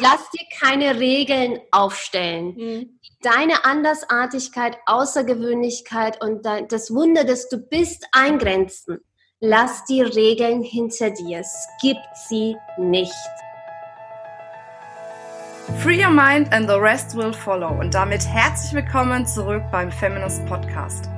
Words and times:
Lass 0.00 0.30
dir 0.30 0.44
keine 0.60 1.00
Regeln 1.00 1.58
aufstellen. 1.72 2.54
Mhm. 2.56 3.00
Deine 3.20 3.64
Andersartigkeit, 3.64 4.78
Außergewöhnlichkeit 4.86 6.22
und 6.22 6.44
das 6.44 6.94
Wunder, 6.94 7.24
dass 7.24 7.48
du 7.48 7.58
bist, 7.58 8.06
eingrenzen. 8.12 8.98
Lass 9.40 9.84
die 9.86 10.02
Regeln 10.02 10.62
hinter 10.62 11.10
dir. 11.10 11.42
Skip 11.42 11.96
sie 12.28 12.56
nicht. 12.76 13.12
Free 15.82 16.02
your 16.02 16.10
mind 16.10 16.52
and 16.52 16.68
the 16.68 16.76
rest 16.76 17.16
will 17.16 17.32
follow. 17.32 17.68
Und 17.68 17.92
damit 17.92 18.24
herzlich 18.24 18.72
willkommen 18.72 19.26
zurück 19.26 19.62
beim 19.72 19.90
Feminist 19.90 20.46
Podcast. 20.46 21.08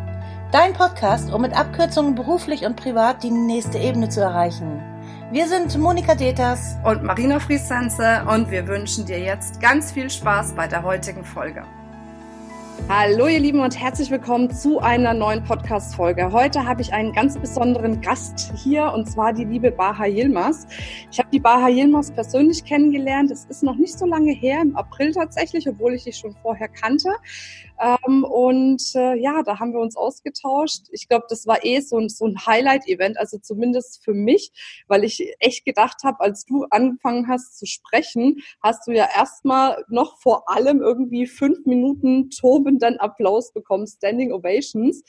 Dein 0.53 0.73
Podcast, 0.73 1.33
um 1.33 1.43
mit 1.43 1.53
Abkürzungen 1.53 2.15
beruflich 2.15 2.65
und 2.65 2.77
privat 2.77 3.23
die 3.23 3.31
nächste 3.31 3.79
Ebene 3.79 4.09
zu 4.09 4.21
erreichen. 4.21 4.90
Wir 5.33 5.47
sind 5.47 5.79
Monika 5.79 6.17
Deters 6.17 6.77
und 6.85 7.05
Marina 7.05 7.39
Friesense 7.39 8.25
und 8.29 8.51
wir 8.51 8.67
wünschen 8.67 9.07
dir 9.07 9.21
jetzt 9.21 9.61
ganz 9.61 9.93
viel 9.93 10.11
Spaß 10.11 10.57
bei 10.57 10.67
der 10.67 10.83
heutigen 10.83 11.25
Folge. 11.25 11.65
Hallo 12.89 13.29
ihr 13.29 13.39
Lieben 13.39 13.61
und 13.61 13.79
herzlich 13.79 14.11
willkommen 14.11 14.51
zu 14.51 14.81
einer 14.81 15.15
neuen 15.15 15.45
Podcast-Folge. 15.45 16.33
Heute 16.33 16.67
habe 16.67 16.83
ich 16.83 16.93
einen 16.93 17.13
ganz 17.13 17.39
besonderen 17.39 18.01
Gast 18.01 18.53
hier 18.57 18.93
und 18.93 19.09
zwar 19.09 19.33
die 19.33 19.45
liebe 19.45 19.71
Baha 19.71 20.07
Yilmaz. 20.07 20.67
Ich 21.13 21.21
habe 21.21 21.29
die 21.33 21.39
Baha 21.39 21.69
Yilmaz 21.69 22.11
persönlich 22.11 22.65
kennengelernt. 22.65 23.31
Es 23.31 23.45
ist 23.45 23.63
noch 23.63 23.77
nicht 23.77 23.97
so 23.97 24.07
lange 24.07 24.33
her, 24.33 24.61
im 24.63 24.75
April 24.75 25.13
tatsächlich, 25.13 25.69
obwohl 25.69 25.95
ich 25.95 26.03
sie 26.03 26.13
schon 26.13 26.35
vorher 26.43 26.67
kannte. 26.67 27.11
Ähm, 27.81 28.25
und 28.25 28.83
äh, 28.95 29.15
ja, 29.17 29.43
da 29.43 29.59
haben 29.59 29.73
wir 29.73 29.81
uns 29.81 29.97
ausgetauscht. 29.97 30.87
Ich 30.93 31.09
glaube, 31.09 31.27
das 31.29 31.47
war 31.47 31.65
eh 31.65 31.81
so 31.81 31.99
ein, 31.99 32.09
so 32.09 32.27
ein 32.27 32.47
Highlight-Event, 32.47 33.19
also 33.19 33.39
zumindest 33.39 34.05
für 34.05 34.13
mich, 34.13 34.53
weil 34.87 35.05
ich 35.05 35.35
echt 35.39 35.65
gedacht 35.65 36.03
habe, 36.05 36.21
als 36.21 36.45
du 36.45 36.67
angefangen 36.71 37.27
hast 37.29 37.59
zu 37.59 37.67
sprechen, 37.67 38.43
hast 38.63 38.87
du 38.87 38.93
ja 38.93 39.09
erstmal 39.17 39.85
noch 39.89 40.19
vor 40.19 40.51
allem 40.51 40.81
irgendwie 40.83 41.27
fünf 41.27 41.65
Minuten 41.65 42.31
tobenden 42.31 42.99
Applaus 42.99 43.53
bekommen, 43.53 43.87
Standing 43.87 44.33
Ovations 44.33 45.03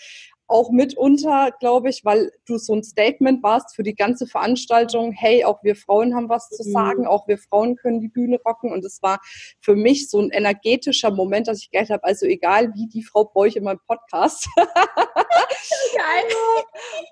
auch 0.52 0.70
mitunter, 0.70 1.52
glaube 1.60 1.90
ich, 1.90 2.04
weil 2.04 2.32
du 2.46 2.58
so 2.58 2.74
ein 2.74 2.84
Statement 2.84 3.42
warst 3.42 3.76
für 3.76 3.84
die 3.84 3.96
ganze 3.96 4.28
Veranstaltung, 4.28 5.12
hey, 5.14 5.46
auch 5.46 5.64
wir 5.64 5.76
Frauen 5.76 6.14
haben 6.14 6.30
was 6.30 6.50
zu 6.50 6.68
mhm. 6.68 6.72
sagen, 6.72 7.08
auch 7.08 7.28
wir 7.28 7.38
Frauen 7.38 7.76
können 7.76 8.02
die 8.02 8.10
Bühne 8.10 8.40
rocken. 8.46 8.72
Und 8.72 8.84
es 8.86 9.02
war 9.02 9.20
für 9.62 9.76
mich 9.76 10.10
so 10.10 10.20
ein 10.20 10.30
energetischer 10.30 11.12
Moment, 11.12 11.48
dass 11.48 11.60
ich 11.60 11.72
gedacht 11.72 11.90
habe, 11.90 12.04
also 12.04 12.26
egal 12.26 12.74
wie 12.76 12.88
die 12.88 13.04
Frau 13.04 13.24
Bräuch 13.24 13.56
in 13.56 13.64
meinem 13.64 13.80
Podcast. 13.88 14.48
Geil. 14.56 16.32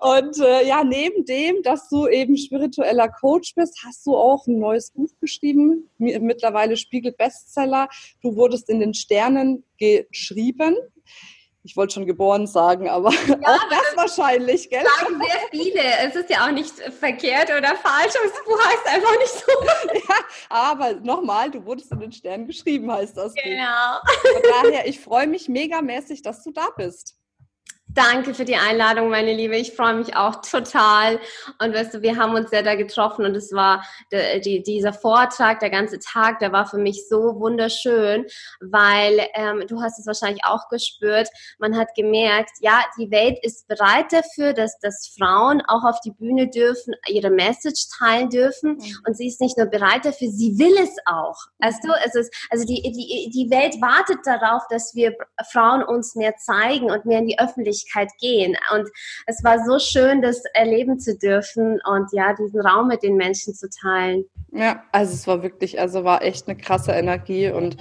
Und 0.00 0.38
äh, 0.38 0.66
ja, 0.66 0.84
neben 0.84 1.24
dem, 1.24 1.62
dass 1.62 1.88
du 1.88 2.06
eben 2.06 2.36
spiritueller 2.36 3.08
Coach 3.08 3.54
bist, 3.54 3.82
hast 3.86 4.06
du 4.06 4.16
auch 4.16 4.46
ein 4.46 4.58
neues 4.58 4.90
Buch 4.90 5.10
geschrieben, 5.20 5.90
mittlerweile 5.98 6.76
Spiegel 6.76 7.12
Bestseller. 7.12 7.88
Du 8.22 8.36
wurdest 8.36 8.68
in 8.68 8.80
den 8.80 8.94
Sternen 8.94 9.64
geschrieben 9.78 10.76
ich 11.62 11.76
wollte 11.76 11.94
schon 11.94 12.06
geboren 12.06 12.46
sagen, 12.46 12.88
aber 12.88 13.10
ja, 13.10 13.34
auch 13.44 13.68
das 13.68 13.96
wahrscheinlich, 13.96 14.70
gell? 14.70 14.82
Sagen 14.98 15.20
sehr 15.20 15.40
viele. 15.50 15.82
Es 16.06 16.16
ist 16.16 16.30
ja 16.30 16.46
auch 16.46 16.52
nicht 16.52 16.74
verkehrt 16.74 17.50
oder 17.50 17.76
falsch, 17.76 18.14
aber 18.16 18.30
das 18.30 18.44
Buch 18.44 18.60
heißt 18.66 18.86
einfach 18.86 19.18
nicht 19.18 19.32
so. 19.32 20.08
ja, 20.08 20.16
aber 20.48 20.94
nochmal, 20.94 21.50
du 21.50 21.64
wurdest 21.64 21.92
in 21.92 22.00
den 22.00 22.12
Sternen 22.12 22.46
geschrieben, 22.46 22.90
heißt 22.90 23.16
das. 23.16 23.34
Genau. 23.34 23.98
Von 24.32 24.42
daher, 24.62 24.86
ich 24.86 25.00
freue 25.00 25.26
mich 25.26 25.48
megamäßig, 25.48 26.22
dass 26.22 26.42
du 26.42 26.50
da 26.50 26.68
bist. 26.76 27.19
Danke 27.94 28.34
für 28.34 28.44
die 28.44 28.54
Einladung, 28.54 29.10
meine 29.10 29.34
Liebe. 29.34 29.56
Ich 29.56 29.72
freue 29.72 29.94
mich 29.94 30.14
auch 30.14 30.42
total. 30.42 31.18
Und 31.60 31.74
weißt 31.74 31.94
du, 31.94 32.02
wir 32.02 32.16
haben 32.16 32.34
uns 32.34 32.52
ja 32.52 32.62
da 32.62 32.76
getroffen 32.76 33.24
und 33.24 33.36
es 33.36 33.52
war 33.52 33.84
die, 34.12 34.40
die, 34.40 34.62
dieser 34.62 34.92
Vortrag, 34.92 35.58
der 35.58 35.70
ganze 35.70 35.98
Tag, 35.98 36.38
der 36.38 36.52
war 36.52 36.66
für 36.66 36.78
mich 36.78 37.08
so 37.08 37.40
wunderschön, 37.40 38.26
weil 38.60 39.26
ähm, 39.34 39.64
du 39.66 39.82
hast 39.82 39.98
es 39.98 40.06
wahrscheinlich 40.06 40.44
auch 40.44 40.68
gespürt. 40.68 41.28
Man 41.58 41.76
hat 41.76 41.88
gemerkt, 41.96 42.52
ja, 42.60 42.80
die 42.96 43.10
Welt 43.10 43.38
ist 43.42 43.66
bereit 43.66 44.12
dafür, 44.12 44.52
dass, 44.52 44.78
dass 44.78 45.12
Frauen 45.18 45.60
auch 45.66 45.82
auf 45.82 46.00
die 46.00 46.12
Bühne 46.12 46.48
dürfen, 46.48 46.94
ihre 47.08 47.30
Message 47.30 47.88
teilen 47.98 48.30
dürfen. 48.30 48.74
Mhm. 48.74 48.98
Und 49.06 49.16
sie 49.16 49.26
ist 49.26 49.40
nicht 49.40 49.58
nur 49.58 49.66
bereit 49.66 50.04
dafür, 50.04 50.28
sie 50.28 50.56
will 50.58 50.76
es 50.80 50.96
auch. 51.06 51.38
Weißt 51.58 51.82
du, 51.82 51.88
es 52.06 52.14
ist, 52.14 52.32
also 52.50 52.64
die, 52.64 52.82
die, 52.82 53.30
die 53.34 53.50
Welt 53.50 53.80
wartet 53.80 54.20
darauf, 54.24 54.62
dass 54.70 54.94
wir 54.94 55.16
Frauen 55.50 55.82
uns 55.82 56.14
mehr 56.14 56.36
zeigen 56.36 56.88
und 56.90 57.04
mehr 57.04 57.18
in 57.18 57.26
die 57.26 57.38
Öffentlichkeit 57.38 57.79
Öffentlichkeit 57.80 58.10
gehen. 58.20 58.56
Und 58.74 58.88
es 59.26 59.42
war 59.44 59.64
so 59.64 59.78
schön, 59.78 60.22
das 60.22 60.42
erleben 60.54 60.98
zu 60.98 61.16
dürfen 61.16 61.80
und 61.84 62.08
ja, 62.12 62.34
diesen 62.34 62.60
Raum 62.60 62.88
mit 62.88 63.02
den 63.02 63.16
Menschen 63.16 63.54
zu 63.54 63.68
teilen. 63.68 64.24
Ja, 64.52 64.82
also 64.92 65.14
es 65.14 65.26
war 65.26 65.42
wirklich, 65.42 65.80
also 65.80 66.04
war 66.04 66.22
echt 66.22 66.48
eine 66.48 66.56
krasse 66.56 66.92
Energie 66.92 67.50
und 67.50 67.76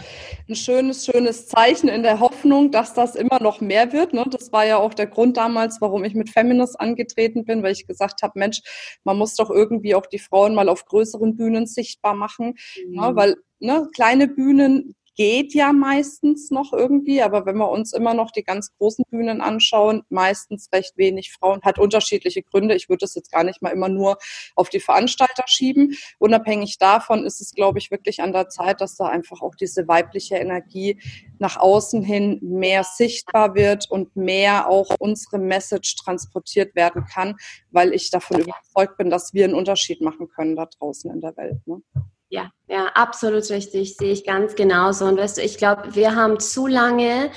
ein 0.48 0.56
schönes, 0.56 1.06
schönes 1.06 1.48
Zeichen 1.48 1.90
in 1.90 2.04
der 2.04 2.20
Hoffnung, 2.20 2.72
dass 2.72 2.94
das 2.94 3.16
immer 3.16 3.42
noch 3.42 3.62
mehr 3.62 3.92
wird. 3.92 4.14
Ne? 4.14 4.26
Das 4.30 4.52
war 4.52 4.66
ja 4.66 4.78
auch 4.78 4.94
der 4.94 5.08
Grund 5.08 5.38
damals, 5.38 5.82
warum 5.82 6.04
ich 6.04 6.14
mit 6.14 6.30
Feminist 6.30 6.80
angetreten 6.80 7.46
bin, 7.46 7.64
weil 7.64 7.72
ich 7.72 7.88
gesagt 7.88 8.22
habe, 8.22 8.38
Mensch, 8.38 8.62
man 9.04 9.18
muss 9.18 9.36
doch 9.36 9.50
irgendwie 9.50 9.96
auch 9.96 10.06
die 10.06 10.20
Frauen 10.20 10.54
mal 10.54 10.70
auf 10.70 10.86
größeren 10.86 11.36
Bühnen 11.36 11.66
sichtbar 11.66 12.14
machen, 12.14 12.56
ne? 12.78 12.86
mhm. 12.86 12.96
ne? 12.96 13.16
weil 13.16 13.36
ne, 13.60 13.88
kleine 13.94 14.28
Bühnen 14.28 14.96
geht 15.20 15.54
ja 15.54 15.74
meistens 15.74 16.50
noch 16.50 16.72
irgendwie, 16.72 17.22
aber 17.22 17.46
wenn 17.46 17.58
wir 17.58 17.70
uns 17.70 17.92
immer 17.92 18.14
noch 18.14 18.32
die 18.32 18.42
ganz 18.42 18.74
großen 18.78 19.04
Bühnen 19.10 19.42
anschauen, 19.42 20.04
meistens 20.08 20.70
recht 20.72 20.96
wenig 20.96 21.34
Frauen, 21.34 21.62
hat 21.62 21.78
unterschiedliche 21.78 22.42
Gründe. 22.42 22.74
Ich 22.74 22.88
würde 22.88 23.02
das 23.02 23.16
jetzt 23.16 23.30
gar 23.30 23.44
nicht 23.44 23.62
mal 23.62 23.72
immer 23.72 23.90
nur 23.90 24.18
auf 24.56 24.70
die 24.70 24.80
Veranstalter 24.80 25.44
schieben. 25.46 25.94
Unabhängig 26.20 26.78
davon 26.78 27.26
ist 27.26 27.42
es, 27.42 27.52
glaube 27.52 27.80
ich, 27.80 27.92
wirklich 27.92 28.22
an 28.22 28.32
der 28.32 28.48
Zeit, 28.48 28.80
dass 28.80 28.96
da 28.96 29.08
einfach 29.08 29.42
auch 29.42 29.56
diese 29.56 29.90
weibliche 29.90 30.38
Energie 30.38 31.02
nach 31.38 31.58
außen 31.58 32.02
hin 32.02 32.40
mehr 32.42 32.86
sichtbar 32.86 33.56
wird 33.56 33.92
und 33.92 34.16
mehr 34.16 34.70
auch 34.70 34.96
unsere 35.00 35.38
Message 35.38 35.98
transportiert 35.98 36.76
werden 36.76 37.04
kann, 37.04 37.36
weil 37.72 37.94
ich 37.94 38.10
davon 38.10 38.40
überzeugt 38.40 38.96
bin, 38.96 39.10
dass 39.10 39.34
wir 39.34 39.44
einen 39.44 39.56
Unterschied 39.56 40.00
machen 40.00 40.30
können 40.30 40.56
da 40.56 40.66
draußen 40.66 41.12
in 41.12 41.20
der 41.20 41.36
Welt. 41.36 41.60
Ne? 41.68 41.82
Ja, 42.30 42.52
ja, 42.68 42.88
absolut 42.94 43.50
richtig, 43.50 43.98
sehe 43.98 44.12
ich 44.12 44.24
ganz 44.24 44.56
genauso. 44.56 45.06
Und 45.06 45.18
weißt 45.18 45.38
du, 45.38 45.42
ich 45.42 45.58
glaube, 45.58 45.96
wir 45.96 46.16
haben 46.16 46.40
zu 46.40 46.68
lange 46.68 47.32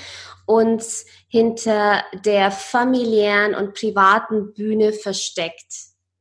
uns 0.45 1.05
hinter 1.27 2.03
der 2.13 2.51
familiären 2.51 3.55
und 3.55 3.73
privaten 3.73 4.53
Bühne 4.53 4.93
versteckt. 4.93 5.73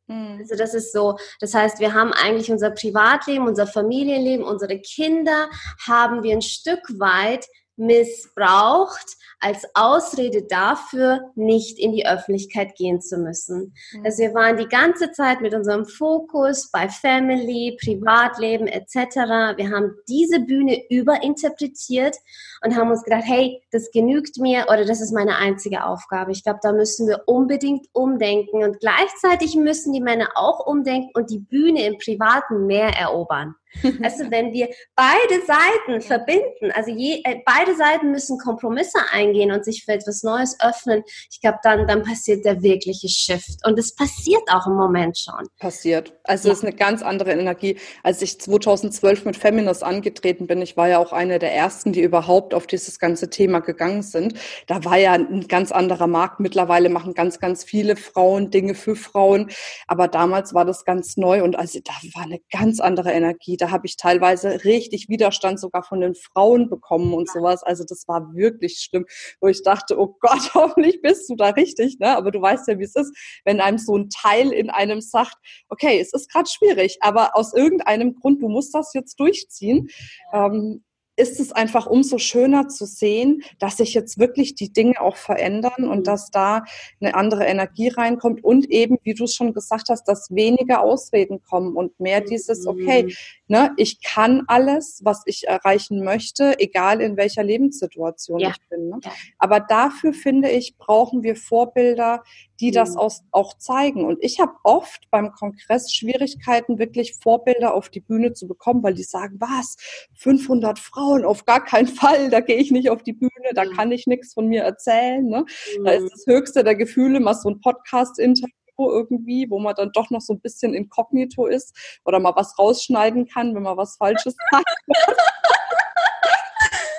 Hm. 0.08 0.38
Also 0.40 0.56
das 0.56 0.74
ist 0.74 0.92
so, 0.92 1.18
das 1.40 1.54
heißt, 1.54 1.80
wir 1.80 1.92
haben 1.92 2.12
eigentlich 2.12 2.50
unser 2.50 2.70
Privatleben, 2.70 3.46
unser 3.46 3.66
Familienleben, 3.66 4.44
unsere 4.44 4.78
Kinder 4.80 5.50
haben 5.86 6.22
wir 6.22 6.32
ein 6.32 6.42
Stück 6.42 6.82
weit 6.98 7.46
missbraucht 7.76 9.16
als 9.42 9.66
Ausrede 9.74 10.44
dafür, 10.44 11.32
nicht 11.34 11.78
in 11.78 11.92
die 11.92 12.06
Öffentlichkeit 12.06 12.76
gehen 12.76 13.00
zu 13.00 13.18
müssen. 13.18 13.74
Mhm. 13.92 14.04
Also 14.04 14.22
wir 14.22 14.34
waren 14.34 14.56
die 14.56 14.68
ganze 14.68 15.10
Zeit 15.12 15.40
mit 15.40 15.52
unserem 15.52 15.84
Fokus 15.84 16.70
bei 16.70 16.88
Family, 16.88 17.76
Privatleben 17.82 18.68
etc. 18.68 19.56
Wir 19.56 19.70
haben 19.70 19.96
diese 20.08 20.40
Bühne 20.40 20.80
überinterpretiert 20.88 22.16
und 22.64 22.76
haben 22.76 22.90
uns 22.90 23.02
gedacht, 23.02 23.24
hey, 23.26 23.62
das 23.72 23.90
genügt 23.90 24.38
mir 24.38 24.66
oder 24.68 24.84
das 24.84 25.00
ist 25.00 25.12
meine 25.12 25.36
einzige 25.36 25.84
Aufgabe. 25.84 26.30
Ich 26.32 26.44
glaube, 26.44 26.60
da 26.62 26.72
müssen 26.72 27.08
wir 27.08 27.22
unbedingt 27.26 27.86
umdenken 27.92 28.62
und 28.62 28.78
gleichzeitig 28.80 29.56
müssen 29.56 29.92
die 29.92 30.00
Männer 30.00 30.28
auch 30.36 30.64
umdenken 30.66 31.10
und 31.14 31.30
die 31.30 31.40
Bühne 31.40 31.84
im 31.86 31.98
Privaten 31.98 32.66
mehr 32.66 32.88
erobern. 32.96 33.56
Also 34.02 34.30
wenn 34.30 34.52
wir 34.52 34.68
beide 34.94 35.46
Seiten 35.46 36.00
verbinden, 36.00 36.72
also 36.72 36.90
je, 36.90 37.22
äh, 37.24 37.40
beide 37.44 37.74
Seiten 37.74 38.10
müssen 38.10 38.38
Kompromisse 38.38 38.98
eingehen 39.12 39.31
und 39.32 39.64
sich 39.64 39.84
für 39.84 39.92
etwas 39.92 40.22
Neues 40.22 40.56
öffnen, 40.60 41.02
ich 41.30 41.40
glaube, 41.40 41.58
dann, 41.62 41.86
dann 41.86 42.02
passiert 42.02 42.44
der 42.44 42.62
wirkliche 42.62 43.08
Shift. 43.08 43.66
Und 43.66 43.78
es 43.78 43.94
passiert 43.94 44.42
auch 44.50 44.66
im 44.66 44.74
Moment 44.74 45.18
schon. 45.18 45.46
Passiert. 45.58 46.12
Also 46.24 46.42
es 46.42 46.46
ja. 46.46 46.52
ist 46.52 46.64
eine 46.64 46.76
ganz 46.76 47.02
andere 47.02 47.32
Energie. 47.32 47.78
Als 48.02 48.20
ich 48.20 48.38
2012 48.38 49.24
mit 49.24 49.36
Feminist 49.36 49.82
angetreten 49.82 50.46
bin, 50.46 50.60
ich 50.60 50.76
war 50.76 50.88
ja 50.88 50.98
auch 50.98 51.12
eine 51.12 51.38
der 51.38 51.54
ersten, 51.54 51.92
die 51.92 52.02
überhaupt 52.02 52.54
auf 52.54 52.66
dieses 52.66 52.98
ganze 52.98 53.30
Thema 53.30 53.60
gegangen 53.60 54.02
sind. 54.02 54.34
Da 54.66 54.84
war 54.84 54.98
ja 54.98 55.12
ein 55.12 55.48
ganz 55.48 55.72
anderer 55.72 56.06
Markt. 56.06 56.40
Mittlerweile 56.40 56.90
machen 56.90 57.14
ganz, 57.14 57.38
ganz 57.38 57.64
viele 57.64 57.96
Frauen 57.96 58.50
Dinge 58.50 58.74
für 58.74 58.96
Frauen. 58.96 59.50
Aber 59.86 60.08
damals 60.08 60.52
war 60.52 60.64
das 60.66 60.84
ganz 60.84 61.16
neu 61.16 61.42
und 61.42 61.56
also 61.56 61.80
da 61.82 61.92
war 62.14 62.24
eine 62.24 62.40
ganz 62.50 62.78
andere 62.78 63.12
Energie 63.12 63.56
da 63.62 63.70
habe 63.70 63.86
ich 63.86 63.96
teilweise 63.96 64.64
richtig 64.64 65.08
Widerstand 65.08 65.60
sogar 65.60 65.84
von 65.84 66.00
den 66.00 66.16
Frauen 66.16 66.68
bekommen 66.68 67.14
und 67.14 67.30
sowas. 67.30 67.62
Also 67.62 67.84
das 67.88 68.08
war 68.08 68.34
wirklich 68.34 68.80
schlimm, 68.80 69.06
wo 69.40 69.48
ich 69.48 69.62
dachte, 69.62 69.98
oh 69.98 70.16
Gott, 70.20 70.50
hoffentlich 70.54 71.00
bist 71.02 71.28
du 71.30 71.36
da 71.36 71.50
richtig. 71.50 71.98
Ne? 71.98 72.16
Aber 72.16 72.30
du 72.30 72.40
weißt 72.40 72.68
ja, 72.68 72.78
wie 72.78 72.84
es 72.84 72.96
ist, 72.96 73.16
wenn 73.44 73.60
einem 73.60 73.78
so 73.78 73.96
ein 73.96 74.08
Teil 74.10 74.52
in 74.52 74.70
einem 74.70 75.00
sagt, 75.00 75.36
okay, 75.68 76.00
es 76.00 76.12
ist 76.12 76.30
gerade 76.30 76.48
schwierig, 76.48 76.98
aber 77.00 77.36
aus 77.36 77.54
irgendeinem 77.54 78.14
Grund, 78.14 78.42
du 78.42 78.48
musst 78.48 78.74
das 78.74 78.92
jetzt 78.94 79.18
durchziehen. 79.18 79.88
Ähm, 80.32 80.84
ist 81.22 81.38
es 81.38 81.52
einfach 81.52 81.86
umso 81.86 82.18
schöner 82.18 82.66
zu 82.68 82.84
sehen, 82.84 83.42
dass 83.60 83.76
sich 83.76 83.94
jetzt 83.94 84.18
wirklich 84.18 84.56
die 84.56 84.72
Dinge 84.72 85.00
auch 85.00 85.16
verändern 85.16 85.84
und 85.88 86.00
mhm. 86.00 86.04
dass 86.04 86.30
da 86.30 86.64
eine 87.00 87.14
andere 87.14 87.44
Energie 87.44 87.88
reinkommt 87.88 88.42
und 88.42 88.68
eben, 88.70 88.98
wie 89.04 89.14
du 89.14 89.24
es 89.24 89.34
schon 89.34 89.54
gesagt 89.54 89.88
hast, 89.88 90.08
dass 90.08 90.30
weniger 90.30 90.82
Ausreden 90.82 91.40
kommen 91.42 91.76
und 91.76 91.98
mehr 92.00 92.20
dieses, 92.20 92.66
okay, 92.66 93.04
mhm. 93.04 93.12
ne, 93.46 93.70
ich 93.76 94.02
kann 94.02 94.42
alles, 94.48 95.00
was 95.04 95.22
ich 95.26 95.46
erreichen 95.46 96.02
möchte, 96.02 96.58
egal 96.58 97.00
in 97.00 97.16
welcher 97.16 97.44
Lebenssituation 97.44 98.40
ja. 98.40 98.50
ich 98.50 98.68
bin. 98.68 98.88
Ne? 98.88 99.00
Aber 99.38 99.60
dafür 99.60 100.12
finde 100.12 100.50
ich, 100.50 100.76
brauchen 100.76 101.22
wir 101.22 101.36
Vorbilder, 101.36 102.24
die 102.62 102.70
das 102.70 102.94
mhm. 102.94 103.10
auch, 103.32 103.58
zeigen. 103.58 104.04
Und 104.04 104.18
ich 104.20 104.38
habe 104.38 104.52
oft 104.62 105.10
beim 105.10 105.32
Kongress 105.32 105.92
Schwierigkeiten, 105.92 106.78
wirklich 106.78 107.14
Vorbilder 107.20 107.74
auf 107.74 107.88
die 107.88 108.00
Bühne 108.00 108.34
zu 108.34 108.46
bekommen, 108.46 108.84
weil 108.84 108.94
die 108.94 109.02
sagen, 109.02 109.36
was, 109.40 109.76
500 110.14 110.78
Frauen, 110.78 111.24
auf 111.24 111.44
gar 111.44 111.64
keinen 111.64 111.88
Fall, 111.88 112.30
da 112.30 112.38
gehe 112.38 112.56
ich 112.56 112.70
nicht 112.70 112.88
auf 112.88 113.02
die 113.02 113.14
Bühne, 113.14 113.30
da 113.54 113.64
kann 113.66 113.90
ich 113.90 114.06
nichts 114.06 114.32
von 114.32 114.46
mir 114.46 114.62
erzählen. 114.62 115.26
Ne? 115.26 115.44
Da 115.84 115.90
ist 115.90 116.04
mhm. 116.04 116.08
das 116.10 116.24
höchste 116.26 116.62
der 116.62 116.76
Gefühle 116.76 117.18
mal 117.18 117.34
so 117.34 117.50
ein 117.50 117.60
Podcast-Interview 117.60 118.48
irgendwie, 118.78 119.50
wo 119.50 119.58
man 119.58 119.74
dann 119.74 119.90
doch 119.92 120.10
noch 120.10 120.20
so 120.20 120.32
ein 120.32 120.40
bisschen 120.40 120.72
inkognito 120.72 121.46
ist 121.46 121.76
oder 122.04 122.20
mal 122.20 122.34
was 122.36 122.56
rausschneiden 122.58 123.26
kann, 123.26 123.56
wenn 123.56 123.62
man 123.64 123.76
was 123.76 123.96
Falsches 123.96 124.36
sagt. 124.52 124.64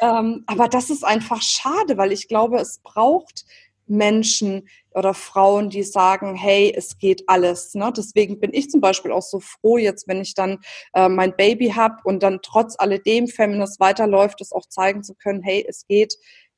ähm, 0.02 0.44
aber 0.46 0.68
das 0.68 0.90
ist 0.90 1.06
einfach 1.06 1.42
schade, 1.42 1.98
weil 1.98 2.12
ich 2.12 2.28
glaube, 2.28 2.58
es 2.58 2.80
braucht 2.84 3.46
Menschen 3.88 4.68
oder 4.94 5.14
Frauen, 5.14 5.70
die 5.70 5.84
sagen, 5.84 6.36
hey, 6.36 6.74
es 6.76 6.98
geht 6.98 7.24
alles. 7.28 7.74
Ne? 7.74 7.92
Deswegen 7.96 8.40
bin 8.40 8.54
ich 8.54 8.70
zum 8.70 8.82
Beispiel 8.82 9.12
auch 9.12 9.22
so 9.22 9.40
froh 9.40 9.78
jetzt, 9.78 10.08
wenn 10.08 10.22
ich 10.22 10.36
dann 10.36 10.60
äh, 10.94 11.10
mein 11.10 11.36
Baby 11.36 11.70
habe 11.70 11.96
und 12.04 12.22
dann 12.24 12.40
trotz 12.42 12.76
alledem 12.78 13.28
Feminist 13.28 13.80
weiterläuft, 13.80 14.42
es 14.42 14.52
auch 14.52 14.68
zeigen 14.68 15.04
zu 15.04 15.16
können, 15.16 15.42
hey, 15.42 15.66
es 15.68 15.88
geht 15.88 16.16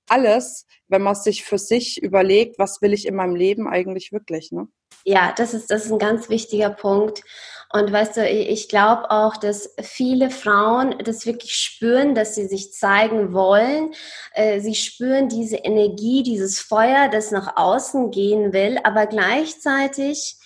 alles, 0.09 0.65
wenn 0.87 1.01
man 1.01 1.15
sich 1.15 1.43
für 1.43 1.57
sich 1.57 2.01
überlegt, 2.01 2.59
was 2.59 2.81
will 2.81 2.93
ich 2.93 3.07
in 3.07 3.15
meinem 3.15 3.35
Leben 3.35 3.67
eigentlich 3.67 4.11
wirklich. 4.11 4.51
Ne? 4.51 4.67
Ja, 5.03 5.33
das 5.37 5.53
ist, 5.53 5.69
das 5.69 5.85
ist 5.85 5.91
ein 5.91 5.99
ganz 5.99 6.29
wichtiger 6.29 6.69
Punkt. 6.69 7.23
Und 7.71 7.91
weißt 7.91 8.17
du, 8.17 8.29
ich 8.29 8.69
glaube 8.69 9.11
auch, 9.11 9.37
dass 9.37 9.75
viele 9.81 10.29
Frauen 10.29 10.95
das 11.03 11.25
wirklich 11.25 11.55
spüren, 11.55 12.15
dass 12.15 12.35
sie 12.35 12.47
sich 12.47 12.71
zeigen 12.71 13.33
wollen. 13.33 13.93
Äh, 14.33 14.61
sie 14.61 14.75
spüren 14.75 15.29
diese 15.29 15.57
Energie, 15.57 16.23
dieses 16.23 16.59
Feuer, 16.59 17.09
das 17.09 17.31
nach 17.31 17.57
außen 17.57 18.11
gehen 18.11 18.53
will, 18.53 18.79
aber 18.83 19.07
gleichzeitig 19.07 20.37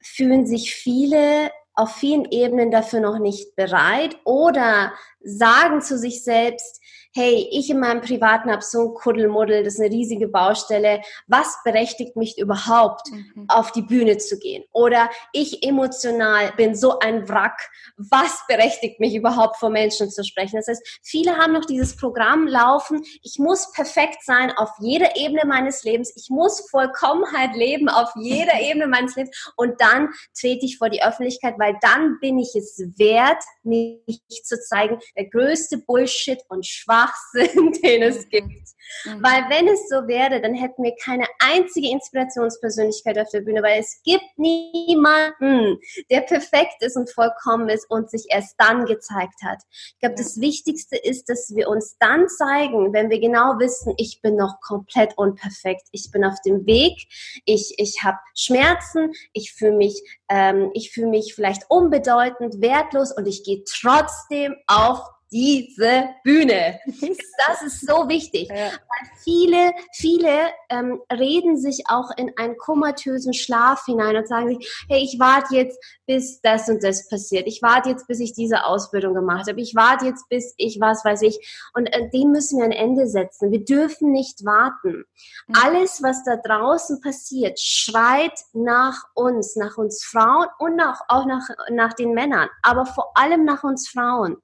fühlen 0.00 0.46
sich 0.46 0.74
viele 0.74 1.50
auf 1.74 1.94
vielen 1.94 2.24
Ebenen 2.32 2.72
dafür 2.72 3.00
noch 3.00 3.20
nicht 3.20 3.54
bereit 3.54 4.16
oder 4.24 4.92
sagen 5.20 5.80
zu 5.80 5.96
sich 5.96 6.24
selbst, 6.24 6.80
hey, 7.14 7.48
ich 7.50 7.70
in 7.70 7.80
meinem 7.80 8.00
Privaten 8.00 8.50
habe 8.50 8.62
so 8.62 8.88
ein 8.88 8.94
Kuddelmuddel, 8.94 9.64
das 9.64 9.74
ist 9.74 9.80
eine 9.80 9.90
riesige 9.90 10.28
Baustelle, 10.28 11.00
was 11.26 11.58
berechtigt 11.64 12.16
mich 12.16 12.38
überhaupt, 12.38 13.10
mhm. 13.10 13.46
auf 13.48 13.72
die 13.72 13.82
Bühne 13.82 14.18
zu 14.18 14.38
gehen? 14.38 14.64
Oder 14.72 15.08
ich 15.32 15.66
emotional 15.66 16.52
bin 16.56 16.74
so 16.74 16.98
ein 16.98 17.28
Wrack, 17.28 17.70
was 17.96 18.42
berechtigt 18.46 19.00
mich 19.00 19.14
überhaupt 19.14 19.56
vor 19.56 19.70
Menschen 19.70 20.10
zu 20.10 20.22
sprechen? 20.22 20.56
Das 20.56 20.68
heißt, 20.68 21.00
viele 21.02 21.36
haben 21.36 21.52
noch 21.52 21.64
dieses 21.64 21.96
Programm 21.96 22.46
laufen, 22.46 23.02
ich 23.22 23.38
muss 23.38 23.72
perfekt 23.72 24.18
sein 24.24 24.52
auf 24.56 24.70
jeder 24.80 25.16
Ebene 25.16 25.42
meines 25.46 25.84
Lebens, 25.84 26.12
ich 26.14 26.28
muss 26.30 26.68
Vollkommenheit 26.70 27.54
leben 27.54 27.88
auf 27.88 28.10
jeder 28.16 28.60
Ebene 28.60 28.86
meines 28.86 29.16
Lebens 29.16 29.52
und 29.56 29.80
dann 29.80 30.10
trete 30.38 30.66
ich 30.66 30.78
vor 30.78 30.90
die 30.90 31.02
Öffentlichkeit, 31.02 31.54
weil 31.58 31.76
dann 31.80 32.18
bin 32.20 32.38
ich 32.38 32.54
es 32.54 32.78
wert, 32.96 33.42
mich 33.62 34.44
zu 34.44 34.60
zeigen, 34.60 34.98
der 35.16 35.28
größte 35.28 35.78
Bullshit 35.78 36.40
und 36.48 36.66
Schwach 36.66 36.97
Schwachsinn, 36.98 37.72
den 37.82 38.02
es 38.02 38.24
mhm. 38.26 38.30
gibt. 38.30 38.68
Mhm. 39.04 39.22
Weil 39.22 39.44
wenn 39.50 39.68
es 39.68 39.88
so 39.88 40.08
wäre, 40.08 40.40
dann 40.40 40.54
hätten 40.54 40.82
wir 40.82 40.94
keine 41.02 41.26
einzige 41.40 41.90
Inspirationspersönlichkeit 41.90 43.18
auf 43.18 43.28
der 43.30 43.42
Bühne, 43.42 43.62
weil 43.62 43.80
es 43.80 44.00
gibt 44.02 44.38
niemanden, 44.38 45.78
der 46.10 46.22
perfekt 46.22 46.80
ist 46.80 46.96
und 46.96 47.10
vollkommen 47.10 47.68
ist 47.68 47.88
und 47.90 48.10
sich 48.10 48.26
erst 48.30 48.54
dann 48.58 48.86
gezeigt 48.86 49.42
hat. 49.44 49.62
Ich 49.70 49.98
glaube, 50.00 50.14
das 50.16 50.40
Wichtigste 50.40 50.96
ist, 50.96 51.28
dass 51.28 51.54
wir 51.54 51.68
uns 51.68 51.96
dann 51.98 52.28
zeigen, 52.28 52.92
wenn 52.92 53.10
wir 53.10 53.20
genau 53.20 53.58
wissen, 53.58 53.92
ich 53.98 54.20
bin 54.22 54.36
noch 54.36 54.60
komplett 54.60 55.16
unperfekt, 55.16 55.88
ich 55.92 56.10
bin 56.10 56.24
auf 56.24 56.40
dem 56.44 56.66
Weg, 56.66 56.96
ich, 57.44 57.74
ich 57.76 58.02
habe 58.02 58.18
Schmerzen, 58.34 59.12
ich 59.32 59.52
fühle 59.52 59.76
mich, 59.76 60.02
ähm, 60.30 60.70
ich 60.72 60.92
fühle 60.92 61.08
mich 61.08 61.34
vielleicht 61.34 61.64
unbedeutend, 61.68 62.60
wertlos 62.62 63.12
und 63.14 63.26
ich 63.26 63.44
gehe 63.44 63.62
trotzdem 63.64 64.56
auf 64.66 65.00
diese 65.30 66.10
Bühne. 66.24 66.80
Das 67.46 67.62
ist 67.62 67.86
so 67.86 68.08
wichtig. 68.08 68.48
Ja. 68.48 68.56
Weil 68.56 69.10
viele, 69.22 69.72
viele 69.92 70.50
ähm, 70.70 71.00
reden 71.10 71.56
sich 71.56 71.84
auch 71.88 72.10
in 72.16 72.32
einen 72.36 72.56
komatösen 72.56 73.32
Schlaf 73.32 73.84
hinein 73.86 74.16
und 74.16 74.26
sagen 74.26 74.48
sich, 74.48 74.84
hey, 74.88 75.02
ich 75.02 75.18
warte 75.20 75.54
jetzt, 75.54 75.78
bis 76.06 76.40
das 76.40 76.68
und 76.68 76.82
das 76.82 77.08
passiert. 77.08 77.46
Ich 77.46 77.62
warte 77.62 77.90
jetzt, 77.90 78.08
bis 78.08 78.18
ich 78.18 78.32
diese 78.32 78.64
Ausbildung 78.64 79.14
gemacht 79.14 79.48
habe. 79.48 79.60
Ich 79.60 79.76
warte 79.76 80.06
jetzt, 80.06 80.28
bis 80.28 80.52
ich 80.56 80.80
was 80.80 81.04
weiß 81.04 81.22
ich. 81.22 81.38
Und 81.74 81.86
äh, 81.86 82.10
dem 82.10 82.32
müssen 82.32 82.58
wir 82.58 82.64
ein 82.64 82.72
Ende 82.72 83.06
setzen. 83.06 83.52
Wir 83.52 83.64
dürfen 83.64 84.10
nicht 84.10 84.44
warten. 84.44 85.04
Mhm. 85.46 85.54
Alles, 85.62 86.02
was 86.02 86.24
da 86.24 86.36
draußen 86.36 87.00
passiert, 87.00 87.60
schreit 87.60 88.38
nach 88.52 89.04
uns, 89.14 89.54
nach 89.54 89.78
uns 89.78 90.04
Frauen 90.04 90.46
und 90.58 90.80
auch, 90.80 91.00
auch 91.08 91.26
nach, 91.26 91.48
nach 91.70 91.92
den 91.92 92.12
Männern, 92.14 92.48
aber 92.62 92.84
vor 92.84 93.16
allem 93.16 93.44
nach 93.44 93.64
uns 93.64 93.88
Frauen. 93.88 94.38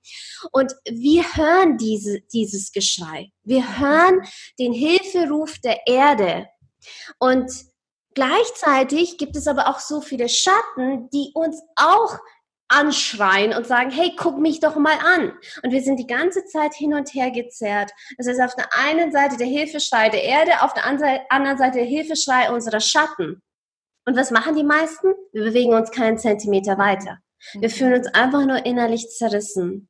Und 0.52 0.73
wir 0.88 1.22
hören 1.34 1.78
diese, 1.78 2.20
dieses 2.32 2.72
Geschrei. 2.72 3.30
Wir 3.42 3.78
hören 3.78 4.20
den 4.58 4.72
Hilferuf 4.72 5.58
der 5.58 5.86
Erde. 5.86 6.46
Und 7.18 7.50
gleichzeitig 8.14 9.18
gibt 9.18 9.36
es 9.36 9.46
aber 9.46 9.68
auch 9.68 9.80
so 9.80 10.00
viele 10.00 10.28
Schatten, 10.28 11.08
die 11.10 11.30
uns 11.34 11.60
auch 11.76 12.18
anschreien 12.68 13.54
und 13.54 13.66
sagen, 13.66 13.90
hey, 13.90 14.14
guck 14.16 14.38
mich 14.38 14.60
doch 14.60 14.76
mal 14.76 14.96
an. 14.98 15.32
Und 15.62 15.70
wir 15.70 15.82
sind 15.82 15.98
die 15.98 16.06
ganze 16.06 16.44
Zeit 16.46 16.74
hin 16.74 16.94
und 16.94 17.14
her 17.14 17.30
gezerrt. 17.30 17.92
Das 18.16 18.26
heißt, 18.26 18.40
auf 18.40 18.54
der 18.56 18.68
einen 18.86 19.12
Seite 19.12 19.36
der 19.36 19.46
Hilfeschrei 19.46 20.08
der 20.08 20.24
Erde, 20.24 20.62
auf 20.62 20.74
der 20.74 20.86
anderen 20.86 21.58
Seite 21.58 21.78
der 21.78 21.86
Hilfeschrei 21.86 22.50
unserer 22.50 22.80
Schatten. 22.80 23.42
Und 24.06 24.16
was 24.16 24.30
machen 24.30 24.56
die 24.56 24.64
meisten? 24.64 25.14
Wir 25.32 25.44
bewegen 25.44 25.74
uns 25.74 25.90
keinen 25.90 26.18
Zentimeter 26.18 26.78
weiter. 26.78 27.18
Wir 27.54 27.70
fühlen 27.70 27.94
uns 27.94 28.06
einfach 28.08 28.44
nur 28.46 28.64
innerlich 28.64 29.08
zerrissen. 29.10 29.88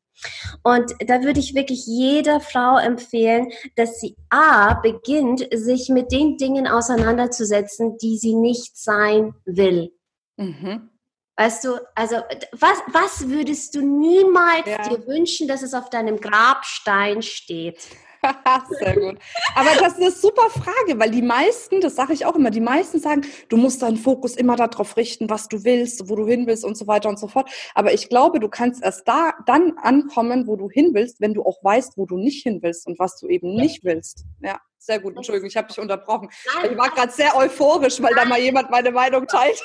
Und 0.62 0.92
da 1.06 1.22
würde 1.22 1.40
ich 1.40 1.54
wirklich 1.54 1.86
jeder 1.86 2.40
Frau 2.40 2.78
empfehlen, 2.78 3.52
dass 3.76 4.00
sie 4.00 4.16
A 4.30 4.74
beginnt, 4.74 5.46
sich 5.52 5.88
mit 5.88 6.12
den 6.12 6.36
Dingen 6.36 6.66
auseinanderzusetzen, 6.66 7.98
die 7.98 8.18
sie 8.18 8.34
nicht 8.34 8.76
sein 8.76 9.34
will. 9.44 9.92
Mhm. 10.36 10.90
Weißt 11.36 11.64
du, 11.64 11.78
also 11.96 12.16
was, 12.52 12.78
was 12.92 13.28
würdest 13.28 13.74
du 13.74 13.80
niemals 13.80 14.66
ja. 14.66 14.88
dir 14.88 15.06
wünschen, 15.06 15.48
dass 15.48 15.62
es 15.62 15.74
auf 15.74 15.90
deinem 15.90 16.20
Grabstein 16.20 17.22
steht? 17.22 17.88
Sehr 18.78 18.94
gut. 18.94 19.18
Aber 19.54 19.70
das 19.78 19.94
ist 19.94 20.00
eine 20.00 20.10
super 20.10 20.50
Frage, 20.50 20.98
weil 20.98 21.10
die 21.10 21.22
meisten, 21.22 21.80
das 21.80 21.96
sage 21.96 22.12
ich 22.12 22.26
auch 22.26 22.34
immer, 22.34 22.50
die 22.50 22.60
meisten 22.60 23.00
sagen, 23.00 23.22
du 23.48 23.56
musst 23.56 23.82
deinen 23.82 23.96
Fokus 23.96 24.36
immer 24.36 24.56
darauf 24.56 24.96
richten, 24.96 25.28
was 25.30 25.48
du 25.48 25.64
willst, 25.64 26.08
wo 26.08 26.16
du 26.16 26.26
hin 26.26 26.46
willst 26.46 26.64
und 26.64 26.76
so 26.76 26.86
weiter 26.86 27.08
und 27.08 27.18
so 27.18 27.28
fort. 27.28 27.50
Aber 27.74 27.92
ich 27.92 28.08
glaube, 28.08 28.40
du 28.40 28.48
kannst 28.48 28.82
erst 28.82 29.06
da 29.06 29.34
dann 29.46 29.78
ankommen, 29.78 30.46
wo 30.46 30.56
du 30.56 30.68
hin 30.68 30.90
willst, 30.92 31.20
wenn 31.20 31.34
du 31.34 31.44
auch 31.44 31.62
weißt, 31.62 31.96
wo 31.96 32.06
du 32.06 32.16
nicht 32.16 32.42
hin 32.42 32.60
willst 32.62 32.86
und 32.86 32.98
was 32.98 33.18
du 33.18 33.28
eben 33.28 33.54
nicht 33.54 33.84
willst. 33.84 34.24
Ja. 34.42 34.60
Sehr 34.86 35.00
gut, 35.00 35.16
Entschuldigung, 35.16 35.48
ich 35.48 35.56
habe 35.56 35.66
dich 35.66 35.80
unterbrochen. 35.80 36.28
Nein, 36.54 36.72
ich 36.72 36.76
war 36.76 36.90
gerade 36.90 37.10
sehr 37.10 37.34
euphorisch, 37.34 38.02
weil 38.02 38.12
Nein. 38.12 38.24
da 38.24 38.28
mal 38.28 38.38
jemand 38.38 38.70
meine 38.70 38.90
Meinung 38.90 39.26
teilt. 39.26 39.58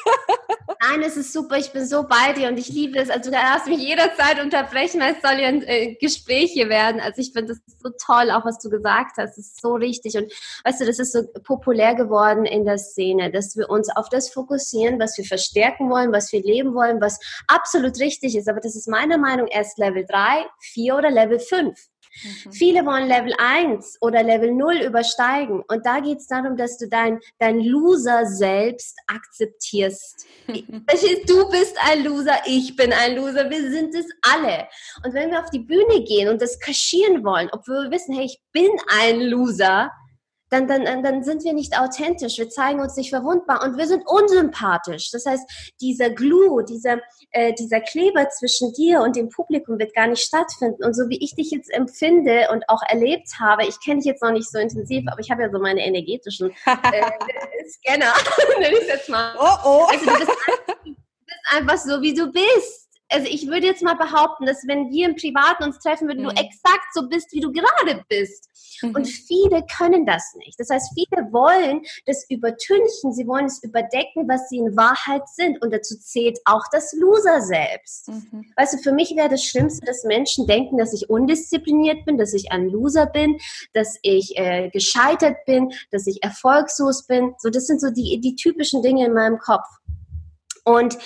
Nein, 0.82 1.02
es 1.04 1.18
ist 1.18 1.34
super, 1.34 1.58
ich 1.58 1.74
bin 1.74 1.86
so 1.86 2.04
bei 2.04 2.32
dir 2.32 2.48
und 2.48 2.58
ich 2.58 2.70
liebe 2.70 2.98
es. 2.98 3.10
Also 3.10 3.30
du 3.30 3.36
darfst 3.36 3.68
mich 3.68 3.80
jederzeit 3.80 4.42
unterbrechen, 4.42 5.02
weil 5.02 5.16
es 5.16 5.22
soll 5.22 5.38
ja 5.42 5.50
ein 5.50 5.62
äh, 5.64 5.96
Gespräch 5.96 6.54
hier 6.54 6.70
werden. 6.70 7.02
Also 7.02 7.20
ich 7.20 7.34
finde 7.34 7.54
das 7.54 7.60
so 7.84 7.90
toll, 8.02 8.32
auch 8.32 8.46
was 8.46 8.60
du 8.60 8.70
gesagt 8.70 9.18
hast. 9.18 9.38
Das 9.38 9.38
ist 9.38 9.62
so 9.62 9.74
richtig. 9.74 10.16
Und 10.16 10.32
weißt 10.64 10.80
du, 10.80 10.86
das 10.86 11.00
ist 11.00 11.12
so 11.12 11.24
populär 11.44 11.96
geworden 11.96 12.46
in 12.46 12.64
der 12.64 12.78
Szene, 12.78 13.30
dass 13.30 13.58
wir 13.58 13.70
uns 13.70 13.90
auf 13.94 14.08
das 14.08 14.30
fokussieren, 14.30 15.02
was 15.02 15.18
wir 15.18 15.26
verstärken 15.26 15.90
wollen, 15.90 16.14
was 16.14 16.32
wir 16.32 16.42
leben 16.42 16.74
wollen, 16.74 17.02
was 17.02 17.20
absolut 17.48 18.00
richtig 18.00 18.38
ist. 18.38 18.48
Aber 18.48 18.62
das 18.62 18.78
ist 18.78 18.88
meiner 18.88 19.18
Meinung 19.18 19.48
erst 19.48 19.78
Level 19.80 20.06
3, 20.06 20.46
4 20.62 20.96
oder 20.96 21.12
Level 21.12 21.40
5. 21.40 21.78
Mhm. 22.24 22.52
Viele 22.52 22.86
wollen 22.86 23.08
Level 23.08 23.34
1 23.38 23.98
oder 24.02 24.24
Level 24.24 24.52
0 24.52 24.82
übersteigen. 24.82 25.64
Und 25.68 25.86
da 25.86 26.00
geht 26.00 26.20
es 26.20 26.28
darum, 26.28 26.58
dass 26.58 26.78
du 26.78 26.88
dein, 26.88 27.20
dein 27.40 27.60
Loser 27.60 28.26
selbst 28.26 28.98
akzeptierst. 29.08 30.26
du 30.48 31.50
bist 31.50 31.78
ein 31.90 32.04
Loser, 32.04 32.38
ich 32.46 32.76
bin 32.76 32.94
ein 32.94 33.16
Loser, 33.16 33.50
wir 33.50 33.72
sind 33.72 33.94
es 33.96 34.06
alle. 34.22 34.68
Und 35.06 35.14
wenn 35.14 35.32
wir 35.32 35.40
auf 35.40 35.50
die 35.50 35.60
Bühne 35.60 36.04
gehen 36.04 36.30
und 36.30 36.42
das 36.42 36.60
kaschieren 36.60 37.24
wollen, 37.24 37.50
obwohl 37.52 37.84
wir 37.84 37.92
wissen, 37.92 38.16
hey, 38.16 38.26
ich 38.26 38.42
bin 38.52 38.70
ein 39.00 39.22
Loser, 39.22 39.92
dann, 40.50 40.68
dann, 40.68 41.04
dann 41.04 41.24
sind 41.24 41.44
wir 41.44 41.54
nicht 41.54 41.78
authentisch, 41.78 42.38
wir 42.38 42.50
zeigen 42.50 42.80
uns 42.80 42.96
nicht 42.96 43.10
verwundbar 43.10 43.64
und 43.64 43.78
wir 43.78 43.88
sind 43.88 44.04
unsympathisch. 44.08 45.12
Das 45.12 45.26
heißt, 45.26 45.74
dieser 45.82 46.10
Glue, 46.10 46.64
dieser, 46.64 47.00
äh, 47.32 47.54
dieser 47.54 47.82
Kleber 47.82 48.30
zwischen 48.30 48.74
dir 48.74 49.02
und 49.02 49.16
dem 49.16 49.30
Publikum 49.30 49.78
wird 49.80 49.94
gar 49.94 50.08
nicht 50.08 50.24
stattfinden. 50.24 50.84
Und 50.84 50.96
so 50.96 51.08
wie 51.10 51.24
ich 51.24 51.36
dich 51.36 51.52
jetzt 51.52 51.72
empfinde 51.72 52.50
und 52.52 52.64
auch 52.68 52.82
erlebt 52.88 53.28
habe, 53.40 53.66
ich 53.66 53.80
kenne 53.84 53.98
dich 53.98 54.06
jetzt 54.06 54.24
noch 54.24 54.32
nicht 54.32 54.50
so 54.50 54.58
intensiv, 54.60 55.06
aber 55.12 55.20
ich 55.20 55.30
habe 55.30 55.44
ja 55.44 55.52
so 55.52 55.60
meine 55.60 55.86
energetischen 55.86 56.50
äh, 56.66 57.12
Scanner, 57.70 58.14
nenne 58.60 58.78
ich 58.82 58.88
jetzt 58.88 59.10
mal. 59.10 59.36
Oh, 59.40 59.58
oh. 59.66 59.88
Also 59.92 60.06
du 60.06 60.14
bist, 60.14 60.30
einfach, 60.30 60.84
du 60.84 60.94
bist 60.94 61.56
einfach 61.56 61.78
so, 61.78 62.02
wie 62.02 62.14
du 62.14 62.32
bist 62.32 62.90
also 63.12 63.28
ich 63.28 63.48
würde 63.48 63.66
jetzt 63.66 63.82
mal 63.82 63.96
behaupten, 63.96 64.46
dass 64.46 64.68
wenn 64.68 64.92
wir 64.92 65.10
im 65.10 65.16
Privaten 65.16 65.64
uns 65.64 65.80
treffen 65.80 66.08
würden, 66.08 66.24
mhm. 66.24 66.30
du 66.30 66.36
exakt 66.36 66.94
so 66.94 67.08
bist, 67.10 67.32
wie 67.32 67.40
du 67.40 67.52
gerade 67.52 68.04
bist. 68.08 68.48
Mhm. 68.82 68.96
Und 68.96 69.08
viele 69.08 69.64
können 69.78 70.06
das 70.06 70.34
nicht. 70.36 70.60
Das 70.60 70.70
heißt, 70.70 70.92
viele 70.94 71.32
wollen 71.32 71.82
das 72.06 72.26
übertünchen, 72.30 73.14
sie 73.14 73.28
wollen 73.28 73.46
es 73.46 73.64
überdecken, 73.64 74.28
was 74.28 74.50
sie 74.50 74.58
in 74.58 74.76
Wahrheit 74.76 75.28
sind. 75.28 75.62
Und 75.62 75.74
dazu 75.74 75.98
zählt 75.98 76.40
auch 76.46 76.64
das 76.72 76.94
Loser 76.94 77.42
selbst. 77.42 78.08
Mhm. 78.08 78.46
Weißt 78.56 78.74
du, 78.74 78.78
für 78.80 78.92
mich 78.92 79.16
wäre 79.16 79.30
das 79.30 79.44
Schlimmste, 79.44 79.86
dass 79.86 80.04
Menschen 80.04 80.48
denken, 80.48 80.78
dass 80.78 80.94
ich 80.94 81.10
undiszipliniert 81.10 82.06
bin, 82.06 82.18
dass 82.18 82.34
ich 82.34 82.52
ein 82.52 82.68
Loser 82.68 83.06
bin, 83.06 83.38
dass 83.74 83.98
ich 84.02 84.38
äh, 84.38 84.70
gescheitert 84.70 85.38
bin, 85.46 85.72
dass 85.92 86.08
ich 86.08 86.24
erfolgslos 86.24 87.06
bin. 87.06 87.34
So, 87.40 87.50
das 87.50 87.68
sind 87.68 87.82
so 87.82 87.90
die, 87.90 88.20
die 88.22 88.36
typischen 88.36 88.82
Dinge 88.82 89.06
in 89.06 89.14
meinem 89.14 89.38
Kopf. 89.40 89.66
Und 90.70 90.98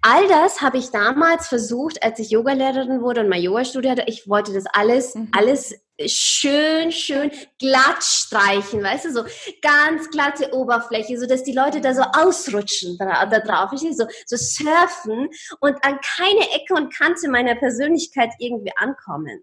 all 0.00 0.26
das 0.26 0.62
habe 0.62 0.78
ich 0.78 0.90
damals 0.90 1.46
versucht, 1.46 2.02
als 2.02 2.18
ich 2.18 2.30
Yogalehrerin 2.30 3.02
wurde 3.02 3.20
und 3.20 3.28
mein 3.28 3.42
Yoga-Studio 3.42 3.90
hatte. 3.92 4.04
Ich 4.06 4.28
wollte 4.28 4.52
das 4.52 4.64
alles, 4.72 5.14
mhm. 5.14 5.28
alles 5.32 5.74
schön, 6.08 6.92
schön 6.92 7.30
glatt 7.58 8.02
streichen, 8.02 8.82
weißt 8.82 9.06
du, 9.06 9.12
so 9.12 9.24
ganz 9.60 10.10
glatte 10.10 10.54
Oberfläche, 10.54 11.18
so 11.18 11.26
dass 11.26 11.42
die 11.42 11.52
Leute 11.52 11.80
da 11.80 11.94
so 11.94 12.02
ausrutschen 12.02 12.96
da, 12.98 13.26
da 13.26 13.40
drauf, 13.40 13.70
so, 13.72 14.06
so 14.26 14.36
surfen 14.36 15.28
und 15.60 15.76
an 15.84 15.98
keine 16.00 16.50
Ecke 16.52 16.74
und 16.74 16.94
Kante 16.94 17.28
meiner 17.28 17.54
Persönlichkeit 17.54 18.30
irgendwie 18.38 18.72
ankommen. 18.76 19.42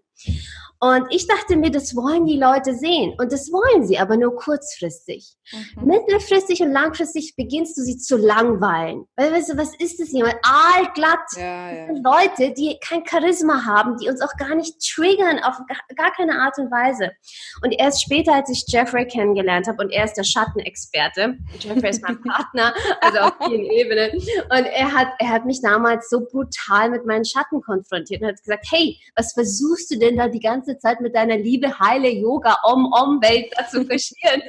Und 0.82 1.08
ich 1.10 1.26
dachte 1.26 1.56
mir, 1.56 1.70
das 1.70 1.94
wollen 1.94 2.24
die 2.24 2.38
Leute 2.38 2.74
sehen. 2.74 3.14
Und 3.18 3.32
das 3.32 3.52
wollen 3.52 3.86
sie, 3.86 3.98
aber 3.98 4.16
nur 4.16 4.34
kurzfristig. 4.34 5.36
Mhm. 5.52 5.86
Mittelfristig 5.86 6.62
und 6.62 6.72
langfristig 6.72 7.34
beginnst 7.36 7.76
du 7.76 7.82
sie 7.82 7.98
zu 7.98 8.16
langweilen. 8.16 9.04
Weil, 9.14 9.30
weißt 9.30 9.52
du, 9.52 9.56
was 9.58 9.74
ist 9.76 10.00
das 10.00 10.08
hier? 10.08 10.24
Aalglatt. 10.42 11.18
Ja, 11.36 11.70
ja. 11.70 11.86
Leute, 12.02 12.54
die 12.54 12.78
kein 12.82 13.04
Charisma 13.06 13.66
haben, 13.66 13.98
die 13.98 14.08
uns 14.08 14.22
auch 14.22 14.34
gar 14.38 14.54
nicht 14.54 14.74
triggern 14.80 15.40
auf 15.40 15.56
gar 15.96 16.12
keine 16.12 16.40
Art 16.40 16.56
und 16.56 16.70
Weise. 16.70 17.10
Und 17.62 17.72
erst 17.72 18.02
später, 18.02 18.32
als 18.32 18.48
ich 18.48 18.64
Jeffrey 18.66 19.06
kennengelernt 19.06 19.66
habe, 19.66 19.84
und 19.84 19.90
er 19.90 20.04
ist 20.04 20.14
der 20.14 20.24
Schattenexperte. 20.24 21.36
Jeffrey 21.58 21.90
ist 21.90 22.02
mein 22.02 22.22
Partner, 22.26 22.72
also 23.02 23.18
auf 23.18 23.32
vielen 23.44 23.64
Ebenen. 23.66 24.12
Und 24.14 24.64
er 24.64 24.94
hat, 24.94 25.08
er 25.18 25.28
hat 25.28 25.44
mich 25.44 25.60
damals 25.60 26.08
so 26.08 26.20
brutal 26.24 26.88
mit 26.88 27.04
meinen 27.04 27.26
Schatten 27.26 27.60
konfrontiert 27.60 28.22
und 28.22 28.28
hat 28.28 28.38
gesagt, 28.38 28.66
hey, 28.70 28.98
was 29.14 29.34
versuchst 29.34 29.90
du 29.90 29.98
denn 29.98 30.09
da 30.16 30.28
die 30.28 30.40
ganze 30.40 30.78
Zeit 30.78 31.00
mit 31.00 31.14
deiner 31.14 31.36
Liebe, 31.36 31.78
heile 31.78 32.08
Yoga, 32.08 32.56
Om-Om-Welt 32.64 33.52
zu 33.70 33.84
verschieren. 33.84 34.42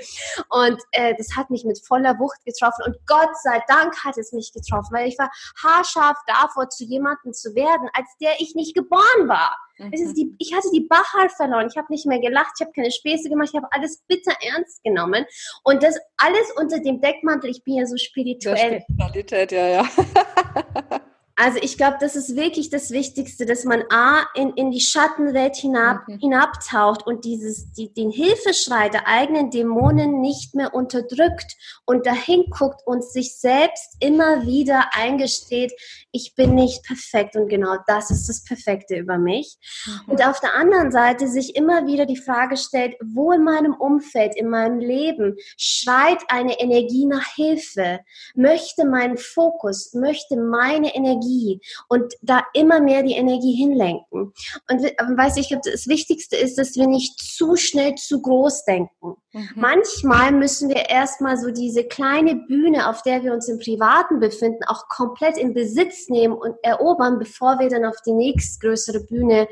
Und 0.49 0.81
äh, 0.91 1.13
das 1.17 1.35
hat 1.35 1.49
mich 1.49 1.63
mit 1.65 1.79
voller 1.85 2.17
Wucht 2.19 2.43
getroffen. 2.45 2.83
Und 2.85 2.97
Gott 3.05 3.35
sei 3.41 3.61
Dank 3.67 4.03
hat 4.03 4.17
es 4.17 4.31
mich 4.31 4.51
getroffen, 4.53 4.89
weil 4.91 5.07
ich 5.07 5.17
war 5.17 5.31
haarscharf 5.63 6.17
davor, 6.27 6.69
zu 6.69 6.83
jemandem 6.83 7.33
zu 7.33 7.55
werden, 7.55 7.89
als 7.93 8.07
der 8.21 8.39
ich 8.39 8.55
nicht 8.55 8.75
geboren 8.75 9.27
war. 9.27 9.57
Mhm. 9.77 10.13
Die, 10.13 10.35
ich 10.37 10.53
hatte 10.53 10.69
die 10.73 10.81
Bachar 10.81 11.29
verloren. 11.29 11.67
Ich 11.69 11.77
habe 11.77 11.87
nicht 11.89 12.05
mehr 12.05 12.19
gelacht, 12.19 12.53
ich 12.57 12.61
habe 12.61 12.73
keine 12.73 12.91
Späße 12.91 13.29
gemacht, 13.29 13.49
ich 13.51 13.57
habe 13.57 13.71
alles 13.71 14.03
bitter 14.07 14.33
ernst 14.41 14.83
genommen. 14.83 15.25
Und 15.63 15.83
das 15.83 15.97
alles 16.17 16.51
unter 16.55 16.79
dem 16.79 17.01
Deckmantel, 17.01 17.49
ich 17.49 17.63
bin 17.63 17.75
ja 17.75 17.85
so 17.85 17.97
spirituell. 17.97 18.81
Spiritualität, 18.81 19.51
ja, 19.51 19.67
ja. 19.67 19.89
Also 21.41 21.57
ich 21.59 21.75
glaube, 21.75 21.97
das 21.99 22.15
ist 22.15 22.35
wirklich 22.35 22.69
das 22.69 22.91
Wichtigste, 22.91 23.47
dass 23.47 23.63
man 23.63 23.83
A, 23.89 24.27
in, 24.35 24.53
in 24.53 24.69
die 24.69 24.79
Schattenwelt 24.79 25.55
hinab, 25.55 26.07
mhm. 26.07 26.19
hinabtaucht 26.19 27.07
und 27.07 27.25
dieses, 27.25 27.71
die, 27.71 27.91
den 27.91 28.11
Hilfeschrei 28.11 28.89
der 28.89 29.07
eigenen 29.07 29.49
Dämonen 29.49 30.21
nicht 30.21 30.53
mehr 30.53 30.75
unterdrückt 30.75 31.55
und 31.85 32.05
dahin 32.05 32.45
guckt 32.51 32.81
und 32.85 33.03
sich 33.03 33.39
selbst 33.39 33.97
immer 33.99 34.45
wieder 34.45 34.91
eingesteht, 34.93 35.73
ich 36.11 36.35
bin 36.35 36.53
nicht 36.53 36.83
perfekt 36.83 37.35
und 37.35 37.49
genau 37.49 37.77
das 37.87 38.11
ist 38.11 38.29
das 38.29 38.43
Perfekte 38.43 38.97
über 38.97 39.17
mich. 39.17 39.57
Mhm. 39.87 40.11
Und 40.11 40.23
auf 40.27 40.39
der 40.41 40.53
anderen 40.53 40.91
Seite 40.91 41.27
sich 41.27 41.55
immer 41.55 41.87
wieder 41.87 42.05
die 42.05 42.17
Frage 42.17 42.55
stellt, 42.55 42.93
wo 43.03 43.31
in 43.31 43.43
meinem 43.43 43.73
Umfeld, 43.73 44.35
in 44.35 44.47
meinem 44.47 44.77
Leben 44.77 45.37
schreit 45.57 46.19
eine 46.27 46.59
Energie 46.59 47.07
nach 47.07 47.33
Hilfe, 47.33 48.01
möchte 48.35 48.85
mein 48.85 49.17
Fokus, 49.17 49.95
möchte 49.95 50.37
meine 50.37 50.93
Energie 50.93 51.30
Energie 51.31 51.61
und 51.89 52.13
da 52.21 52.43
immer 52.53 52.79
mehr 52.79 53.03
die 53.03 53.13
Energie 53.13 53.53
hinlenken. 53.53 54.33
Und 54.69 54.81
weiß 55.17 55.37
ich, 55.37 55.55
das 55.63 55.87
Wichtigste 55.87 56.35
ist, 56.35 56.57
dass 56.57 56.75
wir 56.75 56.87
nicht 56.87 57.19
zu 57.19 57.55
schnell 57.55 57.95
zu 57.95 58.21
groß 58.21 58.65
denken. 58.65 59.15
Mhm. 59.33 59.49
Manchmal 59.55 60.31
müssen 60.31 60.69
wir 60.69 60.89
erstmal 60.89 61.37
so 61.37 61.51
diese 61.51 61.83
kleine 61.83 62.35
Bühne, 62.35 62.89
auf 62.89 63.01
der 63.03 63.23
wir 63.23 63.33
uns 63.33 63.47
im 63.47 63.59
Privaten 63.59 64.19
befinden, 64.19 64.63
auch 64.67 64.87
komplett 64.89 65.37
in 65.37 65.53
Besitz 65.53 66.09
nehmen 66.09 66.33
und 66.33 66.55
erobern, 66.63 67.19
bevor 67.19 67.59
wir 67.59 67.69
dann 67.69 67.85
auf 67.85 68.01
die 68.05 68.13
nächstgrößere 68.13 69.05
Bühne 69.05 69.47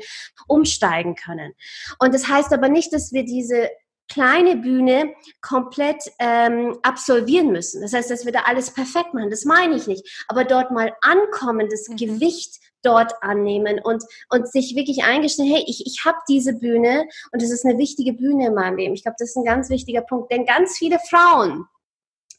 umsteigen 0.46 1.14
können. 1.14 1.52
Und 1.98 2.14
das 2.14 2.28
heißt 2.28 2.52
aber 2.52 2.68
nicht, 2.68 2.92
dass 2.92 3.12
wir 3.12 3.24
diese 3.24 3.68
kleine 4.10 4.56
Bühne 4.56 5.14
komplett 5.40 6.04
ähm, 6.18 6.78
absolvieren 6.82 7.52
müssen. 7.52 7.80
Das 7.80 7.92
heißt, 7.92 8.10
dass 8.10 8.24
wir 8.24 8.32
da 8.32 8.40
alles 8.40 8.72
perfekt 8.72 9.14
machen. 9.14 9.30
Das 9.30 9.44
meine 9.44 9.76
ich 9.76 9.86
nicht. 9.86 10.24
Aber 10.28 10.44
dort 10.44 10.70
mal 10.70 10.92
ankommen, 11.00 11.68
das 11.70 11.88
mhm. 11.88 11.96
Gewicht 11.96 12.60
dort 12.82 13.12
annehmen 13.22 13.78
und, 13.82 14.04
und 14.30 14.50
sich 14.50 14.74
wirklich 14.74 15.04
eingestehen, 15.04 15.50
hey, 15.52 15.64
ich, 15.66 15.86
ich 15.86 16.04
habe 16.04 16.18
diese 16.28 16.54
Bühne 16.54 17.06
und 17.32 17.42
es 17.42 17.50
ist 17.50 17.64
eine 17.64 17.78
wichtige 17.78 18.12
Bühne 18.12 18.48
in 18.48 18.54
meinem 18.54 18.76
Leben. 18.76 18.94
Ich 18.94 19.02
glaube, 19.02 19.16
das 19.18 19.30
ist 19.30 19.36
ein 19.36 19.44
ganz 19.44 19.70
wichtiger 19.70 20.02
Punkt. 20.02 20.32
Denn 20.32 20.46
ganz 20.46 20.76
viele 20.76 20.98
Frauen, 20.98 21.66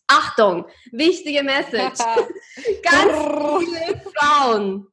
Achtung, 0.07 0.65
wichtige 0.91 1.43
Message, 1.43 1.99
ganz 2.83 3.13
viele 3.59 4.01
Frauen 4.15 4.90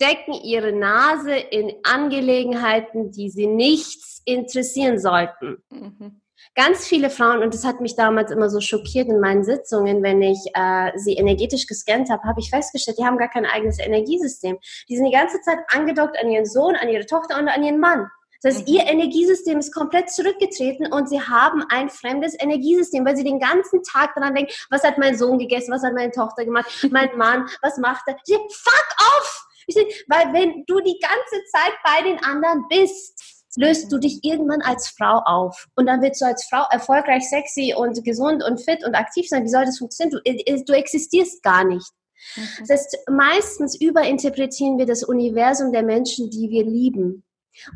stecken 0.00 0.32
ihre 0.32 0.72
Nase 0.72 1.34
in 1.34 1.74
Angelegenheiten, 1.82 3.10
die 3.12 3.28
sie 3.28 3.46
nichts 3.46 4.22
interessieren 4.24 4.98
sollten. 4.98 5.62
Mhm. 5.68 6.22
Ganz 6.54 6.86
viele 6.86 7.10
Frauen, 7.10 7.42
und 7.42 7.52
das 7.52 7.66
hat 7.66 7.82
mich 7.82 7.96
damals 7.96 8.30
immer 8.30 8.48
so 8.48 8.60
schockiert 8.60 9.08
in 9.08 9.20
meinen 9.20 9.44
Sitzungen, 9.44 10.02
wenn 10.02 10.22
ich 10.22 10.38
äh, 10.54 10.90
sie 10.96 11.14
energetisch 11.14 11.66
gescannt 11.66 12.08
habe, 12.08 12.22
habe 12.22 12.40
ich 12.40 12.48
festgestellt, 12.48 12.96
die 12.98 13.04
haben 13.04 13.18
gar 13.18 13.28
kein 13.28 13.44
eigenes 13.44 13.78
Energiesystem. 13.78 14.58
Die 14.88 14.96
sind 14.96 15.04
die 15.04 15.12
ganze 15.12 15.40
Zeit 15.42 15.58
angedockt 15.68 16.16
an 16.18 16.30
ihren 16.30 16.46
Sohn, 16.46 16.76
an 16.76 16.88
ihre 16.88 17.04
Tochter 17.04 17.38
und 17.38 17.48
an 17.48 17.62
ihren 17.62 17.78
Mann. 17.78 18.08
Das 18.42 18.54
heißt, 18.54 18.68
mhm. 18.68 18.74
ihr 18.74 18.86
Energiesystem 18.86 19.58
ist 19.58 19.74
komplett 19.74 20.08
zurückgetreten 20.08 20.90
und 20.90 21.10
sie 21.10 21.20
haben 21.20 21.62
ein 21.68 21.90
fremdes 21.90 22.34
Energiesystem, 22.40 23.04
weil 23.04 23.16
sie 23.16 23.24
den 23.24 23.38
ganzen 23.38 23.82
Tag 23.82 24.14
daran 24.14 24.34
denken, 24.34 24.52
was 24.70 24.82
hat 24.82 24.96
mein 24.96 25.18
Sohn 25.18 25.38
gegessen, 25.38 25.72
was 25.74 25.82
hat 25.82 25.92
meine 25.92 26.10
Tochter 26.10 26.46
gemacht, 26.46 26.88
mein 26.90 27.14
Mann, 27.18 27.50
was 27.60 27.76
macht 27.76 28.04
er? 28.06 28.16
Sie, 28.24 28.32
fuck 28.32 28.86
off! 29.18 29.46
Weil 30.08 30.32
wenn 30.32 30.64
du 30.66 30.80
die 30.80 30.98
ganze 31.00 31.44
Zeit 31.50 31.72
bei 31.84 32.02
den 32.02 32.22
anderen 32.24 32.64
bist, 32.68 33.30
löst 33.56 33.90
du 33.90 33.98
dich 33.98 34.20
irgendwann 34.22 34.62
als 34.62 34.88
Frau 34.88 35.22
auf. 35.24 35.66
Und 35.74 35.86
dann 35.86 36.02
willst 36.02 36.20
du 36.20 36.26
als 36.26 36.44
Frau 36.48 36.64
erfolgreich, 36.70 37.28
sexy 37.28 37.74
und 37.76 38.04
gesund 38.04 38.44
und 38.44 38.60
fit 38.60 38.84
und 38.84 38.94
aktiv 38.94 39.28
sein. 39.28 39.44
Wie 39.44 39.48
soll 39.48 39.64
das 39.64 39.78
funktionieren? 39.78 40.20
Du, 40.24 40.30
äh, 40.30 40.62
du 40.64 40.72
existierst 40.72 41.42
gar 41.42 41.64
nicht. 41.64 41.90
Mhm. 42.36 42.42
Das 42.60 42.70
heißt, 42.70 42.98
meistens 43.10 43.80
überinterpretieren 43.80 44.78
wir 44.78 44.86
das 44.86 45.02
Universum 45.02 45.72
der 45.72 45.82
Menschen, 45.82 46.30
die 46.30 46.50
wir 46.50 46.64
lieben. 46.64 47.24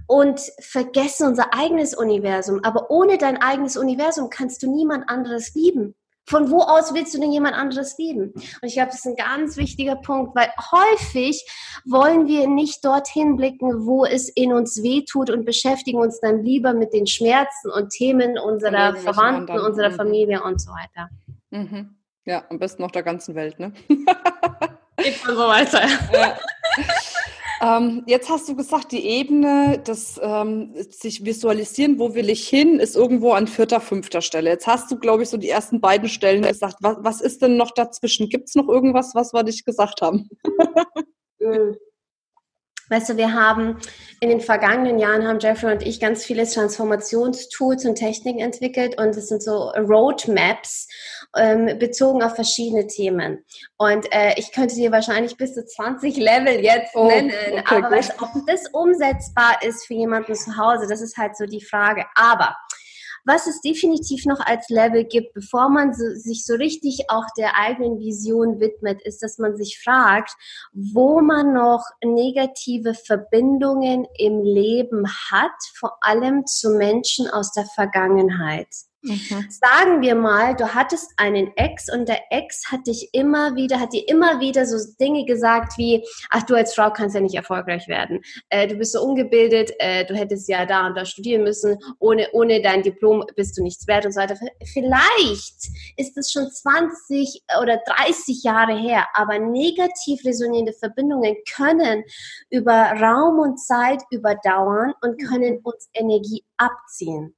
Und 0.06 0.40
vergessen 0.60 1.26
unser 1.26 1.52
eigenes 1.52 1.94
Universum. 1.94 2.62
Aber 2.62 2.90
ohne 2.90 3.18
dein 3.18 3.42
eigenes 3.42 3.76
Universum 3.76 4.30
kannst 4.30 4.62
du 4.62 4.70
niemand 4.70 5.08
anderes 5.08 5.54
lieben. 5.54 5.94
Von 6.26 6.50
wo 6.50 6.60
aus 6.60 6.94
willst 6.94 7.14
du 7.14 7.20
denn 7.20 7.32
jemand 7.32 7.54
anderes 7.54 7.98
lieben? 7.98 8.32
Und 8.32 8.62
ich 8.62 8.74
glaube, 8.74 8.88
das 8.88 9.04
ist 9.04 9.06
ein 9.06 9.16
ganz 9.16 9.56
wichtiger 9.56 9.96
Punkt, 9.96 10.34
weil 10.34 10.48
häufig 10.72 11.44
wollen 11.84 12.26
wir 12.26 12.48
nicht 12.48 12.84
dorthin 12.84 13.36
blicken, 13.36 13.86
wo 13.86 14.04
es 14.06 14.28
in 14.30 14.52
uns 14.52 14.82
weh 14.82 15.04
tut 15.04 15.30
und 15.30 15.44
beschäftigen 15.44 15.98
uns 15.98 16.20
dann 16.20 16.42
lieber 16.42 16.72
mit 16.72 16.92
den 16.92 17.06
Schmerzen 17.06 17.70
und 17.70 17.90
Themen 17.90 18.38
unserer 18.38 18.96
Verwandten, 18.96 19.50
anderen. 19.50 19.66
unserer 19.66 19.90
mhm. 19.90 19.96
Familie 19.96 20.42
und 20.42 20.60
so 20.60 20.70
weiter. 20.70 21.10
Mhm. 21.50 21.96
Ja, 22.24 22.44
am 22.48 22.58
besten 22.58 22.82
noch 22.82 22.90
der 22.90 23.02
ganzen 23.02 23.34
Welt, 23.34 23.58
ne? 23.58 23.72
Geht 23.88 25.26
man 25.26 25.36
so 25.36 25.46
weiter. 25.46 25.82
Ja. 26.12 26.38
Ähm, 27.62 28.02
jetzt 28.06 28.28
hast 28.30 28.48
du 28.48 28.56
gesagt, 28.56 28.92
die 28.92 29.04
Ebene 29.04 29.78
des 29.78 30.20
ähm, 30.22 30.74
sich 30.90 31.24
visualisieren, 31.24 31.98
wo 31.98 32.14
will 32.14 32.28
ich 32.30 32.48
hin, 32.48 32.78
ist 32.80 32.96
irgendwo 32.96 33.32
an 33.32 33.46
vierter, 33.46 33.80
fünfter 33.80 34.20
Stelle. 34.22 34.50
Jetzt 34.50 34.66
hast 34.66 34.90
du, 34.90 34.98
glaube 34.98 35.22
ich, 35.22 35.28
so 35.28 35.36
die 35.36 35.48
ersten 35.48 35.80
beiden 35.80 36.08
Stellen 36.08 36.42
gesagt. 36.42 36.76
Was, 36.80 36.96
was 37.00 37.20
ist 37.20 37.42
denn 37.42 37.56
noch 37.56 37.70
dazwischen? 37.70 38.28
Gibt 38.28 38.48
es 38.48 38.54
noch 38.54 38.68
irgendwas, 38.68 39.14
was 39.14 39.32
wir 39.32 39.44
dich 39.44 39.64
gesagt 39.64 40.02
haben? 40.02 40.28
Weißt 42.90 43.08
du, 43.08 43.16
wir 43.16 43.32
haben 43.32 43.78
in 44.20 44.28
den 44.28 44.40
vergangenen 44.40 44.98
Jahren 44.98 45.26
haben 45.26 45.38
Jeffrey 45.38 45.72
und 45.72 45.82
ich 45.82 46.00
ganz 46.00 46.24
viele 46.24 46.46
Transformationstools 46.46 47.84
und 47.84 47.96
Techniken 47.96 48.40
entwickelt 48.40 48.98
und 48.98 49.16
es 49.16 49.28
sind 49.28 49.42
so 49.42 49.70
Roadmaps 49.70 50.88
ähm, 51.36 51.78
bezogen 51.78 52.22
auf 52.22 52.34
verschiedene 52.34 52.86
Themen. 52.86 53.44
Und 53.76 54.06
äh, 54.12 54.34
ich 54.36 54.52
könnte 54.52 54.74
dir 54.74 54.92
wahrscheinlich 54.92 55.36
bis 55.36 55.54
zu 55.54 55.64
20 55.64 56.16
Level 56.16 56.60
jetzt 56.60 56.94
oh, 56.94 57.06
nennen, 57.06 57.32
okay, 57.52 57.62
aber 57.64 57.90
weißt, 57.90 58.22
ob 58.22 58.30
das 58.46 58.68
umsetzbar 58.72 59.62
ist 59.62 59.86
für 59.86 59.94
jemanden 59.94 60.34
zu 60.34 60.56
Hause, 60.56 60.86
das 60.88 61.00
ist 61.00 61.16
halt 61.16 61.36
so 61.36 61.46
die 61.46 61.64
Frage. 61.64 62.04
Aber 62.14 62.54
was 63.24 63.46
es 63.46 63.60
definitiv 63.60 64.26
noch 64.26 64.40
als 64.40 64.68
Level 64.68 65.04
gibt, 65.04 65.34
bevor 65.34 65.68
man 65.68 65.92
so, 65.94 66.04
sich 66.14 66.44
so 66.44 66.54
richtig 66.54 67.06
auch 67.08 67.26
der 67.36 67.58
eigenen 67.58 67.98
Vision 67.98 68.60
widmet, 68.60 69.00
ist, 69.02 69.22
dass 69.22 69.38
man 69.38 69.56
sich 69.56 69.80
fragt, 69.82 70.32
wo 70.72 71.20
man 71.20 71.52
noch 71.52 71.84
negative 72.02 72.94
Verbindungen 72.94 74.06
im 74.18 74.42
Leben 74.42 75.06
hat, 75.30 75.52
vor 75.78 75.98
allem 76.00 76.46
zu 76.46 76.70
Menschen 76.70 77.28
aus 77.28 77.52
der 77.52 77.66
Vergangenheit. 77.66 78.68
Mhm. 79.04 79.46
Sagen 79.50 80.00
wir 80.00 80.14
mal, 80.14 80.56
du 80.56 80.74
hattest 80.74 81.12
einen 81.18 81.54
Ex 81.56 81.92
und 81.92 82.08
der 82.08 82.20
Ex 82.30 82.72
hat 82.72 82.86
dich 82.86 83.10
immer 83.12 83.54
wieder, 83.54 83.78
hat 83.78 83.92
dir 83.92 84.08
immer 84.08 84.40
wieder 84.40 84.64
so 84.64 84.78
Dinge 84.98 85.26
gesagt 85.26 85.76
wie, 85.76 86.02
ach 86.30 86.42
du 86.44 86.54
als 86.54 86.74
Frau 86.74 86.90
kannst 86.90 87.14
ja 87.14 87.20
nicht 87.20 87.34
erfolgreich 87.34 87.86
werden, 87.86 88.20
äh, 88.48 88.66
du 88.66 88.76
bist 88.76 88.92
so 88.92 89.02
ungebildet, 89.02 89.72
äh, 89.78 90.06
du 90.06 90.14
hättest 90.14 90.48
ja 90.48 90.64
da 90.64 90.86
und 90.86 90.96
da 90.96 91.04
studieren 91.04 91.44
müssen, 91.44 91.76
ohne, 91.98 92.28
ohne 92.32 92.62
dein 92.62 92.82
Diplom 92.82 93.24
bist 93.36 93.58
du 93.58 93.62
nichts 93.62 93.86
wert 93.86 94.06
und 94.06 94.12
so 94.12 94.20
weiter. 94.20 94.36
Vielleicht 94.72 95.68
ist 95.98 96.16
es 96.16 96.32
schon 96.32 96.50
20 96.50 97.42
oder 97.60 97.80
30 97.86 98.42
Jahre 98.42 98.78
her, 98.78 99.06
aber 99.12 99.38
negativ 99.38 100.24
resonierende 100.24 100.72
Verbindungen 100.72 101.36
können 101.54 102.04
über 102.48 102.72
Raum 102.72 103.38
und 103.38 103.58
Zeit 103.58 104.02
überdauern 104.10 104.94
und 105.02 105.22
können 105.28 105.60
uns 105.62 105.90
Energie 105.92 106.42
abziehen. 106.56 107.34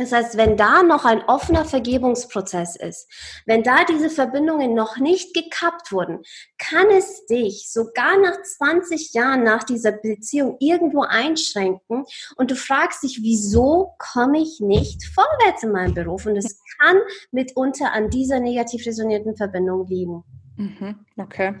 Das 0.00 0.12
heißt, 0.12 0.38
wenn 0.38 0.56
da 0.56 0.82
noch 0.82 1.04
ein 1.04 1.22
offener 1.24 1.66
Vergebungsprozess 1.66 2.74
ist, 2.74 3.06
wenn 3.44 3.62
da 3.62 3.84
diese 3.84 4.08
Verbindungen 4.08 4.72
noch 4.72 4.96
nicht 4.96 5.34
gekappt 5.34 5.92
wurden, 5.92 6.22
kann 6.56 6.86
es 6.88 7.26
dich 7.26 7.70
sogar 7.70 8.16
nach 8.18 8.40
20 8.42 9.12
Jahren 9.12 9.44
nach 9.44 9.62
dieser 9.62 9.92
Beziehung 9.92 10.56
irgendwo 10.58 11.02
einschränken 11.02 12.06
und 12.36 12.50
du 12.50 12.56
fragst 12.56 13.02
dich, 13.02 13.20
wieso 13.20 13.94
komme 13.98 14.40
ich 14.40 14.60
nicht 14.60 15.04
vorwärts 15.04 15.64
in 15.64 15.72
meinem 15.72 15.92
Beruf? 15.92 16.24
Und 16.24 16.36
es 16.36 16.62
kann 16.78 16.96
mitunter 17.30 17.92
an 17.92 18.08
dieser 18.08 18.40
negativ 18.40 18.86
resonierten 18.86 19.36
Verbindung 19.36 19.86
liegen. 19.86 20.24
Mhm, 20.56 21.04
okay. 21.18 21.56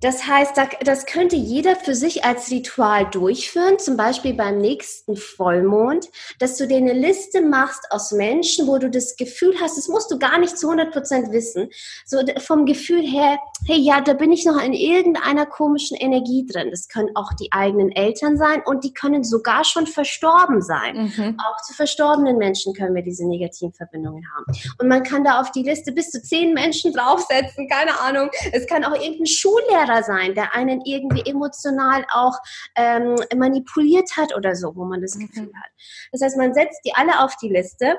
Das 0.00 0.26
heißt, 0.26 0.52
das 0.84 1.06
könnte 1.06 1.36
jeder 1.36 1.76
für 1.76 1.94
sich 1.94 2.24
als 2.24 2.50
Ritual 2.50 3.08
durchführen, 3.10 3.78
zum 3.78 3.96
Beispiel 3.96 4.32
beim 4.34 4.58
nächsten 4.58 5.16
Vollmond, 5.16 6.08
dass 6.38 6.56
du 6.56 6.66
dir 6.66 6.78
eine 6.78 6.94
Liste 6.94 7.42
machst 7.42 7.86
aus 7.90 8.10
Menschen, 8.12 8.66
wo 8.66 8.78
du 8.78 8.88
das 8.88 9.16
Gefühl 9.16 9.54
hast, 9.60 9.76
das 9.76 9.88
musst 9.88 10.10
du 10.10 10.18
gar 10.18 10.38
nicht 10.38 10.56
zu 10.56 10.68
100 10.68 10.92
Prozent 10.92 11.32
wissen. 11.32 11.68
So 12.06 12.18
vom 12.38 12.64
Gefühl 12.64 13.02
her, 13.02 13.38
hey, 13.66 13.78
ja, 13.78 14.00
da 14.00 14.14
bin 14.14 14.32
ich 14.32 14.46
noch 14.46 14.60
in 14.62 14.72
irgendeiner 14.72 15.44
komischen 15.44 15.96
Energie 15.98 16.46
drin. 16.46 16.68
Das 16.70 16.88
können 16.88 17.10
auch 17.14 17.32
die 17.34 17.52
eigenen 17.52 17.92
Eltern 17.92 18.38
sein 18.38 18.62
und 18.64 18.84
die 18.84 18.94
können 18.94 19.22
sogar 19.22 19.64
schon 19.64 19.86
verstorben 19.86 20.62
sein. 20.62 21.12
Mhm. 21.14 21.36
Auch 21.38 21.60
zu 21.62 21.74
verstorbenen 21.74 22.38
Menschen 22.38 22.72
können 22.72 22.94
wir 22.94 23.02
diese 23.02 23.28
negativen 23.28 23.72
Verbindungen 23.74 24.24
haben. 24.34 24.46
Und 24.78 24.88
man 24.88 25.02
kann 25.02 25.24
da 25.24 25.40
auf 25.40 25.50
die 25.52 25.62
Liste 25.62 25.92
bis 25.92 26.10
zu 26.10 26.22
zehn 26.22 26.54
Menschen 26.54 26.92
draufsetzen, 26.94 27.68
keine 27.68 28.00
Ahnung. 28.00 28.30
Es 28.52 28.66
kann 28.66 28.84
auch 28.84 28.94
irgendein 28.94 29.26
Schullehrer 29.26 29.89
anderer 29.90 30.02
sein, 30.02 30.34
der 30.34 30.54
einen 30.54 30.80
irgendwie 30.84 31.28
emotional 31.28 32.04
auch 32.12 32.38
ähm, 32.76 33.16
manipuliert 33.36 34.16
hat 34.16 34.34
oder 34.34 34.54
so, 34.54 34.74
wo 34.76 34.84
man 34.84 35.00
das 35.00 35.14
mhm. 35.14 35.26
Gefühl 35.26 35.52
hat. 35.54 35.70
Das 36.12 36.22
heißt, 36.22 36.36
man 36.36 36.54
setzt 36.54 36.80
die 36.84 36.94
alle 36.94 37.22
auf 37.24 37.36
die 37.36 37.48
Liste 37.48 37.96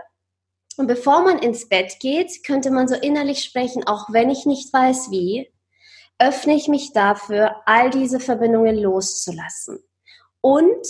und 0.77 0.87
bevor 0.87 1.21
man 1.21 1.39
ins 1.39 1.67
Bett 1.67 1.97
geht, 1.99 2.45
könnte 2.45 2.71
man 2.71 2.87
so 2.87 2.95
innerlich 2.95 3.43
sprechen, 3.43 3.85
auch 3.87 4.07
wenn 4.11 4.29
ich 4.29 4.45
nicht 4.45 4.73
weiß 4.73 5.11
wie, 5.11 5.51
öffne 6.17 6.53
ich 6.53 6.67
mich 6.67 6.93
dafür, 6.93 7.55
all 7.65 7.89
diese 7.89 8.19
Verbindungen 8.19 8.77
loszulassen 8.77 9.79
und 10.41 10.85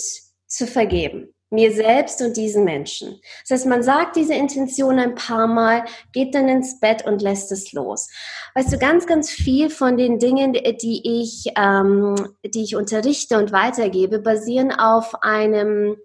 zu 0.46 0.66
vergeben 0.66 1.31
mir 1.52 1.72
selbst 1.72 2.20
und 2.22 2.36
diesen 2.36 2.64
Menschen. 2.64 3.20
Das 3.42 3.58
heißt, 3.58 3.66
man 3.66 3.82
sagt 3.82 4.16
diese 4.16 4.34
Intention 4.34 4.98
ein 4.98 5.14
paar 5.14 5.46
Mal, 5.46 5.84
geht 6.12 6.34
dann 6.34 6.48
ins 6.48 6.80
Bett 6.80 7.06
und 7.06 7.22
lässt 7.22 7.52
es 7.52 7.72
los. 7.72 8.08
Weißt 8.54 8.72
du, 8.72 8.78
ganz, 8.78 9.06
ganz 9.06 9.30
viel 9.30 9.70
von 9.70 9.96
den 9.96 10.18
Dingen, 10.18 10.52
die 10.52 11.22
ich, 11.22 11.52
ähm, 11.56 12.14
die 12.44 12.64
ich 12.64 12.76
unterrichte 12.76 13.38
und 13.38 13.52
weitergebe, 13.52 14.18
basieren 14.18 14.72
auf 14.72 15.22
einem, 15.22 15.96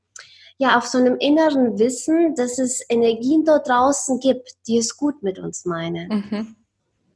ja, 0.57 0.77
auf 0.77 0.85
so 0.85 0.97
einem 0.97 1.17
inneren 1.19 1.79
Wissen, 1.79 2.35
dass 2.35 2.59
es 2.59 2.83
Energien 2.89 3.45
dort 3.45 3.67
draußen 3.67 4.19
gibt, 4.19 4.49
die 4.67 4.77
es 4.77 4.97
gut 4.97 5.23
mit 5.23 5.39
uns 5.39 5.65
meinen. 5.65 6.09
Mhm 6.09 6.55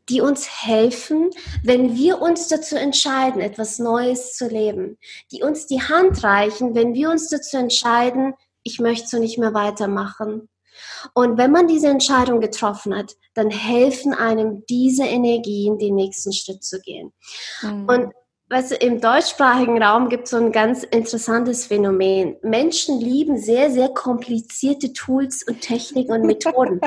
die 0.09 0.21
uns 0.21 0.47
helfen, 0.65 1.29
wenn 1.63 1.95
wir 1.95 2.21
uns 2.21 2.47
dazu 2.47 2.75
entscheiden, 2.75 3.41
etwas 3.41 3.79
Neues 3.79 4.33
zu 4.33 4.47
leben, 4.47 4.97
die 5.31 5.43
uns 5.43 5.67
die 5.67 5.81
Hand 5.81 6.23
reichen, 6.23 6.75
wenn 6.75 6.93
wir 6.93 7.09
uns 7.09 7.29
dazu 7.29 7.57
entscheiden, 7.57 8.33
ich 8.63 8.79
möchte 8.79 9.07
so 9.07 9.19
nicht 9.19 9.37
mehr 9.37 9.53
weitermachen. 9.53 10.49
Und 11.13 11.37
wenn 11.37 11.51
man 11.51 11.67
diese 11.67 11.87
Entscheidung 11.87 12.39
getroffen 12.39 12.95
hat, 12.95 13.15
dann 13.33 13.49
helfen 13.49 14.13
einem 14.13 14.63
diese 14.69 15.03
Energien, 15.03 15.77
den 15.77 15.95
nächsten 15.95 16.33
Schritt 16.33 16.63
zu 16.63 16.79
gehen. 16.79 17.11
Mhm. 17.61 17.85
Und 17.87 18.13
weißt 18.49 18.71
du, 18.71 18.75
im 18.75 19.01
deutschsprachigen 19.01 19.81
Raum 19.81 20.09
gibt 20.09 20.25
es 20.25 20.31
so 20.31 20.37
ein 20.37 20.51
ganz 20.51 20.83
interessantes 20.83 21.65
Phänomen. 21.65 22.37
Menschen 22.41 22.99
lieben 22.99 23.37
sehr, 23.37 23.71
sehr 23.71 23.89
komplizierte 23.89 24.93
Tools 24.93 25.43
und 25.47 25.61
Techniken 25.61 26.11
und 26.11 26.21
Methoden. 26.25 26.79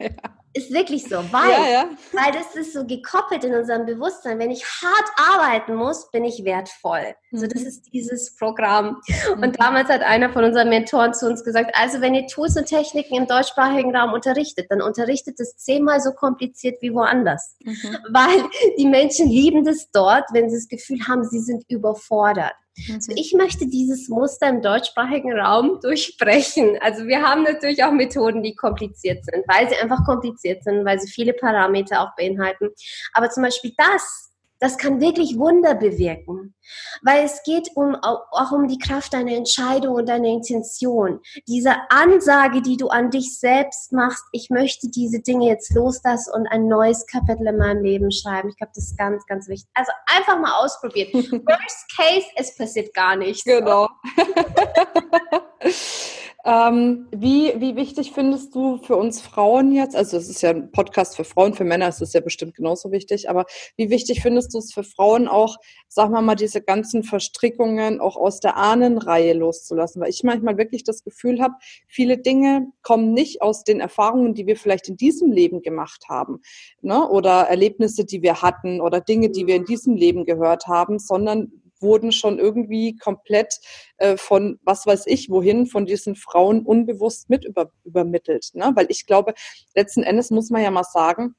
ja. 0.00 0.10
Ist 0.56 0.72
wirklich 0.72 1.04
so, 1.04 1.16
weil, 1.32 1.50
ja, 1.50 1.68
ja. 1.68 1.84
weil 2.12 2.32
das 2.32 2.56
ist 2.56 2.72
so 2.72 2.86
gekoppelt 2.86 3.44
in 3.44 3.54
unserem 3.54 3.84
Bewusstsein. 3.84 4.38
Wenn 4.38 4.50
ich 4.50 4.64
hart 4.64 5.34
arbeiten 5.34 5.74
muss, 5.74 6.10
bin 6.10 6.24
ich 6.24 6.44
wertvoll. 6.44 7.14
Mhm. 7.30 7.38
So, 7.38 7.46
das 7.46 7.60
mhm. 7.60 7.68
ist 7.68 7.92
dieses 7.92 8.34
Programm. 8.36 9.02
Mhm. 9.06 9.42
Und 9.42 9.60
damals 9.60 9.90
hat 9.90 10.00
einer 10.00 10.32
von 10.32 10.44
unseren 10.44 10.70
Mentoren 10.70 11.12
zu 11.12 11.26
uns 11.26 11.44
gesagt, 11.44 11.74
also 11.74 12.00
wenn 12.00 12.14
ihr 12.14 12.26
Tools 12.26 12.56
und 12.56 12.64
Techniken 12.64 13.16
im 13.16 13.26
deutschsprachigen 13.26 13.94
Raum 13.94 14.14
unterrichtet, 14.14 14.70
dann 14.70 14.80
unterrichtet 14.80 15.38
es 15.40 15.58
zehnmal 15.58 16.00
so 16.00 16.12
kompliziert 16.12 16.80
wie 16.80 16.94
woanders. 16.94 17.56
Mhm. 17.62 17.98
Weil 18.10 18.42
die 18.78 18.86
Menschen 18.86 19.28
lieben 19.28 19.62
das 19.62 19.90
dort, 19.90 20.24
wenn 20.32 20.48
sie 20.48 20.56
das 20.56 20.68
Gefühl 20.68 21.06
haben, 21.06 21.22
sie 21.24 21.40
sind 21.40 21.64
überfordert. 21.68 22.54
Also 22.92 23.12
ich 23.16 23.32
möchte 23.32 23.66
dieses 23.66 24.08
Muster 24.08 24.48
im 24.48 24.62
deutschsprachigen 24.62 25.32
Raum 25.32 25.80
durchbrechen. 25.82 26.78
Also 26.80 27.06
wir 27.06 27.22
haben 27.22 27.42
natürlich 27.42 27.82
auch 27.84 27.92
Methoden, 27.92 28.42
die 28.42 28.54
kompliziert 28.54 29.24
sind, 29.24 29.44
weil 29.48 29.68
sie 29.68 29.76
einfach 29.76 30.04
kompliziert 30.04 30.62
sind, 30.64 30.84
weil 30.84 31.00
sie 31.00 31.08
viele 31.08 31.32
Parameter 31.32 32.02
auch 32.02 32.14
beinhalten. 32.16 32.70
Aber 33.14 33.30
zum 33.30 33.42
Beispiel 33.42 33.72
das 33.76 34.25
das 34.58 34.78
kann 34.78 35.00
wirklich 35.00 35.38
Wunder 35.38 35.74
bewirken, 35.74 36.54
weil 37.02 37.24
es 37.24 37.42
geht 37.42 37.70
um, 37.74 37.94
auch 37.94 38.52
um 38.52 38.68
die 38.68 38.78
Kraft 38.78 39.12
deiner 39.12 39.32
Entscheidung 39.32 39.96
und 39.96 40.08
deiner 40.08 40.28
Intention. 40.28 41.20
Diese 41.46 41.74
Ansage, 41.90 42.62
die 42.62 42.76
du 42.76 42.88
an 42.88 43.10
dich 43.10 43.38
selbst 43.38 43.92
machst, 43.92 44.24
ich 44.32 44.50
möchte 44.50 44.88
diese 44.88 45.20
Dinge 45.20 45.48
jetzt 45.48 45.74
loslassen 45.74 46.32
und 46.34 46.46
ein 46.46 46.68
neues 46.68 47.06
Kapitel 47.06 47.46
in 47.46 47.58
meinem 47.58 47.82
Leben 47.82 48.10
schreiben. 48.10 48.48
Ich 48.48 48.56
glaube, 48.56 48.72
das 48.74 48.84
ist 48.84 48.98
ganz, 48.98 49.26
ganz 49.26 49.48
wichtig. 49.48 49.68
Also 49.74 49.92
einfach 50.06 50.38
mal 50.38 50.64
ausprobieren. 50.64 51.10
Worst 51.12 51.96
case, 51.96 52.26
es 52.36 52.56
passiert 52.56 52.94
gar 52.94 53.16
nichts. 53.16 53.44
Genau. 53.44 53.88
Ähm, 56.48 57.08
wie, 57.10 57.54
wie 57.56 57.74
wichtig 57.74 58.12
findest 58.12 58.54
du 58.54 58.78
für 58.78 58.94
uns 58.94 59.20
Frauen 59.20 59.72
jetzt, 59.72 59.96
also 59.96 60.16
es 60.16 60.28
ist 60.28 60.42
ja 60.42 60.50
ein 60.50 60.70
Podcast 60.70 61.16
für 61.16 61.24
Frauen, 61.24 61.54
für 61.54 61.64
Männer 61.64 61.88
ist 61.88 62.00
es 62.00 62.12
ja 62.12 62.20
bestimmt 62.20 62.54
genauso 62.54 62.92
wichtig, 62.92 63.28
aber 63.28 63.46
wie 63.76 63.90
wichtig 63.90 64.22
findest 64.22 64.54
du 64.54 64.58
es 64.58 64.72
für 64.72 64.84
Frauen 64.84 65.26
auch, 65.26 65.56
sagen 65.88 66.12
wir 66.12 66.22
mal, 66.22 66.36
diese 66.36 66.62
ganzen 66.62 67.02
Verstrickungen 67.02 68.00
auch 68.00 68.14
aus 68.14 68.38
der 68.38 68.56
Ahnenreihe 68.56 69.32
loszulassen? 69.32 70.00
Weil 70.00 70.10
ich 70.10 70.22
manchmal 70.22 70.56
wirklich 70.56 70.84
das 70.84 71.02
Gefühl 71.02 71.42
habe, 71.42 71.54
viele 71.88 72.16
Dinge 72.16 72.68
kommen 72.82 73.12
nicht 73.12 73.42
aus 73.42 73.64
den 73.64 73.80
Erfahrungen, 73.80 74.34
die 74.34 74.46
wir 74.46 74.56
vielleicht 74.56 74.88
in 74.88 74.96
diesem 74.96 75.32
Leben 75.32 75.62
gemacht 75.62 76.04
haben, 76.08 76.42
ne? 76.80 77.08
oder 77.08 77.48
Erlebnisse, 77.48 78.04
die 78.04 78.22
wir 78.22 78.40
hatten 78.40 78.80
oder 78.80 79.00
Dinge, 79.00 79.30
die 79.30 79.48
wir 79.48 79.56
in 79.56 79.64
diesem 79.64 79.96
Leben 79.96 80.24
gehört 80.24 80.68
haben, 80.68 81.00
sondern 81.00 81.50
wurden 81.80 82.12
schon 82.12 82.38
irgendwie 82.38 82.96
komplett 82.96 83.58
äh, 83.98 84.16
von 84.16 84.58
was 84.62 84.86
weiß 84.86 85.06
ich 85.06 85.30
wohin 85.30 85.66
von 85.66 85.86
diesen 85.86 86.16
Frauen 86.16 86.64
unbewusst 86.64 87.30
mit 87.30 87.44
über, 87.44 87.70
übermittelt. 87.84 88.50
Ne? 88.54 88.72
Weil 88.74 88.86
ich 88.88 89.06
glaube, 89.06 89.34
letzten 89.74 90.02
Endes 90.02 90.30
muss 90.30 90.50
man 90.50 90.62
ja 90.62 90.70
mal 90.70 90.84
sagen, 90.84 91.34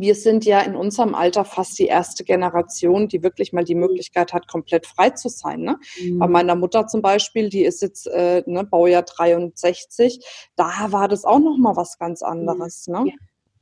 wir 0.00 0.14
sind 0.14 0.44
ja 0.44 0.60
in 0.60 0.76
unserem 0.76 1.14
Alter 1.14 1.44
fast 1.44 1.78
die 1.78 1.86
erste 1.86 2.24
Generation, 2.24 3.08
die 3.08 3.22
wirklich 3.22 3.52
mal 3.52 3.64
die 3.64 3.74
Möglichkeit 3.74 4.32
hat, 4.32 4.48
komplett 4.48 4.86
frei 4.86 5.10
zu 5.10 5.28
sein. 5.28 5.60
Ne? 5.60 5.78
Mhm. 6.00 6.18
Bei 6.18 6.28
meiner 6.28 6.54
Mutter 6.54 6.86
zum 6.86 7.02
Beispiel, 7.02 7.48
die 7.48 7.64
ist 7.64 7.82
jetzt 7.82 8.06
äh, 8.08 8.42
ne, 8.46 8.64
Baujahr 8.64 9.02
63, 9.02 10.20
da 10.56 10.70
war 10.90 11.08
das 11.08 11.24
auch 11.24 11.38
noch 11.38 11.56
mal 11.56 11.76
was 11.76 11.98
ganz 11.98 12.22
anderes. 12.22 12.86
Ne? 12.88 13.04
Ja. 13.06 13.14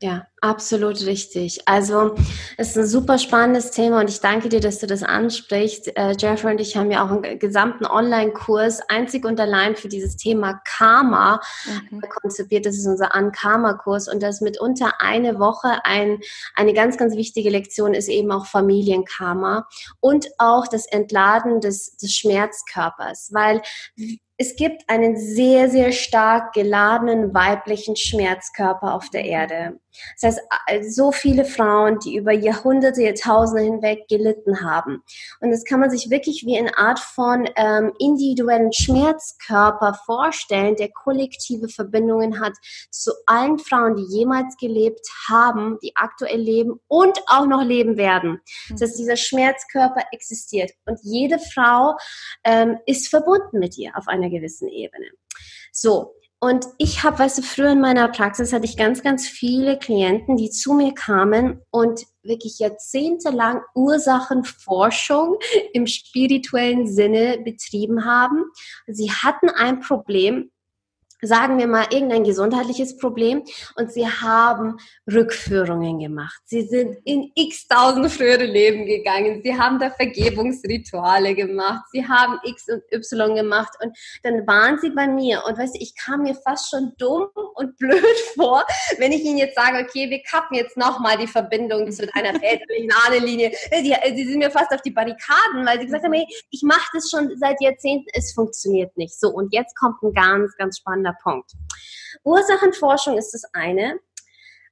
Ja, 0.03 0.27
absolut 0.41 1.07
richtig. 1.07 1.61
Also 1.67 2.15
es 2.59 2.71
ist 2.71 2.77
ein 2.77 2.87
super 2.87 3.17
spannendes 3.17 3.71
Thema 3.71 4.01
und 4.01 4.11
ich 4.11 4.21
danke 4.21 4.49
dir, 4.49 4.61
dass 4.61 4.81
du 4.81 4.87
das 4.87 5.03
ansprichst. 5.03 5.97
Äh, 5.97 6.17
Jeffrey 6.19 6.53
und 6.53 6.61
ich 6.61 6.77
haben 6.77 6.91
ja 6.91 7.05
auch 7.05 7.11
einen 7.11 7.39
gesamten 7.39 7.87
Online-Kurs 7.87 8.83
einzig 8.89 9.25
und 9.25 9.39
allein 9.39 9.77
für 9.77 9.89
dieses 9.89 10.17
Thema 10.17 10.61
Karma 10.67 11.41
mhm. 11.91 12.03
konzipiert. 12.21 12.67
Das 12.67 12.77
ist 12.77 12.87
unser 12.87 13.15
An-Karma-Kurs 13.15 14.09
und 14.13 14.23
das 14.23 14.41
mitunter 14.41 14.95
eine 15.01 15.39
Woche 15.39 15.79
ein, 15.85 16.19
eine 16.55 16.75
ganz, 16.75 16.99
ganz 16.99 17.17
wichtige 17.17 17.49
Lektion 17.49 17.95
ist 17.95 18.09
eben 18.09 18.33
auch 18.33 18.47
Familienkarma 18.47 19.67
und 20.01 20.27
auch 20.39 20.67
das 20.67 20.87
Entladen 20.87 21.61
des, 21.61 21.97
des 21.97 22.13
Schmerzkörpers, 22.13 23.31
weil 23.33 23.63
es 24.37 24.57
gibt 24.57 24.83
einen 24.89 25.17
sehr, 25.17 25.71
sehr 25.71 25.93
stark 25.93 26.55
geladenen 26.55 27.35
weiblichen 27.35 27.97
Schmerzkörper 27.97 28.95
auf 28.95 29.09
der 29.11 29.25
Erde. 29.25 29.79
Das 30.21 30.37
heißt, 30.67 30.95
so 30.95 31.13
viele 31.13 31.45
Frauen, 31.45 31.99
die 32.01 32.17
über 32.17 32.33
Jahrhunderte, 32.33 33.03
Jahrtausende 33.03 33.63
hinweg 33.63 34.09
gelitten 34.09 34.63
haben. 34.63 35.03
Und 35.41 35.51
das 35.51 35.65
kann 35.65 35.81
man 35.81 35.91
sich 35.91 36.11
wirklich 36.11 36.45
wie 36.45 36.59
eine 36.59 36.77
Art 36.77 36.99
von 36.99 37.49
ähm, 37.57 37.93
individuellen 37.99 38.73
Schmerzkörper 38.73 39.95
vorstellen, 40.05 40.77
der 40.77 40.91
kollektive 40.91 41.69
Verbindungen 41.69 42.41
hat 42.41 42.55
zu 42.91 43.13
allen 43.27 43.59
Frauen, 43.59 43.97
die 43.97 44.19
jemals 44.19 44.57
gelebt 44.57 45.07
haben, 45.29 45.79
die 45.83 45.93
aktuell 45.95 46.41
leben 46.41 46.81
und 46.89 47.19
auch 47.29 47.47
noch 47.47 47.63
leben 47.63 47.97
werden. 47.97 48.41
Das 48.71 48.83
heißt, 48.83 48.99
dieser 48.99 49.17
Schmerzkörper 49.17 50.03
existiert 50.13 50.73
und 50.87 50.99
jede 51.03 51.39
Frau 51.39 51.97
ähm, 52.45 52.79
ist 52.87 53.09
verbunden 53.09 53.59
mit 53.59 53.79
ihr 53.79 53.97
auf 53.97 54.09
einer 54.25 54.31
gewissen 54.31 54.69
Ebene. 54.69 55.07
So, 55.73 56.15
und 56.41 56.67
ich 56.77 57.03
habe, 57.03 57.21
weißt 57.21 57.39
du, 57.39 57.43
früher 57.43 57.73
in 57.73 57.81
meiner 57.81 58.07
Praxis 58.09 58.53
hatte 58.53 58.67
ich 58.67 58.77
ganz, 58.77 59.03
ganz 59.03 59.27
viele 59.27 59.79
Klienten, 59.79 60.37
die 60.37 60.51
zu 60.51 60.75
mir 60.75 60.93
kamen 60.93 61.63
und 61.71 62.05
wirklich 62.23 62.59
jahrzehntelang 62.59 63.63
Ursachenforschung 63.75 65.39
im 65.73 65.87
spirituellen 65.87 66.87
Sinne 66.87 67.39
betrieben 67.43 68.05
haben. 68.05 68.45
Sie 68.87 69.11
hatten 69.11 69.49
ein 69.49 69.81
Problem, 69.81 70.51
sagen 71.27 71.59
wir 71.59 71.67
mal, 71.67 71.87
irgendein 71.91 72.25
gesundheitliches 72.25 72.97
Problem 72.97 73.43
und 73.77 73.93
sie 73.93 74.07
haben 74.07 74.79
Rückführungen 75.11 75.99
gemacht. 75.99 76.41
Sie 76.45 76.63
sind 76.63 76.97
in 77.05 77.31
x 77.35 77.67
tausend 77.69 78.11
frühere 78.11 78.45
Leben 78.45 78.87
gegangen. 78.87 79.41
Sie 79.43 79.57
haben 79.57 79.79
da 79.79 79.91
Vergebungsrituale 79.91 81.35
gemacht. 81.35 81.85
Sie 81.93 82.07
haben 82.07 82.39
X 82.45 82.67
und 82.69 82.83
Y 82.93 83.35
gemacht 83.35 83.73
und 83.83 83.97
dann 84.23 84.47
waren 84.47 84.79
sie 84.79 84.91
bei 84.91 85.07
mir 85.07 85.43
und 85.47 85.59
weißt 85.59 85.75
du, 85.75 85.81
ich 85.81 85.95
kam 85.97 86.23
mir 86.23 86.35
fast 86.35 86.71
schon 86.71 86.93
dumm 86.99 87.29
und 87.55 87.77
blöd 87.79 88.05
vor, 88.35 88.65
wenn 88.99 89.13
ich 89.13 89.25
ihnen 89.25 89.39
jetzt 89.39 89.57
sage, 89.57 89.79
okay, 89.79 90.09
wir 90.11 90.23
kappen 90.23 90.57
jetzt 90.57 90.77
nochmal 90.77 91.19
die 91.19 91.27
Verbindung 91.27 91.91
zu 91.91 92.07
deiner 92.07 92.33
väterlichen 92.41 92.93
Ahnenlinie. 93.07 93.53
Sie, 93.71 93.95
sie 94.15 94.25
sind 94.25 94.39
mir 94.39 94.51
fast 94.51 94.73
auf 94.73 94.83
die 94.83 94.91
Barrikaden, 94.91 95.67
weil 95.67 95.79
sie 95.79 95.87
gesagt 95.87 96.05
haben, 96.05 96.13
hey, 96.13 96.27
ich 96.51 96.63
mache 96.63 96.89
das 96.93 97.11
schon 97.11 97.31
seit 97.37 97.61
Jahrzehnten, 97.61 98.07
es 98.13 98.33
funktioniert 98.33 98.97
nicht. 98.97 99.19
So, 99.19 99.29
und 99.29 99.53
jetzt 99.53 99.77
kommt 99.77 100.03
ein 100.03 100.13
ganz, 100.13 100.57
ganz 100.57 100.79
spannender 100.79 101.14
Punkt. 101.23 101.53
Ursachenforschung 102.23 103.17
ist 103.19 103.33
das 103.33 103.45
eine. 103.53 103.99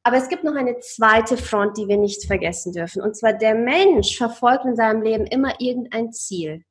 Aber 0.04 0.16
es 0.16 0.28
gibt 0.28 0.42
noch 0.42 0.56
eine 0.56 0.80
zweite 0.80 1.36
Front, 1.36 1.78
die 1.78 1.86
wir 1.86 1.96
nicht 1.96 2.26
vergessen 2.26 2.72
dürfen. 2.72 3.02
Und 3.02 3.16
zwar 3.16 3.34
der 3.34 3.54
Mensch 3.54 4.16
verfolgt 4.16 4.64
in 4.64 4.74
seinem 4.74 5.02
Leben 5.02 5.26
immer 5.26 5.60
irgendein 5.60 6.12
Ziel. 6.12 6.64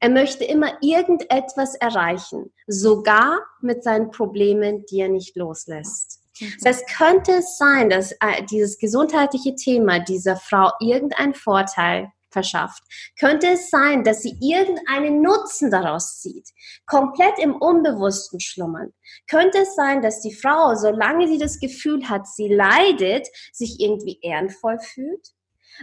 Er 0.00 0.08
möchte 0.08 0.44
immer 0.44 0.78
irgendetwas 0.80 1.74
erreichen, 1.76 2.52
sogar 2.66 3.40
mit 3.60 3.84
seinen 3.84 4.10
Problemen, 4.10 4.84
die 4.86 5.00
er 5.00 5.08
nicht 5.08 5.36
loslässt. 5.36 6.20
Das 6.40 6.64
heißt, 6.64 6.88
könnte 6.96 7.32
es 7.32 7.58
sein, 7.58 7.90
dass 7.90 8.12
äh, 8.12 8.42
dieses 8.50 8.78
gesundheitliche 8.78 9.54
Thema 9.54 10.00
dieser 10.00 10.36
Frau 10.36 10.72
irgendeinen 10.80 11.34
Vorteil 11.34 12.10
verschafft. 12.34 12.82
Könnte 13.18 13.46
es 13.46 13.70
sein, 13.70 14.04
dass 14.04 14.20
sie 14.20 14.36
irgendeinen 14.42 15.22
Nutzen 15.22 15.70
daraus 15.70 16.20
zieht, 16.20 16.50
komplett 16.84 17.38
im 17.38 17.56
Unbewussten 17.56 18.40
schlummern? 18.40 18.92
Könnte 19.30 19.60
es 19.60 19.74
sein, 19.74 20.02
dass 20.02 20.20
die 20.20 20.34
Frau, 20.34 20.74
solange 20.74 21.26
sie 21.28 21.38
das 21.38 21.58
Gefühl 21.58 22.10
hat, 22.10 22.26
sie 22.26 22.48
leidet, 22.48 23.26
sich 23.52 23.80
irgendwie 23.80 24.18
ehrenvoll 24.20 24.78
fühlt? 24.78 25.28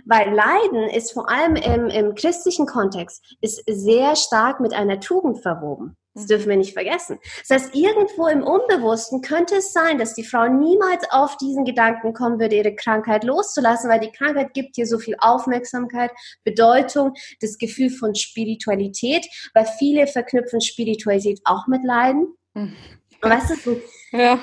Weil 0.05 0.33
Leiden 0.33 0.89
ist 0.89 1.11
vor 1.11 1.29
allem 1.29 1.55
im, 1.55 1.87
im 1.87 2.15
christlichen 2.15 2.65
Kontext 2.65 3.35
ist 3.41 3.63
sehr 3.67 4.15
stark 4.15 4.59
mit 4.59 4.73
einer 4.73 4.99
Tugend 4.99 5.41
verwoben. 5.41 5.97
Das 6.13 6.25
dürfen 6.25 6.49
wir 6.49 6.57
nicht 6.57 6.73
vergessen. 6.73 7.19
Das 7.47 7.63
heißt, 7.63 7.75
irgendwo 7.75 8.27
im 8.27 8.43
Unbewussten 8.43 9.21
könnte 9.21 9.55
es 9.55 9.71
sein, 9.71 9.97
dass 9.97 10.13
die 10.13 10.25
Frau 10.25 10.47
niemals 10.47 11.09
auf 11.09 11.37
diesen 11.37 11.63
Gedanken 11.63 12.13
kommen 12.13 12.37
würde, 12.39 12.57
ihre 12.57 12.75
Krankheit 12.75 13.23
loszulassen, 13.23 13.89
weil 13.89 14.01
die 14.01 14.11
Krankheit 14.11 14.53
gibt 14.53 14.77
ihr 14.77 14.85
so 14.85 14.99
viel 14.99 15.15
Aufmerksamkeit, 15.19 16.11
Bedeutung, 16.43 17.13
das 17.39 17.57
Gefühl 17.57 17.89
von 17.89 18.13
Spiritualität, 18.13 19.25
weil 19.53 19.65
viele 19.79 20.05
verknüpfen 20.05 20.59
Spiritualität 20.59 21.39
auch 21.45 21.67
mit 21.67 21.83
Leiden. 21.85 22.35
Mhm. 22.55 22.75
Und 23.21 23.29
weißt 23.29 23.65
du, 23.65 23.81
ja. 24.11 24.39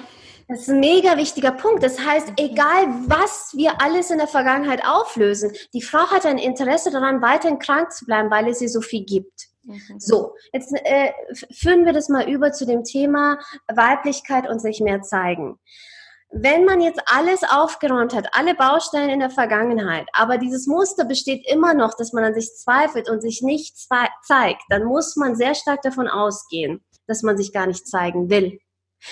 Das 0.50 0.60
ist 0.60 0.70
ein 0.70 0.80
mega 0.80 1.18
wichtiger 1.18 1.52
Punkt. 1.52 1.82
Das 1.82 2.00
heißt, 2.00 2.32
egal 2.38 2.86
was 3.06 3.52
wir 3.54 3.82
alles 3.82 4.10
in 4.10 4.16
der 4.16 4.26
Vergangenheit 4.26 4.82
auflösen, 4.82 5.52
die 5.74 5.82
Frau 5.82 6.10
hat 6.10 6.24
ein 6.24 6.38
Interesse 6.38 6.90
daran, 6.90 7.20
weiterhin 7.20 7.58
krank 7.58 7.92
zu 7.92 8.06
bleiben, 8.06 8.30
weil 8.30 8.48
es 8.48 8.62
ihr 8.62 8.70
so 8.70 8.80
viel 8.80 9.04
gibt. 9.04 9.47
Mhm. 9.68 10.00
So, 10.00 10.34
jetzt 10.52 10.72
äh, 10.72 11.12
führen 11.52 11.84
wir 11.84 11.92
das 11.92 12.08
mal 12.08 12.28
über 12.28 12.52
zu 12.52 12.64
dem 12.64 12.84
Thema 12.84 13.38
Weiblichkeit 13.68 14.48
und 14.48 14.60
sich 14.60 14.80
mehr 14.80 15.02
zeigen. 15.02 15.58
Wenn 16.30 16.64
man 16.64 16.80
jetzt 16.80 17.00
alles 17.06 17.42
aufgeräumt 17.42 18.14
hat, 18.14 18.28
alle 18.32 18.54
Baustellen 18.54 19.10
in 19.10 19.20
der 19.20 19.30
Vergangenheit, 19.30 20.08
aber 20.12 20.36
dieses 20.38 20.66
Muster 20.66 21.04
besteht 21.04 21.46
immer 21.50 21.74
noch, 21.74 21.94
dass 21.94 22.12
man 22.12 22.24
an 22.24 22.34
sich 22.34 22.54
zweifelt 22.54 23.08
und 23.08 23.20
sich 23.20 23.40
nicht 23.42 23.76
zeigt, 23.78 24.62
dann 24.68 24.84
muss 24.84 25.16
man 25.16 25.36
sehr 25.36 25.54
stark 25.54 25.82
davon 25.82 26.08
ausgehen, 26.08 26.84
dass 27.06 27.22
man 27.22 27.36
sich 27.36 27.52
gar 27.52 27.66
nicht 27.66 27.86
zeigen 27.86 28.28
will. 28.30 28.58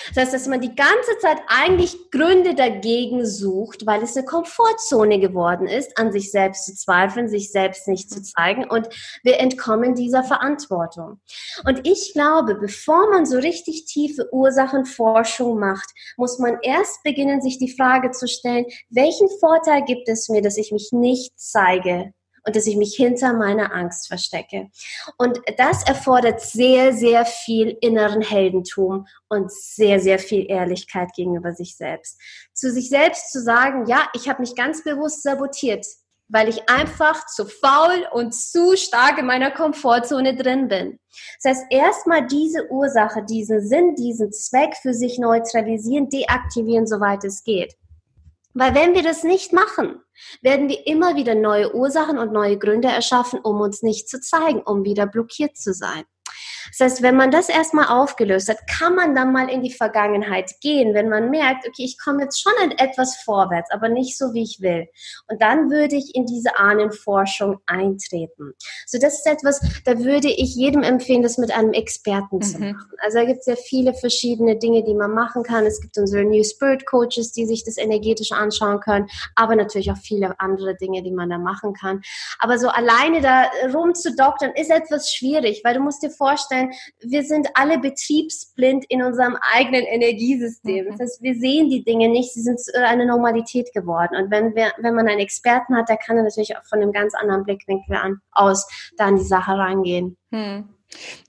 Das 0.09 0.25
heißt, 0.25 0.33
dass 0.33 0.47
man 0.47 0.61
die 0.61 0.75
ganze 0.75 1.17
Zeit 1.19 1.37
eigentlich 1.47 2.11
Gründe 2.11 2.55
dagegen 2.55 3.25
sucht, 3.25 3.85
weil 3.85 4.03
es 4.03 4.15
eine 4.15 4.25
Komfortzone 4.25 5.19
geworden 5.19 5.67
ist, 5.67 5.97
an 5.97 6.11
sich 6.11 6.31
selbst 6.31 6.65
zu 6.65 6.75
zweifeln, 6.75 7.29
sich 7.29 7.51
selbst 7.51 7.87
nicht 7.87 8.09
zu 8.09 8.21
zeigen. 8.21 8.69
Und 8.69 8.89
wir 9.23 9.39
entkommen 9.39 9.95
dieser 9.95 10.23
Verantwortung. 10.23 11.19
Und 11.65 11.87
ich 11.87 12.13
glaube, 12.13 12.55
bevor 12.55 13.09
man 13.09 13.25
so 13.25 13.37
richtig 13.37 13.85
tiefe 13.85 14.27
Ursachenforschung 14.31 15.59
macht, 15.59 15.89
muss 16.17 16.39
man 16.39 16.57
erst 16.61 17.03
beginnen, 17.03 17.41
sich 17.41 17.57
die 17.57 17.71
Frage 17.71 18.11
zu 18.11 18.27
stellen, 18.27 18.65
welchen 18.89 19.29
Vorteil 19.39 19.83
gibt 19.83 20.09
es 20.09 20.29
mir, 20.29 20.41
dass 20.41 20.57
ich 20.57 20.71
mich 20.71 20.89
nicht 20.91 21.31
zeige 21.37 22.13
und 22.47 22.55
dass 22.55 22.65
ich 22.65 22.77
mich 22.77 22.95
hinter 22.95 23.33
meiner 23.33 23.75
Angst 23.75 24.07
verstecke. 24.07 24.69
Und 25.17 25.39
das 25.57 25.83
erfordert 25.83 26.39
sehr, 26.39 26.93
sehr 26.93 27.25
viel 27.25 27.77
inneren 27.81 28.21
Heldentum 28.21 29.05
und 29.27 29.51
sehr, 29.51 29.99
sehr 29.99 30.17
viel 30.17 30.49
Ehrlichkeit 30.49 31.09
gegenüber 31.13 31.51
sich 31.53 31.75
selbst. 31.75 32.19
Zu 32.53 32.71
sich 32.71 32.89
selbst 32.89 33.33
zu 33.33 33.41
sagen, 33.41 33.85
ja, 33.87 34.07
ich 34.13 34.29
habe 34.29 34.41
mich 34.41 34.55
ganz 34.55 34.81
bewusst 34.83 35.23
sabotiert, 35.23 35.85
weil 36.29 36.47
ich 36.47 36.69
einfach 36.69 37.25
zu 37.27 37.45
faul 37.45 38.07
und 38.13 38.33
zu 38.33 38.77
stark 38.77 39.17
in 39.17 39.25
meiner 39.25 39.51
Komfortzone 39.51 40.35
drin 40.35 40.69
bin. 40.69 40.99
Das 41.43 41.51
heißt, 41.57 41.65
erstmal 41.69 42.27
diese 42.27 42.71
Ursache, 42.71 43.23
diesen 43.23 43.61
Sinn, 43.67 43.95
diesen 43.95 44.31
Zweck 44.31 44.75
für 44.81 44.93
sich 44.93 45.19
neutralisieren, 45.19 46.09
deaktivieren, 46.09 46.87
soweit 46.87 47.25
es 47.25 47.43
geht. 47.43 47.75
Weil 48.59 48.73
wenn 48.73 48.95
wir 48.95 49.03
das 49.03 49.23
nicht 49.23 49.53
machen, 49.53 50.01
werden 50.41 50.67
wir 50.67 50.87
immer 50.87 51.15
wieder 51.15 51.35
neue 51.35 51.75
Ursachen 51.75 52.17
und 52.17 52.33
neue 52.33 52.57
Gründe 52.57 52.87
erschaffen, 52.87 53.39
um 53.39 53.61
uns 53.61 53.83
nicht 53.83 54.09
zu 54.09 54.19
zeigen, 54.19 54.61
um 54.61 54.83
wieder 54.83 55.05
blockiert 55.05 55.55
zu 55.55 55.75
sein. 55.75 56.05
Das 56.71 56.79
heißt, 56.79 57.01
wenn 57.01 57.15
man 57.15 57.31
das 57.31 57.49
erstmal 57.49 57.87
aufgelöst 57.87 58.49
hat, 58.49 58.57
kann 58.67 58.95
man 58.95 59.15
dann 59.15 59.31
mal 59.31 59.49
in 59.49 59.61
die 59.61 59.73
Vergangenheit 59.73 60.51
gehen, 60.61 60.93
wenn 60.93 61.09
man 61.09 61.29
merkt, 61.29 61.67
okay, 61.67 61.83
ich 61.83 61.97
komme 61.97 62.23
jetzt 62.23 62.41
schon 62.41 62.71
etwas 62.77 63.15
vorwärts, 63.17 63.71
aber 63.71 63.89
nicht 63.89 64.17
so, 64.17 64.33
wie 64.33 64.43
ich 64.43 64.59
will. 64.61 64.87
Und 65.29 65.41
dann 65.41 65.69
würde 65.69 65.95
ich 65.95 66.15
in 66.15 66.25
diese 66.25 66.57
Ahnenforschung 66.57 67.57
eintreten. 67.65 68.53
So, 68.85 68.97
das 68.99 69.15
ist 69.15 69.27
etwas, 69.27 69.61
da 69.85 69.99
würde 69.99 70.29
ich 70.29 70.55
jedem 70.55 70.83
empfehlen, 70.83 71.23
das 71.23 71.37
mit 71.37 71.51
einem 71.51 71.73
Experten 71.73 72.37
mhm. 72.37 72.41
zu 72.41 72.59
machen. 72.59 72.91
Also 73.03 73.19
da 73.19 73.25
gibt 73.25 73.39
es 73.39 73.45
ja 73.45 73.55
viele 73.55 73.93
verschiedene 73.93 74.57
Dinge, 74.57 74.83
die 74.83 74.93
man 74.93 75.11
machen 75.11 75.43
kann. 75.43 75.65
Es 75.65 75.81
gibt 75.81 75.97
unsere 75.97 76.23
New 76.23 76.43
Spirit 76.43 76.85
Coaches, 76.85 77.31
die 77.31 77.45
sich 77.45 77.63
das 77.63 77.77
energetisch 77.77 78.31
anschauen 78.31 78.79
können, 78.79 79.07
aber 79.35 79.55
natürlich 79.55 79.91
auch 79.91 79.97
viele 79.97 80.39
andere 80.39 80.75
Dinge, 80.75 81.03
die 81.03 81.11
man 81.11 81.29
da 81.29 81.37
machen 81.37 81.73
kann. 81.73 82.01
Aber 82.39 82.57
so 82.57 82.69
alleine 82.69 83.21
da 83.21 83.45
rumzudoktern 83.73 84.51
ist 84.55 84.69
etwas 84.69 85.13
schwierig, 85.13 85.61
weil 85.63 85.75
du 85.75 85.81
musst 85.81 86.03
dir 86.03 86.09
vorstellen, 86.09 86.56
vorstellen, 86.57 86.71
wir 86.99 87.23
sind 87.23 87.47
alle 87.53 87.79
betriebsblind 87.79 88.85
in 88.89 89.03
unserem 89.03 89.37
eigenen 89.53 89.83
Energiesystem. 89.83 90.85
Mhm. 90.85 90.89
Das 90.91 90.99
heißt, 90.99 91.21
wir 91.21 91.35
sehen 91.35 91.69
die 91.69 91.83
Dinge 91.83 92.09
nicht, 92.09 92.33
sie 92.33 92.41
sind 92.41 92.59
eine 92.75 93.05
Normalität 93.05 93.73
geworden. 93.73 94.15
Und 94.15 94.31
wenn, 94.31 94.55
wir, 94.55 94.71
wenn 94.79 94.95
man 94.95 95.07
einen 95.07 95.19
Experten 95.19 95.75
hat, 95.75 95.89
der 95.89 95.97
kann 95.97 96.17
natürlich 96.17 96.55
auch 96.57 96.65
von 96.65 96.81
einem 96.81 96.91
ganz 96.91 97.13
anderen 97.13 97.43
Blickwinkel 97.43 97.95
an, 97.95 98.19
aus 98.31 98.67
da 98.97 99.05
an 99.05 99.17
die 99.17 99.23
Sache 99.23 99.51
rangehen. 99.51 100.17
Hm. 100.31 100.69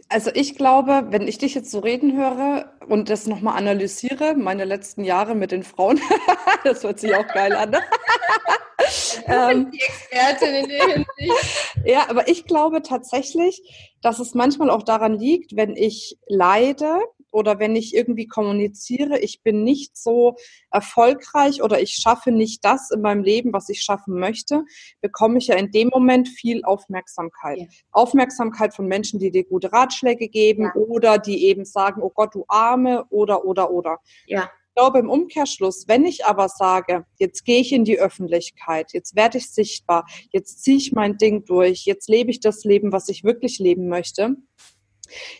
Also 0.08 0.30
ich 0.32 0.54
glaube, 0.54 1.06
wenn 1.10 1.28
ich 1.28 1.38
dich 1.38 1.54
jetzt 1.54 1.70
so 1.70 1.80
reden 1.80 2.16
höre 2.16 2.72
und 2.88 3.10
das 3.10 3.26
nochmal 3.26 3.58
analysiere, 3.58 4.34
meine 4.34 4.64
letzten 4.64 5.04
Jahre 5.04 5.34
mit 5.34 5.52
den 5.52 5.64
Frauen, 5.64 6.00
das 6.64 6.82
hört 6.82 7.00
sich 7.00 7.14
auch 7.14 7.26
geil 7.26 7.54
an. 7.54 7.76
Ähm, 9.26 9.70
die 9.72 9.80
Expertin 9.80 10.54
in 10.54 10.68
der 10.68 10.86
Hinsicht. 10.86 11.64
Ja, 11.84 12.08
aber 12.08 12.28
ich 12.28 12.44
glaube 12.44 12.82
tatsächlich, 12.82 13.94
dass 14.02 14.18
es 14.18 14.34
manchmal 14.34 14.70
auch 14.70 14.82
daran 14.82 15.18
liegt, 15.18 15.56
wenn 15.56 15.74
ich 15.76 16.18
leide 16.26 17.00
oder 17.30 17.58
wenn 17.58 17.76
ich 17.76 17.94
irgendwie 17.94 18.26
kommuniziere, 18.26 19.18
ich 19.18 19.42
bin 19.42 19.62
nicht 19.62 19.96
so 19.96 20.36
erfolgreich 20.70 21.62
oder 21.62 21.80
ich 21.80 21.92
schaffe 21.92 22.30
nicht 22.32 22.64
das 22.64 22.90
in 22.90 23.00
meinem 23.00 23.22
Leben, 23.22 23.52
was 23.52 23.68
ich 23.68 23.82
schaffen 23.82 24.18
möchte, 24.18 24.64
bekomme 25.00 25.38
ich 25.38 25.48
ja 25.48 25.56
in 25.56 25.70
dem 25.70 25.88
Moment 25.88 26.28
viel 26.28 26.64
Aufmerksamkeit. 26.64 27.58
Ja. 27.58 27.66
Aufmerksamkeit 27.92 28.74
von 28.74 28.86
Menschen, 28.86 29.18
die 29.18 29.30
dir 29.30 29.44
gute 29.44 29.72
Ratschläge 29.72 30.28
geben 30.28 30.64
ja. 30.64 30.74
oder 30.74 31.18
die 31.18 31.46
eben 31.46 31.64
sagen, 31.64 32.02
oh 32.02 32.10
Gott, 32.10 32.34
du 32.34 32.44
Arme 32.48 33.04
oder, 33.10 33.44
oder, 33.44 33.70
oder. 33.70 33.98
Ja. 34.26 34.50
Ich 34.78 34.80
glaube 34.80 35.00
im 35.00 35.10
Umkehrschluss, 35.10 35.88
wenn 35.88 36.04
ich 36.04 36.24
aber 36.24 36.48
sage, 36.48 37.04
jetzt 37.18 37.44
gehe 37.44 37.60
ich 37.60 37.72
in 37.72 37.82
die 37.82 37.98
Öffentlichkeit, 37.98 38.92
jetzt 38.92 39.16
werde 39.16 39.38
ich 39.38 39.50
sichtbar, 39.50 40.06
jetzt 40.30 40.62
ziehe 40.62 40.76
ich 40.76 40.92
mein 40.92 41.16
Ding 41.16 41.44
durch, 41.44 41.84
jetzt 41.84 42.08
lebe 42.08 42.30
ich 42.30 42.38
das 42.38 42.62
Leben, 42.62 42.92
was 42.92 43.08
ich 43.08 43.24
wirklich 43.24 43.58
leben 43.58 43.88
möchte, 43.88 44.36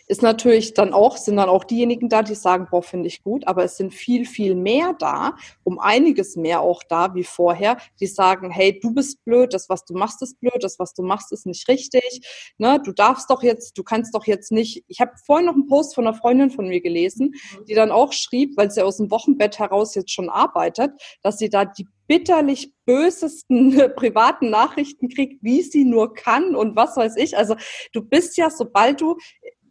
ist 0.07 0.23
natürlich 0.23 0.75
dann 0.75 0.93
auch, 0.93 1.17
sind 1.17 1.37
dann 1.37 1.49
auch 1.49 1.65
diejenigen 1.65 2.09
da, 2.09 2.23
die 2.23 2.35
sagen, 2.35 2.69
boah, 2.71 2.83
finde 2.83 3.09
ich 3.09 3.23
gut, 3.23 3.47
aber 3.47 3.65
es 3.65 3.77
sind 3.77 3.93
viel, 3.93 4.25
viel 4.25 4.55
mehr 4.55 4.95
da, 4.99 5.37
um 5.65 5.79
einiges 5.79 6.37
mehr 6.37 6.61
auch 6.61 6.83
da 6.89 7.15
wie 7.15 7.25
vorher, 7.25 7.79
die 8.01 8.07
sagen, 8.07 8.51
hey, 8.51 8.79
du 8.79 8.93
bist 8.93 9.25
blöd, 9.25 9.55
das, 9.55 9.69
was 9.69 9.85
du 9.85 9.95
machst, 9.95 10.23
ist 10.23 10.41
blöd, 10.41 10.59
das, 10.61 10.79
was 10.79 10.95
du 10.95 11.03
machst, 11.03 11.33
ist 11.33 11.47
nicht 11.47 11.69
richtig, 11.69 12.55
ne, 12.59 12.81
du 12.83 12.93
darfst 12.93 13.31
doch 13.31 13.43
jetzt, 13.43 13.77
du 13.77 13.83
kannst 13.83 14.15
doch 14.15 14.27
jetzt 14.27 14.53
nicht, 14.53 14.85
ich 14.89 15.01
habe 15.01 15.13
vorhin 15.25 15.47
noch 15.47 15.55
einen 15.55 15.67
Post 15.67 15.95
von 15.95 16.07
einer 16.07 16.17
Freundin 16.17 16.51
von 16.51 16.69
mir 16.69 16.81
gelesen, 16.81 17.35
die 17.69 17.75
dann 17.75 17.91
auch 17.91 18.13
schrieb, 18.13 18.57
weil 18.57 18.71
sie 18.71 18.83
aus 18.83 18.99
dem 18.99 19.11
Wochenbett 19.11 19.59
heraus 19.59 19.95
jetzt 19.95 20.13
schon 20.13 20.29
arbeitet, 20.29 20.93
dass 21.23 21.39
sie 21.39 21.49
da 21.49 21.65
die 21.65 21.87
bitterlich 22.09 22.73
bösesten 22.87 23.77
privaten 23.97 24.51
Nachrichten 24.51 25.09
kriegt, 25.09 25.45
wie 25.45 25.63
sie 25.63 25.85
nur 25.85 26.15
kann 26.15 26.57
und 26.57 26.75
was 26.75 26.97
weiß 26.97 27.17
ich. 27.17 27.37
Also 27.37 27.55
du 27.93 28.03
bist 28.03 28.37
ja, 28.37 28.51
sobald 28.51 29.01
du 29.01 29.17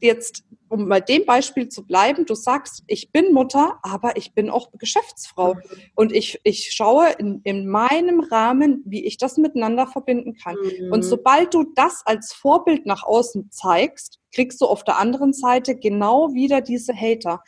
jetzt, 0.02 0.44
um 0.70 0.90
bei 0.90 1.00
dem 1.00 1.26
Beispiel 1.26 1.70
zu 1.70 1.86
bleiben, 1.86 2.26
du 2.26 2.36
sagst, 2.36 2.84
ich 2.88 3.12
bin 3.12 3.34
Mutter, 3.34 3.80
aber 3.84 4.18
ich 4.18 4.34
bin 4.34 4.50
auch 4.50 4.70
Geschäftsfrau. 4.78 5.56
Mhm. 5.56 5.62
Und 5.96 6.12
ich, 6.12 6.40
ich 6.44 6.72
schaue 6.74 7.10
in, 7.18 7.42
in 7.44 7.68
meinem 7.68 8.20
Rahmen, 8.20 8.84
wie 8.86 9.06
ich 9.06 9.18
das 9.18 9.38
miteinander 9.38 9.88
verbinden 9.88 10.36
kann. 10.36 10.56
Mhm. 10.56 10.92
Und 10.92 11.04
sobald 11.04 11.54
du 11.54 11.72
das 11.76 12.04
als 12.06 12.34
Vorbild 12.34 12.86
nach 12.86 13.04
außen 13.04 13.52
zeigst, 13.52 14.20
kriegst 14.34 14.62
du 14.62 14.66
auf 14.66 14.84
der 14.84 14.98
anderen 14.98 15.34
Seite 15.34 15.76
genau 15.76 16.34
wieder 16.34 16.62
diese 16.62 16.94
Hater. 16.94 17.44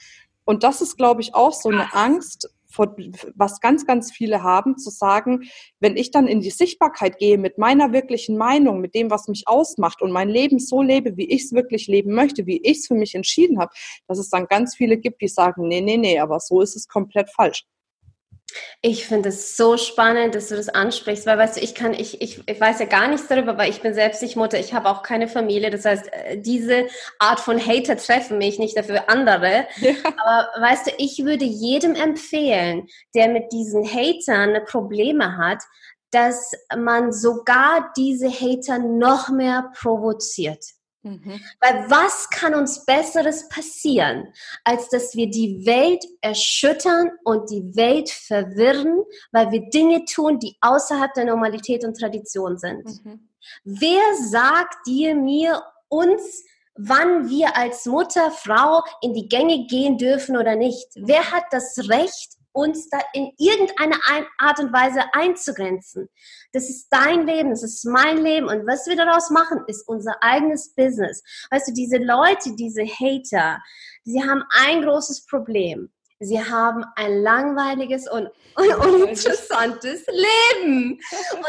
Und 0.46 0.64
das 0.64 0.82
ist, 0.82 0.98
glaube 0.98 1.22
ich, 1.22 1.36
auch 1.36 1.54
so 1.54 1.70
eine 1.70 1.94
Angst, 1.94 2.50
was 3.36 3.60
ganz, 3.62 3.86
ganz 3.86 4.12
viele 4.12 4.44
haben, 4.44 4.78
zu 4.78 4.90
sagen, 4.90 5.50
wenn 5.80 5.98
ich 5.98 6.12
dann 6.12 6.28
in 6.28 6.42
die 6.42 6.52
Sichtbarkeit 6.52 7.18
gehe 7.18 7.38
mit 7.38 7.58
meiner 7.58 7.94
wirklichen 7.94 8.38
Meinung, 8.38 8.80
mit 8.80 8.94
dem, 8.96 9.10
was 9.10 9.28
mich 9.28 9.48
ausmacht 9.48 10.02
und 10.02 10.12
mein 10.12 10.30
Leben 10.30 10.60
so 10.60 10.82
lebe, 10.82 11.18
wie 11.18 11.30
ich 11.30 11.46
es 11.46 11.54
wirklich 11.54 11.88
leben 11.88 12.14
möchte, 12.14 12.46
wie 12.46 12.62
ich 12.62 12.80
es 12.80 12.88
für 12.88 12.96
mich 12.96 13.16
entschieden 13.16 13.60
habe, 13.60 13.72
dass 14.08 14.20
es 14.20 14.30
dann 14.30 14.48
ganz 14.48 14.76
viele 14.76 14.98
gibt, 14.98 15.22
die 15.22 15.28
sagen, 15.28 15.68
nee, 15.68 15.82
nee, 15.82 15.98
nee, 15.98 16.20
aber 16.20 16.40
so 16.40 16.62
ist 16.62 16.76
es 16.76 16.88
komplett 16.88 17.30
falsch. 17.30 17.66
Ich 18.82 19.06
finde 19.06 19.30
es 19.30 19.58
so 19.58 19.78
spannend, 19.78 20.36
dass 20.36 20.50
du 20.50 20.56
das 20.56 20.70
ansprichst, 20.70 21.26
weil 21.26 21.38
weißt 21.38 21.58
du, 21.58 21.62
ich 21.62 21.76
kann, 21.76 21.94
ich, 21.94 22.22
ich, 22.22 22.42
ich 22.46 22.60
weiß 22.60 22.80
ja 22.80 22.86
gar 22.86 23.08
nichts 23.08 23.28
darüber, 23.28 23.58
weil 23.58 23.70
ich 23.70 23.82
bin 23.82 23.94
selbst 23.94 24.22
nicht 24.22 24.36
Mutter, 24.36 24.60
ich 24.60 24.74
habe 24.74 24.90
auch 24.90 25.04
keine 25.04 25.28
Familie. 25.28 25.70
Das 25.70 25.86
heißt, 25.86 26.12
äh, 26.12 26.38
diese 26.38 26.88
Art 27.20 27.40
von 27.40 27.60
Hater 27.60 27.98
treffen 27.98 28.38
mich 28.38 28.60
nicht 28.60 28.78
dafür 28.78 29.10
andere. 29.10 29.68
Ja. 29.78 29.92
Aber 30.06 30.50
weißt 30.62 30.88
du, 30.88 30.92
ich 30.98 31.24
würde 31.26 31.46
jedem 31.46 31.96
empfehlen, 31.96 32.88
der 33.16 33.30
mit 33.30 33.52
diesen 33.52 33.86
Hatern 33.86 34.64
Probleme 34.66 35.38
hat, 35.38 35.64
dass 36.12 36.52
man 36.76 37.12
sogar 37.12 37.92
diese 37.96 38.30
Hater 38.30 38.80
noch 38.80 39.30
mehr 39.30 39.72
provoziert. 39.80 40.64
Mhm. 41.02 41.40
Weil 41.62 41.90
was 41.90 42.30
kann 42.30 42.54
uns 42.54 42.86
Besseres 42.86 43.48
passieren, 43.48 44.34
als 44.66 44.90
dass 44.90 45.16
wir 45.16 45.30
die 45.30 45.66
Welt 45.66 46.04
erschüttern 46.22 47.12
und 47.24 47.50
die 47.50 47.76
Welt 47.76 48.10
verwirren, 48.10 49.04
weil 49.32 49.52
wir 49.52 49.70
Dinge 49.70 50.04
tun, 50.06 50.40
die 50.40 50.58
außerhalb 50.62 51.14
der 51.14 51.26
Normalität 51.26 51.86
und 51.86 51.98
Tradition 51.98 52.58
sind? 52.58 52.86
Mhm. 53.06 53.30
Wer 53.64 54.02
sagt 54.30 54.88
dir, 54.88 55.16
mir, 55.16 55.62
uns, 55.88 56.44
wann 56.76 57.30
wir 57.30 57.58
als 57.58 57.86
Mutter, 57.86 58.32
Frau 58.32 58.84
in 59.02 59.14
die 59.14 59.28
Gänge 59.28 59.68
gehen 59.68 59.98
dürfen 59.98 60.38
oder 60.38 60.56
nicht? 60.56 60.88
Wer 60.96 61.32
hat 61.32 61.46
das 61.52 61.90
Recht, 61.90 62.39
uns 62.52 62.90
da 62.90 63.00
in 63.14 63.32
irgendeiner 63.38 63.98
Art 64.38 64.60
und 64.60 64.74
Weise 64.74 65.02
einzugrenzen. 65.14 66.10
Das 66.52 66.70
ist 66.70 66.88
dein 66.90 67.26
Leben, 67.26 67.52
das 67.52 67.64
ist 67.64 67.86
mein 67.86 68.18
Leben 68.18 68.48
und 68.48 68.66
was 68.68 68.88
wir 68.88 68.96
daraus 68.96 69.30
machen, 69.30 69.64
ist 69.68 69.88
unser 69.88 70.16
eigenes 70.22 70.74
Business. 70.74 71.24
Weißt 71.52 71.70
du, 71.70 71.74
diese 71.74 71.98
Leute, 71.98 72.56
diese 72.56 72.84
Hater, 72.84 73.60
sie 74.04 74.24
haben 74.24 74.44
ein 74.50 74.82
großes 74.82 75.26
Problem 75.26 75.92
sie 76.20 76.40
haben 76.40 76.84
ein 76.96 77.22
langweiliges 77.22 78.10
und, 78.10 78.30
uninteressantes 78.56 80.06
Leben. 80.08 81.00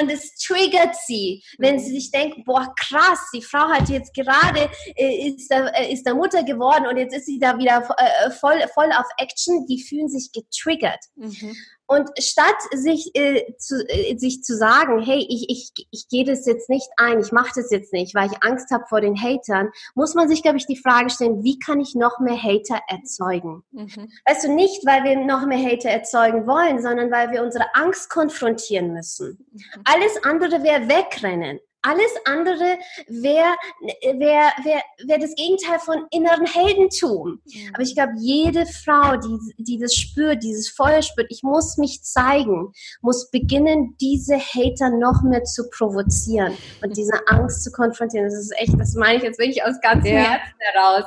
Und 0.01 0.11
es 0.11 0.35
triggert 0.37 0.95
sie, 1.07 1.43
wenn 1.59 1.79
sie 1.79 1.93
sich 1.93 2.11
denken, 2.11 2.45
boah, 2.45 2.73
krass, 2.79 3.31
die 3.35 3.43
Frau 3.43 3.69
hat 3.69 3.89
jetzt 3.89 4.15
gerade, 4.15 4.71
äh, 4.95 5.29
ist 5.29 5.49
da, 5.51 5.67
äh, 5.69 5.93
ist 5.93 6.07
da 6.07 6.15
Mutter 6.15 6.45
geworden 6.45 6.87
und 6.87 6.97
jetzt 6.97 7.17
ist 7.17 7.27
sie 7.27 7.39
da 7.39 7.59
wieder 7.59 7.89
äh, 7.99 8.31
voll, 8.31 8.61
voll 8.75 8.91
auf 8.93 9.07
Action, 9.19 9.67
die 9.67 9.83
fühlen 9.83 10.09
sich 10.09 10.31
getriggert. 10.33 11.05
Mhm. 11.17 11.57
Und 11.91 12.09
statt 12.21 12.55
sich, 12.73 13.11
äh, 13.15 13.57
zu, 13.59 13.85
äh, 13.89 14.17
sich 14.17 14.45
zu 14.45 14.57
sagen, 14.57 15.03
hey, 15.03 15.27
ich, 15.29 15.51
ich, 15.51 15.89
ich 15.91 16.09
gehe 16.09 16.25
das 16.25 16.47
jetzt 16.47 16.71
nicht 16.71 16.89
ein, 16.97 17.19
ich 17.19 17.33
mache 17.33 17.51
das 17.57 17.73
jetzt 17.73 17.93
nicht, 17.93 18.15
weil 18.15 18.31
ich 18.31 18.45
Angst 18.45 18.71
habe 18.71 18.85
vor 18.89 19.01
den 19.01 19.21
Hatern, 19.21 19.71
muss 19.97 20.15
man 20.15 20.29
sich, 20.29 20.45
glaube 20.45 20.59
ich, 20.59 20.67
die 20.67 20.77
Frage 20.77 21.11
stellen, 21.11 21.43
wie 21.43 21.59
kann 21.59 21.81
ich 21.81 21.97
noch 21.97 22.21
mehr 22.21 22.41
Hater 22.41 22.79
erzeugen? 22.87 23.65
Mhm. 23.73 24.09
Weißt 24.25 24.45
du, 24.45 24.55
nicht, 24.55 24.87
weil 24.87 25.03
wir 25.03 25.17
noch 25.17 25.45
mehr 25.47 25.59
Hater 25.59 25.91
erzeugen 25.91 26.47
wollen, 26.47 26.81
sondern 26.81 27.11
weil 27.11 27.33
wir 27.33 27.43
unsere 27.43 27.65
Angst 27.75 28.09
konfrontieren 28.09 28.93
müssen. 28.93 29.45
Mhm. 29.51 29.61
Alles 29.83 30.23
andere 30.23 30.63
wäre 30.63 30.89
wegrennen. 30.89 31.59
Alles 31.83 32.13
andere 32.25 32.79
wäre 33.09 33.55
wär, 34.03 34.53
wär, 34.65 34.83
wär 35.07 35.19
das 35.19 35.35
Gegenteil 35.35 35.79
von 35.79 36.07
inneren 36.11 36.47
Heldentum. 36.47 37.41
Aber 37.73 37.83
ich 37.83 37.95
glaube, 37.95 38.13
jede 38.19 38.67
Frau, 38.67 39.17
die, 39.17 39.39
die 39.59 39.79
das 39.79 39.95
spürt, 39.95 40.43
dieses 40.43 40.69
Feuer 40.69 41.03
spürt, 41.03 41.27
ich 41.31 41.43
muss 41.43 41.79
mich 41.79 42.03
zeigen, 42.03 42.73
muss 43.01 43.31
beginnen, 43.31 43.97
diese 44.01 44.39
Hater 44.39 44.91
noch 44.91 45.23
mehr 45.23 45.45
zu 45.45 45.69
provozieren 45.71 46.57
und 46.83 46.97
diese 46.97 47.19
Angst 47.27 47.65
zu 47.65 47.71
konfrontieren. 47.73 48.27
Das 48.27 48.35
ist 48.35 48.53
echt, 48.59 48.79
das 48.79 48.95
meine 48.95 49.19
ich 49.19 49.23
jetzt 49.23 49.39
wirklich 49.39 49.65
aus 49.65 49.81
ganzem 49.81 50.15
ja. 50.15 50.21
Herzen 50.21 50.55
heraus. 50.59 51.05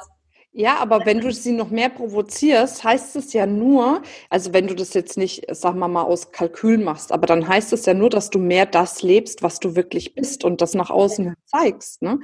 Ja, 0.56 0.78
aber 0.78 1.04
wenn 1.08 1.20
du 1.20 1.34
sie 1.34 1.52
noch 1.52 1.72
mehr 1.72 1.90
provozierst, 1.90 2.84
heißt 2.84 3.16
es 3.16 3.34
ja 3.34 3.48
nur, 3.48 4.04
also 4.30 4.54
wenn 4.54 4.68
du 4.68 4.76
das 4.76 4.94
jetzt 4.94 5.18
nicht, 5.18 5.46
sag 5.50 5.76
mal 5.76 5.88
mal, 5.88 6.04
aus 6.04 6.32
Kalkül 6.32 6.78
machst, 6.78 7.12
aber 7.12 7.26
dann 7.26 7.48
heißt 7.48 7.74
es 7.74 7.88
ja 7.88 7.96
nur, 7.96 8.12
dass 8.12 8.30
du 8.30 8.38
mehr 8.38 8.68
das 8.68 9.02
lebst, 9.02 9.42
was 9.42 9.60
du 9.60 9.76
wirklich 9.76 10.14
bist 10.14 10.44
und 10.44 10.62
das 10.62 10.76
nach 10.76 10.92
außen 10.92 11.34
zeigst. 11.48 12.04
Ne? 12.04 12.20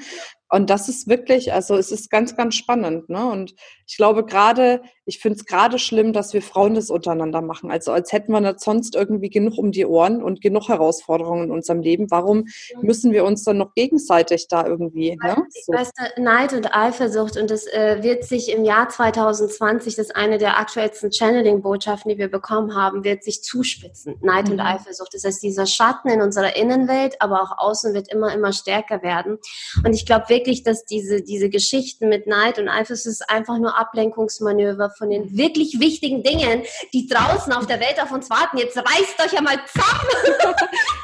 Und 0.49 0.69
das 0.69 0.89
ist 0.89 1.07
wirklich, 1.07 1.53
also 1.53 1.75
es 1.75 1.91
ist 1.91 2.09
ganz, 2.09 2.35
ganz 2.35 2.55
spannend. 2.55 3.07
Ne? 3.07 3.29
Und 3.29 3.53
ich 3.87 3.97
glaube 3.97 4.25
gerade, 4.25 4.81
ich 5.05 5.19
finde 5.19 5.37
es 5.37 5.45
gerade 5.45 5.77
schlimm, 5.77 6.11
dass 6.11 6.33
wir 6.33 6.41
Frauen 6.41 6.73
das 6.73 6.89
untereinander 6.89 7.41
machen. 7.41 7.71
Also 7.71 7.91
als 7.91 8.11
hätten 8.11 8.31
wir 8.31 8.41
nicht 8.41 8.59
sonst 8.59 8.95
irgendwie 8.95 9.29
genug 9.29 9.57
um 9.57 9.71
die 9.71 9.85
Ohren 9.85 10.23
und 10.23 10.41
genug 10.41 10.67
Herausforderungen 10.67 11.45
in 11.45 11.51
unserem 11.51 11.81
Leben. 11.81 12.09
Warum 12.09 12.45
müssen 12.81 13.11
wir 13.11 13.25
uns 13.25 13.43
dann 13.43 13.57
noch 13.57 13.73
gegenseitig 13.75 14.47
da 14.47 14.65
irgendwie? 14.65 15.17
Ne? 15.23 15.37
So. 15.65 15.73
Weißt 15.73 15.93
du, 15.97 16.21
Neid 16.21 16.53
und 16.53 16.75
Eifersucht 16.75 17.37
und 17.37 17.51
das 17.51 17.67
äh, 17.67 18.01
wird 18.01 18.23
sich 18.23 18.51
im 18.51 18.63
Jahr 18.63 18.89
2020, 18.89 19.95
das 19.95 20.07
ist 20.07 20.15
eine 20.15 20.39
der 20.39 20.57
aktuellsten 20.57 21.11
Channeling-Botschaften, 21.11 22.09
die 22.09 22.17
wir 22.17 22.29
bekommen 22.29 22.75
haben, 22.75 23.03
wird 23.03 23.23
sich 23.23 23.43
zuspitzen. 23.43 24.15
Neid 24.21 24.47
mhm. 24.47 24.53
und 24.53 24.59
Eifersucht. 24.61 25.13
Das 25.13 25.23
heißt, 25.23 25.43
dieser 25.43 25.67
Schatten 25.67 26.09
in 26.09 26.21
unserer 26.21 26.55
Innenwelt, 26.55 27.15
aber 27.19 27.43
auch 27.43 27.57
außen 27.57 27.93
wird 27.93 28.11
immer, 28.11 28.33
immer 28.33 28.51
stärker 28.51 29.03
werden. 29.03 29.37
Und 29.85 29.93
ich 29.93 30.05
glaube 30.07 30.29
wirklich, 30.29 30.38
dass 30.63 30.85
diese, 30.85 31.21
diese 31.21 31.49
Geschichten 31.49 32.09
mit 32.09 32.27
Neid 32.27 32.59
und 32.59 32.69
Eifersucht 32.69 33.07
ist 33.07 33.29
einfach 33.29 33.57
nur 33.57 33.77
Ablenkungsmanöver 33.77 34.89
von 34.89 35.09
den 35.09 35.37
wirklich 35.37 35.79
wichtigen 35.79 36.23
Dingen, 36.23 36.63
die 36.93 37.07
draußen 37.07 37.53
auf 37.53 37.67
der 37.67 37.79
Welt 37.79 38.01
auf 38.01 38.11
uns 38.11 38.29
warten. 38.29 38.57
Jetzt 38.57 38.77
reißt 38.77 39.25
euch 39.25 39.31
ja 39.33 39.41
mal 39.41 39.59
zusammen. 39.65 40.49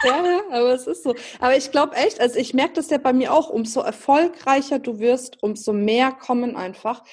ja, 0.03 0.41
aber 0.51 0.73
es 0.73 0.87
ist 0.87 1.03
so. 1.03 1.15
Aber 1.39 1.55
ich 1.55 1.71
glaube 1.71 1.95
echt, 1.95 2.19
also 2.19 2.37
ich 2.37 2.53
merke 2.53 2.73
das 2.73 2.89
ja 2.89 2.97
bei 2.97 3.13
mir 3.13 3.33
auch, 3.33 3.49
umso 3.49 3.81
erfolgreicher 3.81 4.79
du 4.79 4.99
wirst, 4.99 5.41
umso 5.41 5.73
mehr 5.73 6.11
kommen 6.11 6.55
einfach 6.55 7.03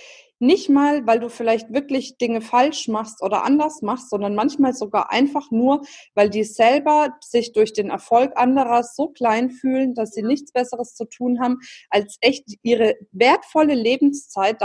nicht 0.43 0.69
mal, 0.69 1.07
weil 1.07 1.21
du 1.21 1.31
vielleicht 1.31 1.73
wirklich 1.73 2.19
Dinge 2.19 2.41
falsch 2.41 2.89
machst 2.89 3.23
oder 3.23 3.45
anders 3.45 3.81
machst, 3.81 4.11
sondern 4.11 4.35
manchmal 4.35 4.75
sogar 4.75 5.13
einfach 5.13 5.53
nur, 5.53 5.83
weil 6.15 6.29
die 6.31 6.43
selber 6.43 7.17
sich 7.21 7.53
durch 7.53 7.73
den 7.73 7.91
Erfolg 7.91 8.33
anderer 8.35 8.83
so 8.83 9.09
klein 9.09 9.51
fühlen, 9.51 9.95
dass 9.95 10.11
sie 10.11 10.23
nichts 10.23 10.51
Besseres 10.51 10.95
zu 10.95 11.05
tun 11.05 11.41
haben, 11.41 11.59
als 11.91 12.19
echt 12.21 12.45
ihre 12.63 12.97
wertvolle 13.13 13.75
Lebenszeit 13.75 14.59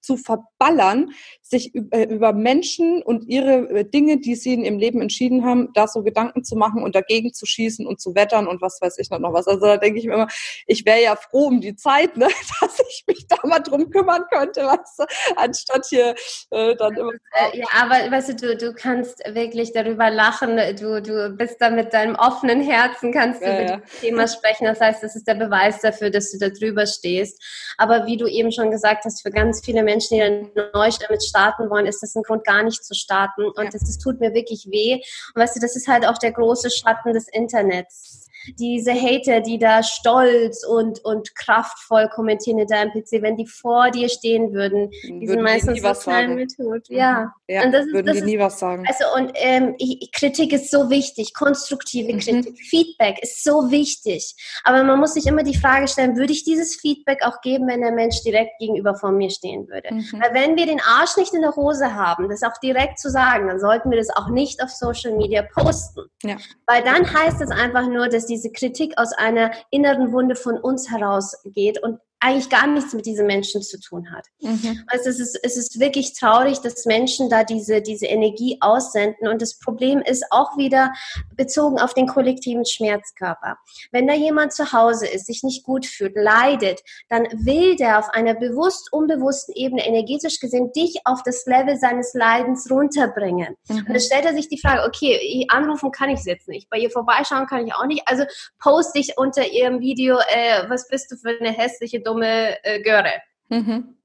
zu 0.00 0.16
verballern, 0.16 1.12
sich 1.48 1.74
äh, 1.74 2.04
über 2.04 2.32
Menschen 2.32 3.02
und 3.02 3.26
ihre 3.26 3.70
äh, 3.70 3.84
Dinge, 3.84 4.18
die 4.18 4.34
sie 4.34 4.52
in 4.52 4.64
ihrem 4.64 4.78
Leben 4.78 5.00
entschieden 5.00 5.44
haben, 5.44 5.70
da 5.72 5.88
so 5.88 6.02
Gedanken 6.02 6.44
zu 6.44 6.56
machen 6.56 6.82
und 6.82 6.94
dagegen 6.94 7.32
zu 7.32 7.46
schießen 7.46 7.86
und 7.86 8.00
zu 8.00 8.14
wettern 8.14 8.46
und 8.46 8.60
was 8.60 8.80
weiß 8.82 8.98
ich 8.98 9.10
noch 9.10 9.32
was. 9.32 9.46
Also 9.46 9.64
da 9.64 9.78
denke 9.78 9.98
ich 9.98 10.06
mir 10.06 10.14
immer, 10.14 10.28
ich 10.66 10.84
wäre 10.84 11.02
ja 11.02 11.16
froh 11.16 11.46
um 11.46 11.60
die 11.60 11.74
Zeit, 11.74 12.16
ne, 12.16 12.28
dass 12.60 12.78
ich 12.88 13.04
mich 13.06 13.26
da 13.28 13.36
mal 13.44 13.60
drum 13.60 13.90
kümmern 13.90 14.24
könnte, 14.30 14.62
weißt 14.62 14.98
du, 14.98 15.04
anstatt 15.36 15.86
hier 15.88 16.14
äh, 16.50 16.76
dann 16.76 16.94
immer. 16.94 17.12
Äh, 17.32 17.58
ja, 17.58 17.66
aber 17.78 18.10
weißt 18.10 18.30
du, 18.30 18.34
du, 18.34 18.56
du 18.56 18.72
kannst 18.72 19.22
wirklich 19.26 19.72
darüber 19.72 20.10
lachen, 20.10 20.56
du, 20.76 21.00
du 21.02 21.30
bist 21.30 21.60
da 21.60 21.68
mit 21.70 21.92
deinem 21.92 22.14
offenen 22.14 22.62
Herzen, 22.62 23.12
kannst 23.12 23.42
du 23.42 23.46
ja, 23.46 23.52
über 23.52 23.70
ja. 23.70 23.76
das 23.76 24.00
Thema 24.00 24.28
sprechen. 24.28 24.64
Das 24.64 24.80
heißt, 24.80 25.02
das 25.02 25.14
ist 25.14 25.28
der 25.28 25.34
Beweis 25.34 25.80
dafür, 25.80 26.10
dass 26.10 26.32
du 26.32 26.38
da 26.38 26.48
drüber 26.48 26.86
stehst. 26.86 27.40
Aber 27.76 28.06
wie 28.06 28.16
du 28.16 28.26
eben 28.26 28.50
schon 28.50 28.70
gesagt 28.70 29.04
hast, 29.04 29.22
für 29.22 29.30
ganz 29.30 29.60
viele 29.64 29.82
Menschen, 29.82 30.14
die 30.16 30.20
dann 30.20 30.70
neu 30.72 30.88
damit 31.00 31.22
starten 31.22 31.37
wollen, 31.70 31.86
ist 31.86 32.02
das 32.02 32.14
ein 32.14 32.22
Grund, 32.22 32.44
gar 32.44 32.62
nicht 32.62 32.84
zu 32.84 32.94
starten. 32.94 33.44
Und 33.44 33.64
ja. 33.64 33.70
das, 33.70 33.82
das 33.82 33.98
tut 33.98 34.20
mir 34.20 34.34
wirklich 34.34 34.68
weh. 34.70 35.00
Und 35.34 35.42
weißt 35.42 35.56
du, 35.56 35.60
das 35.60 35.76
ist 35.76 35.88
halt 35.88 36.06
auch 36.06 36.18
der 36.18 36.32
große 36.32 36.70
Schatten 36.70 37.12
des 37.12 37.28
Internets 37.28 38.27
diese 38.58 38.92
Hater, 38.92 39.40
die 39.40 39.58
da 39.58 39.82
stolz 39.82 40.64
und, 40.64 41.04
und 41.04 41.34
kraftvoll 41.34 42.08
kommentieren 42.08 42.58
in 42.58 42.66
deinem 42.66 42.90
PC, 42.90 43.22
wenn 43.22 43.36
die 43.36 43.46
vor 43.46 43.90
dir 43.90 44.08
stehen 44.08 44.52
würden, 44.52 44.90
die 45.02 45.26
sind 45.26 45.42
meistens 45.42 45.82
so 45.82 45.92
klein 45.92 46.34
mit 46.34 46.54
Hut. 46.58 46.88
Ja. 46.88 47.32
ja 47.48 47.64
und 47.64 47.72
das 47.72 47.86
ist, 47.86 47.92
würden 47.92 48.06
das 48.06 48.16
die 48.18 48.24
nie 48.24 48.38
was 48.38 48.58
sagen. 48.58 48.84
Also, 48.86 49.04
und 49.16 49.32
ähm, 49.34 49.76
Kritik 50.12 50.52
ist 50.52 50.70
so 50.70 50.90
wichtig, 50.90 51.34
konstruktive 51.34 52.12
mhm. 52.12 52.18
Kritik, 52.18 52.58
Feedback 52.58 53.22
ist 53.22 53.44
so 53.44 53.70
wichtig. 53.70 54.34
Aber 54.64 54.82
man 54.84 54.98
muss 54.98 55.14
sich 55.14 55.26
immer 55.26 55.42
die 55.42 55.56
Frage 55.56 55.88
stellen, 55.88 56.16
würde 56.16 56.32
ich 56.32 56.44
dieses 56.44 56.76
Feedback 56.76 57.22
auch 57.22 57.40
geben, 57.40 57.66
wenn 57.68 57.80
der 57.80 57.92
Mensch 57.92 58.22
direkt 58.22 58.58
gegenüber 58.58 58.94
von 58.94 59.16
mir 59.16 59.30
stehen 59.30 59.68
würde? 59.68 59.92
Mhm. 59.92 60.20
Weil 60.20 60.34
wenn 60.34 60.56
wir 60.56 60.66
den 60.66 60.80
Arsch 60.80 61.16
nicht 61.16 61.34
in 61.34 61.42
der 61.42 61.56
Hose 61.56 61.94
haben, 61.94 62.28
das 62.28 62.42
auch 62.42 62.58
direkt 62.62 62.98
zu 62.98 63.10
sagen, 63.10 63.48
dann 63.48 63.60
sollten 63.60 63.90
wir 63.90 63.98
das 63.98 64.10
auch 64.10 64.28
nicht 64.28 64.62
auf 64.62 64.70
Social 64.70 65.16
Media 65.16 65.42
posten. 65.42 66.02
Ja. 66.22 66.36
Weil 66.66 66.82
dann 66.82 67.12
heißt 67.12 67.40
es 67.40 67.50
einfach 67.50 67.86
nur, 67.88 68.08
dass 68.08 68.26
diese 68.28 68.50
Kritik 68.50 68.94
aus 68.96 69.12
einer 69.12 69.50
inneren 69.70 70.12
Wunde 70.12 70.36
von 70.36 70.58
uns 70.58 70.90
herausgeht 70.90 71.82
und 71.82 72.00
eigentlich 72.20 72.50
gar 72.50 72.66
nichts 72.66 72.92
mit 72.92 73.06
diesen 73.06 73.26
Menschen 73.26 73.62
zu 73.62 73.78
tun 73.78 74.10
hat. 74.10 74.26
Mhm. 74.40 74.82
Also 74.88 75.08
es 75.10 75.20
ist, 75.20 75.38
es 75.42 75.56
ist 75.56 75.78
wirklich 75.78 76.14
traurig, 76.18 76.58
dass 76.60 76.84
Menschen 76.84 77.30
da 77.30 77.44
diese, 77.44 77.80
diese 77.80 78.06
Energie 78.06 78.58
aussenden. 78.60 79.28
Und 79.28 79.40
das 79.40 79.58
Problem 79.58 80.00
ist 80.00 80.24
auch 80.30 80.56
wieder 80.56 80.92
bezogen 81.36 81.78
auf 81.78 81.94
den 81.94 82.06
kollektiven 82.06 82.64
Schmerzkörper. 82.64 83.56
Wenn 83.92 84.08
da 84.08 84.14
jemand 84.14 84.52
zu 84.52 84.72
Hause 84.72 85.06
ist, 85.06 85.26
sich 85.26 85.42
nicht 85.42 85.64
gut 85.64 85.86
fühlt, 85.86 86.16
leidet, 86.16 86.80
dann 87.08 87.28
will 87.32 87.76
der 87.76 87.98
auf 87.98 88.10
einer 88.10 88.34
bewusst, 88.34 88.92
unbewussten 88.92 89.54
Ebene, 89.54 89.86
energetisch 89.86 90.40
gesehen, 90.40 90.72
dich 90.72 91.00
auf 91.04 91.22
das 91.22 91.46
Level 91.46 91.78
seines 91.78 92.14
Leidens 92.14 92.68
runterbringen. 92.70 93.56
Mhm. 93.68 93.78
Und 93.78 93.88
dann 93.88 94.00
stellt 94.00 94.24
er 94.24 94.34
sich 94.34 94.48
die 94.48 94.60
Frage, 94.60 94.82
okay, 94.86 95.46
anrufen 95.50 95.92
kann 95.92 96.10
ich 96.10 96.24
jetzt 96.24 96.48
nicht, 96.48 96.68
bei 96.68 96.78
ihr 96.78 96.90
vorbeischauen 96.90 97.46
kann 97.46 97.66
ich 97.66 97.74
auch 97.74 97.86
nicht, 97.86 98.02
also 98.06 98.24
poste 98.58 98.98
ich 98.98 99.16
unter 99.16 99.46
ihrem 99.46 99.80
Video, 99.80 100.18
äh, 100.18 100.68
was 100.68 100.88
bist 100.88 101.10
du 101.10 101.16
für 101.16 101.38
eine 101.38 101.52
hässliche 101.52 102.00
dumme 102.08 102.56
äh, 102.64 102.80
Göre. 102.82 103.12
Mhm. 103.48 103.96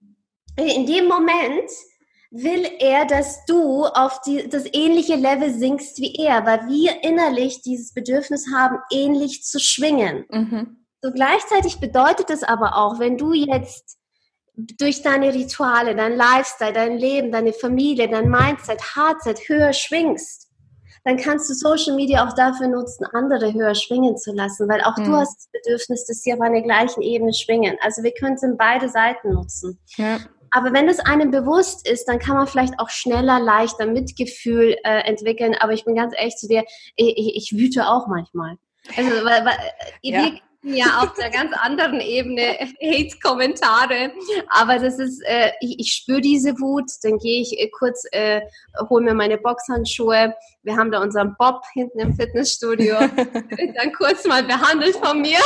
In 0.57 0.85
dem 0.85 1.07
Moment 1.07 1.69
will 2.31 2.67
er, 2.79 3.05
dass 3.05 3.45
du 3.45 3.85
auf 3.85 4.21
die, 4.21 4.49
das 4.49 4.65
ähnliche 4.73 5.15
Level 5.15 5.53
sinkst 5.53 5.99
wie 5.99 6.15
er, 6.15 6.45
weil 6.45 6.67
wir 6.67 7.03
innerlich 7.03 7.61
dieses 7.61 7.93
Bedürfnis 7.93 8.47
haben, 8.53 8.77
ähnlich 8.91 9.43
zu 9.43 9.59
schwingen. 9.59 10.25
Mhm. 10.29 10.85
So 11.01 11.11
gleichzeitig 11.11 11.79
bedeutet 11.79 12.29
es 12.29 12.43
aber 12.43 12.77
auch, 12.77 12.99
wenn 12.99 13.17
du 13.17 13.33
jetzt 13.33 13.97
durch 14.55 15.01
deine 15.01 15.33
Rituale, 15.33 15.95
dein 15.95 16.15
Lifestyle, 16.15 16.73
dein 16.73 16.97
Leben, 16.97 17.31
deine 17.31 17.53
Familie, 17.53 18.07
dein 18.07 18.29
Mindset, 18.29 18.81
Hardset 18.95 19.47
höher 19.47 19.73
schwingst, 19.73 20.49
dann 21.03 21.17
kannst 21.17 21.49
du 21.49 21.53
Social 21.53 21.95
Media 21.95 22.25
auch 22.25 22.33
dafür 22.33 22.67
nutzen, 22.67 23.05
andere 23.13 23.53
höher 23.53 23.75
schwingen 23.75 24.17
zu 24.17 24.33
lassen, 24.33 24.69
weil 24.69 24.81
auch 24.81 24.97
mhm. 24.97 25.05
du 25.05 25.15
hast 25.15 25.35
das 25.37 25.49
Bedürfnis, 25.51 26.05
dass 26.05 26.21
sie 26.21 26.33
auf 26.33 26.41
einer 26.41 26.61
gleichen 26.61 27.01
Ebene 27.01 27.33
schwingen. 27.33 27.77
Also 27.81 28.03
wir 28.03 28.13
können 28.13 28.35
es 28.35 28.43
in 28.43 28.57
beide 28.57 28.89
Seiten 28.89 29.33
nutzen. 29.33 29.79
Ja. 29.97 30.19
Aber 30.51 30.71
wenn 30.71 30.87
es 30.87 30.99
einem 30.99 31.31
bewusst 31.31 31.87
ist, 31.89 32.07
dann 32.07 32.19
kann 32.19 32.37
man 32.37 32.45
vielleicht 32.45 32.79
auch 32.79 32.89
schneller, 32.89 33.39
leichter 33.39 33.87
Mitgefühl 33.87 34.75
äh, 34.83 35.01
entwickeln. 35.01 35.55
Aber 35.59 35.73
ich 35.73 35.83
bin 35.83 35.95
ganz 35.95 36.13
ehrlich 36.15 36.35
zu 36.35 36.47
dir, 36.47 36.63
ich, 36.95 37.17
ich, 37.17 37.35
ich 37.35 37.59
wüte 37.59 37.87
auch 37.87 38.07
manchmal. 38.07 38.57
Also, 38.95 39.09
weil, 39.25 39.45
weil, 39.45 39.57
ja. 40.03 40.23
wir, 40.23 40.39
ja, 40.63 41.01
auf 41.01 41.13
der 41.13 41.29
ganz 41.29 41.51
anderen 41.57 41.99
Ebene 41.99 42.57
Hate-Kommentare. 42.81 44.11
Aber 44.49 44.79
das 44.79 44.97
ist, 44.97 45.21
äh, 45.25 45.51
ich, 45.61 45.79
ich 45.79 45.91
spüre 45.91 46.21
diese 46.21 46.59
Wut, 46.59 46.89
dann 47.03 47.17
gehe 47.17 47.41
ich 47.41 47.59
äh, 47.59 47.69
kurz, 47.69 48.05
äh, 48.11 48.41
hole 48.89 49.03
mir 49.03 49.13
meine 49.13 49.37
Boxhandschuhe. 49.37 50.33
Wir 50.63 50.77
haben 50.77 50.91
da 50.91 51.01
unseren 51.01 51.35
Bob 51.37 51.63
hinten 51.73 51.99
im 51.99 52.15
Fitnessstudio. 52.15 52.95
dann 52.97 53.93
kurz 53.97 54.25
mal 54.25 54.43
behandelt 54.43 54.95
von 54.95 55.21
mir. 55.21 55.39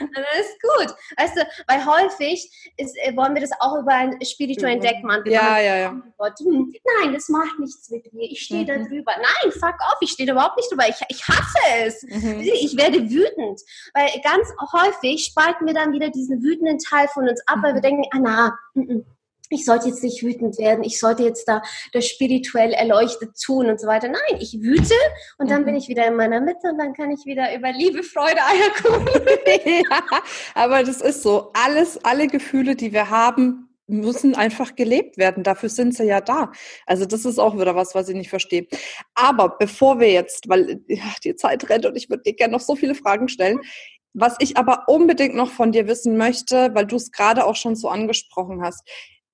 Und 0.00 0.10
dann 0.14 0.24
ist 0.40 0.56
gut. 0.62 0.94
Weißt 1.18 1.36
du, 1.36 1.46
weil 1.66 1.84
häufig 1.84 2.50
ist, 2.78 2.96
äh, 3.02 3.14
wollen 3.14 3.34
wir 3.34 3.42
das 3.42 3.50
auch 3.60 3.78
über 3.78 3.92
einen 3.92 4.24
spirituellen 4.24 4.80
Deckmantel 4.80 5.32
Ja, 5.32 5.58
ja, 5.58 5.76
ja. 5.76 5.90
Hm, 5.90 6.74
nein, 7.02 7.12
das 7.12 7.28
macht 7.28 7.58
nichts 7.58 7.90
mit 7.90 8.10
mir. 8.14 8.30
Ich 8.30 8.40
stehe 8.40 8.62
mhm. 8.62 8.66
da 8.66 8.74
drüber. 8.76 9.12
Nein, 9.16 9.52
fuck 9.52 9.74
off, 9.90 9.98
ich 10.00 10.10
stehe 10.10 10.30
überhaupt 10.30 10.56
nicht 10.56 10.70
drüber. 10.70 10.88
Ich, 10.88 10.96
ich 11.08 11.28
hasse 11.28 11.58
es. 11.84 12.02
Mhm. 12.02 12.40
Ich 12.40 12.76
werde 12.76 12.98
wütend 13.10 13.57
wütend. 13.58 13.90
Weil 13.94 14.20
ganz 14.22 14.48
häufig 14.72 15.24
spalten 15.24 15.66
wir 15.66 15.74
dann 15.74 15.92
wieder 15.92 16.10
diesen 16.10 16.42
wütenden 16.42 16.78
Teil 16.78 17.08
von 17.08 17.28
uns 17.28 17.40
ab, 17.46 17.58
weil 17.62 17.74
wir 17.74 17.80
mhm. 17.80 17.82
denken, 17.82 18.04
ah 18.12 18.18
na, 18.20 18.58
m 18.74 18.82
-m, 18.82 19.04
ich 19.50 19.64
sollte 19.64 19.88
jetzt 19.88 20.02
nicht 20.02 20.22
wütend 20.22 20.58
werden, 20.58 20.84
ich 20.84 21.00
sollte 21.00 21.22
jetzt 21.22 21.48
da 21.48 21.62
das 21.94 22.06
spirituell 22.06 22.72
erleuchtet 22.72 23.30
tun 23.42 23.70
und 23.70 23.80
so 23.80 23.86
weiter. 23.86 24.08
Nein, 24.08 24.40
ich 24.40 24.60
wüte 24.60 24.94
und 25.38 25.50
dann 25.50 25.64
bin 25.64 25.72
mhm. 25.72 25.80
ich 25.80 25.88
wieder 25.88 26.06
in 26.06 26.16
meiner 26.16 26.40
Mitte 26.40 26.68
und 26.70 26.76
dann 26.76 26.92
kann 26.92 27.10
ich 27.10 27.24
wieder 27.24 27.54
über 27.54 27.72
Liebe, 27.72 28.02
Freude, 28.02 28.40
Eierkuchen. 28.44 29.26
ja, 29.90 30.02
aber 30.54 30.82
das 30.84 31.00
ist 31.00 31.22
so. 31.22 31.50
Alles, 31.54 32.04
alle 32.04 32.26
Gefühle, 32.26 32.76
die 32.76 32.92
wir 32.92 33.08
haben, 33.08 33.67
müssen 33.88 34.34
einfach 34.34 34.76
gelebt 34.76 35.18
werden. 35.18 35.42
Dafür 35.42 35.68
sind 35.68 35.94
sie 35.94 36.04
ja 36.04 36.20
da. 36.20 36.52
Also 36.86 37.06
das 37.06 37.24
ist 37.24 37.38
auch 37.38 37.58
wieder 37.58 37.74
was, 37.74 37.94
was 37.94 38.08
ich 38.08 38.16
nicht 38.16 38.30
verstehe. 38.30 38.66
Aber 39.14 39.56
bevor 39.58 39.98
wir 39.98 40.12
jetzt, 40.12 40.48
weil 40.48 40.82
die 41.24 41.34
Zeit 41.34 41.68
rennt 41.68 41.86
und 41.86 41.96
ich 41.96 42.08
würde 42.10 42.22
dir 42.22 42.34
gerne 42.34 42.52
noch 42.52 42.60
so 42.60 42.76
viele 42.76 42.94
Fragen 42.94 43.28
stellen, 43.28 43.60
was 44.14 44.36
ich 44.40 44.56
aber 44.56 44.84
unbedingt 44.88 45.34
noch 45.34 45.50
von 45.50 45.72
dir 45.72 45.86
wissen 45.86 46.16
möchte, 46.16 46.74
weil 46.74 46.86
du 46.86 46.96
es 46.96 47.12
gerade 47.12 47.46
auch 47.46 47.56
schon 47.56 47.76
so 47.76 47.88
angesprochen 47.88 48.62
hast. 48.62 48.86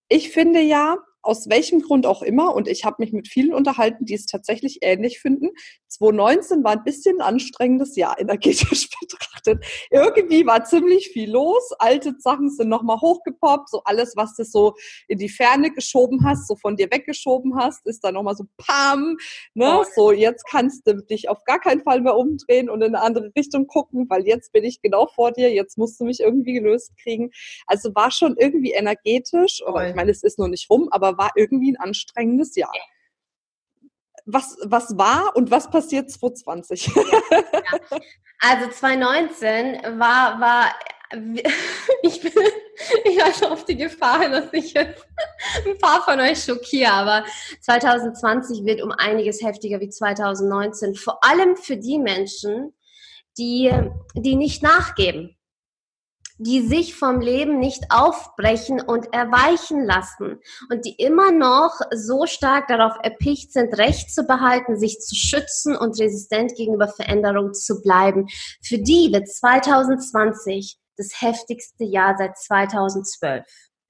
Ich 0.08 0.30
finde 0.30 0.60
ja, 0.60 0.98
aus 1.22 1.48
welchem 1.48 1.80
Grund 1.80 2.06
auch 2.06 2.22
immer, 2.22 2.54
und 2.54 2.68
ich 2.68 2.84
habe 2.84 2.96
mich 2.98 3.12
mit 3.12 3.28
vielen 3.28 3.54
unterhalten, 3.54 4.04
die 4.04 4.14
es 4.14 4.26
tatsächlich 4.26 4.80
ähnlich 4.82 5.20
finden. 5.20 5.50
2019 5.98 6.64
war 6.64 6.72
ein 6.72 6.84
bisschen 6.84 7.20
ein 7.20 7.34
anstrengendes 7.34 7.96
Jahr 7.96 8.18
energetisch 8.18 8.88
betrachtet. 9.00 9.64
Irgendwie 9.90 10.46
war 10.46 10.64
ziemlich 10.64 11.08
viel 11.08 11.30
los. 11.30 11.72
Alte 11.78 12.14
Sachen 12.18 12.50
sind 12.50 12.68
nochmal 12.68 13.00
hochgepoppt. 13.00 13.70
So 13.70 13.82
alles, 13.84 14.14
was 14.16 14.34
du 14.36 14.44
so 14.44 14.74
in 15.08 15.18
die 15.18 15.28
Ferne 15.28 15.70
geschoben 15.70 16.24
hast, 16.24 16.48
so 16.48 16.56
von 16.56 16.76
dir 16.76 16.88
weggeschoben 16.90 17.56
hast, 17.56 17.86
ist 17.86 18.02
dann 18.02 18.14
nochmal 18.14 18.36
so 18.36 18.44
pam. 18.56 19.16
Ne? 19.54 19.80
Oh. 19.80 19.84
So, 19.94 20.12
jetzt 20.12 20.44
kannst 20.46 20.86
du 20.86 21.02
dich 21.02 21.28
auf 21.28 21.44
gar 21.44 21.60
keinen 21.60 21.82
Fall 21.82 22.00
mehr 22.00 22.16
umdrehen 22.16 22.68
und 22.68 22.82
in 22.82 22.94
eine 22.94 23.04
andere 23.04 23.32
Richtung 23.36 23.66
gucken, 23.66 24.06
weil 24.08 24.26
jetzt 24.26 24.52
bin 24.52 24.64
ich 24.64 24.82
genau 24.82 25.06
vor 25.06 25.32
dir. 25.32 25.52
Jetzt 25.52 25.78
musst 25.78 26.00
du 26.00 26.04
mich 26.04 26.20
irgendwie 26.20 26.54
gelöst 26.54 26.92
kriegen. 27.02 27.30
Also 27.66 27.94
war 27.94 28.10
schon 28.10 28.36
irgendwie 28.38 28.72
energetisch. 28.72 29.62
Oh. 29.66 29.78
ich 29.80 29.94
meine, 29.94 30.10
es 30.10 30.22
ist 30.22 30.38
noch 30.38 30.48
nicht 30.48 30.68
rum, 30.70 30.88
aber 30.90 31.18
war 31.18 31.30
irgendwie 31.36 31.72
ein 31.72 31.76
anstrengendes 31.76 32.56
Jahr. 32.56 32.72
Was, 34.26 34.56
was 34.62 34.96
war 34.96 35.36
und 35.36 35.50
was 35.50 35.70
passiert 35.70 36.10
2020? 36.10 36.90
Ja. 37.90 37.98
Also 38.40 38.70
2019 38.70 39.98
war, 39.98 40.38
war 40.40 40.74
ich 42.02 42.20
bin, 42.20 42.32
ich 43.04 43.22
hatte 43.22 43.50
auf 43.50 43.64
die 43.64 43.76
Gefahr, 43.76 44.28
dass 44.28 44.52
ich 44.52 44.74
jetzt 44.74 45.06
ein 45.66 45.78
paar 45.78 46.02
von 46.02 46.20
euch 46.20 46.42
schockiere, 46.42 46.90
aber 46.90 47.24
2020 47.60 48.64
wird 48.64 48.82
um 48.82 48.90
einiges 48.92 49.42
heftiger 49.42 49.80
wie 49.80 49.88
2019. 49.88 50.94
Vor 50.94 51.22
allem 51.24 51.56
für 51.56 51.76
die 51.76 51.98
Menschen, 51.98 52.74
die, 53.38 53.70
die 54.14 54.36
nicht 54.36 54.62
nachgeben 54.62 55.36
die 56.38 56.66
sich 56.66 56.96
vom 56.96 57.20
Leben 57.20 57.58
nicht 57.58 57.84
aufbrechen 57.90 58.80
und 58.80 59.12
erweichen 59.12 59.84
lassen 59.84 60.40
und 60.70 60.84
die 60.84 60.94
immer 60.98 61.30
noch 61.30 61.78
so 61.94 62.26
stark 62.26 62.66
darauf 62.68 62.94
erpicht 63.02 63.52
sind, 63.52 63.76
Recht 63.78 64.12
zu 64.12 64.24
behalten, 64.24 64.76
sich 64.76 64.98
zu 65.00 65.14
schützen 65.14 65.76
und 65.76 65.98
resistent 66.00 66.54
gegenüber 66.56 66.88
Veränderung 66.88 67.54
zu 67.54 67.80
bleiben. 67.82 68.26
Für 68.62 68.78
die 68.78 69.12
wird 69.12 69.28
2020 69.28 70.78
das 70.96 71.20
heftigste 71.20 71.84
Jahr 71.84 72.16
seit 72.16 72.36
2012. 72.38 73.44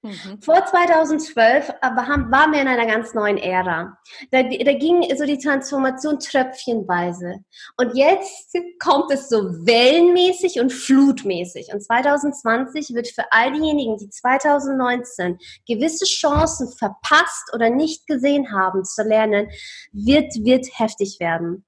Mhm. 0.05 0.39
Vor 0.39 0.63
2012 0.63 1.73
aber 1.81 2.07
haben, 2.07 2.31
waren 2.31 2.51
wir 2.51 2.61
in 2.61 2.67
einer 2.67 2.85
ganz 2.85 3.15
neuen 3.15 3.37
Ära. 3.37 3.97
Da, 4.29 4.43
da 4.43 4.73
ging 4.73 5.03
so 5.17 5.25
die 5.25 5.39
Transformation 5.39 6.19
tröpfchenweise. 6.19 7.43
Und 7.77 7.95
jetzt 7.95 8.55
kommt 8.79 9.11
es 9.11 9.29
so 9.29 9.37
wellenmäßig 9.65 10.59
und 10.59 10.71
flutmäßig. 10.71 11.69
Und 11.73 11.81
2020 11.81 12.93
wird 12.93 13.07
für 13.07 13.23
all 13.31 13.51
diejenigen, 13.51 13.97
die 13.97 14.09
2019 14.09 15.39
gewisse 15.67 16.05
Chancen 16.05 16.71
verpasst 16.77 17.51
oder 17.53 17.71
nicht 17.71 18.05
gesehen 18.05 18.51
haben 18.51 18.85
zu 18.85 19.01
lernen, 19.01 19.49
wird, 19.91 20.35
wird 20.43 20.67
heftig 20.77 21.17
werden. 21.19 21.65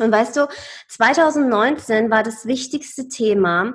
Und 0.00 0.10
weißt 0.10 0.36
du, 0.36 0.48
2019 0.88 2.10
war 2.10 2.24
das 2.24 2.46
wichtigste 2.46 3.08
Thema, 3.08 3.74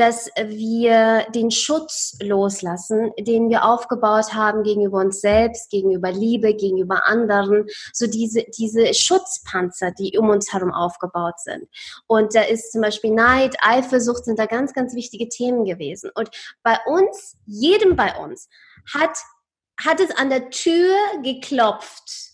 dass 0.00 0.30
wir 0.34 1.26
den 1.34 1.50
Schutz 1.50 2.16
loslassen, 2.22 3.12
den 3.18 3.50
wir 3.50 3.66
aufgebaut 3.66 4.32
haben 4.32 4.62
gegenüber 4.62 4.96
uns 4.96 5.20
selbst, 5.20 5.68
gegenüber 5.68 6.10
Liebe, 6.10 6.54
gegenüber 6.54 7.06
anderen, 7.06 7.66
so 7.92 8.06
diese, 8.06 8.44
diese 8.56 8.94
Schutzpanzer, 8.94 9.90
die 9.90 10.16
um 10.16 10.30
uns 10.30 10.54
herum 10.54 10.72
aufgebaut 10.72 11.38
sind. 11.40 11.68
Und 12.06 12.34
da 12.34 12.40
ist 12.40 12.72
zum 12.72 12.80
Beispiel 12.80 13.10
Neid, 13.10 13.56
Eifersucht 13.60 14.24
sind 14.24 14.38
da 14.38 14.46
ganz, 14.46 14.72
ganz 14.72 14.94
wichtige 14.94 15.28
Themen 15.28 15.66
gewesen. 15.66 16.10
Und 16.14 16.30
bei 16.62 16.78
uns, 16.86 17.36
jedem 17.44 17.94
bei 17.94 18.16
uns, 18.16 18.48
hat, 18.94 19.18
hat 19.84 20.00
es 20.00 20.16
an 20.16 20.30
der 20.30 20.48
Tür 20.48 20.96
geklopft 21.22 22.29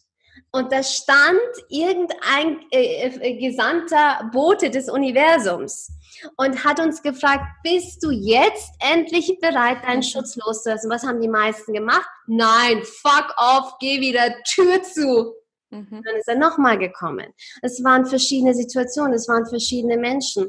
und 0.57 0.72
da 0.72 0.82
stand 0.82 1.38
irgendein 1.68 2.61
äh, 2.70 3.09
äh, 3.09 3.36
gesandter 3.38 4.28
Bote 4.32 4.70
des 4.70 4.88
Universums 4.88 5.90
und 6.36 6.64
hat 6.64 6.80
uns 6.80 7.02
gefragt, 7.02 7.44
bist 7.62 8.02
du 8.02 8.11
jetzt 8.11 8.70
endlich 8.80 9.38
bereit, 9.40 9.84
deinen. 9.84 10.02
Schutz 10.02 10.36
loszulassen? 10.36 10.90
Was 10.90 11.02
haben 11.02 11.20
die 11.20 11.28
meisten 11.28 11.72
gemacht? 11.72 12.09
Nein, 12.26 12.82
fuck 12.84 13.34
off, 13.36 13.74
geh 13.80 14.00
wieder, 14.00 14.34
Tür 14.44 14.82
zu. 14.82 15.34
Mhm. 15.70 16.02
Dann 16.04 16.16
ist 16.16 16.28
er 16.28 16.36
nochmal 16.36 16.78
gekommen. 16.78 17.32
Es 17.62 17.82
waren 17.82 18.07
verschiedene 18.07 18.54
Situationen, 18.54 19.14
es 19.14 19.28
waren 19.28 19.46
verschiedene 19.46 19.96
Menschen. 19.96 20.44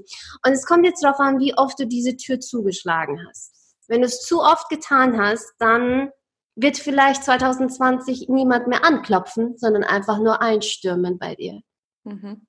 Und 0.45 0.51
es 0.51 0.65
kommt 0.65 0.85
jetzt 0.85 1.03
darauf 1.03 1.19
an, 1.19 1.39
wie 1.39 1.57
oft 1.57 1.79
du 1.79 1.87
diese 1.87 2.15
Tür 2.15 2.39
zugeschlagen 2.39 3.19
hast. 3.27 3.53
Wenn 3.87 4.01
du 4.01 4.07
es 4.07 4.21
zu 4.21 4.41
oft 4.41 4.69
getan 4.69 5.19
hast, 5.19 5.53
dann 5.59 6.11
wird 6.57 6.77
vielleicht 6.77 7.23
2020 7.23 8.27
niemand 8.29 8.67
mehr 8.67 8.83
anklopfen, 8.83 9.57
sondern 9.57 9.83
einfach 9.83 10.17
nur 10.17 10.41
einstürmen 10.41 11.17
bei 11.17 11.35
dir. 11.35 11.61
Mhm. 12.03 12.47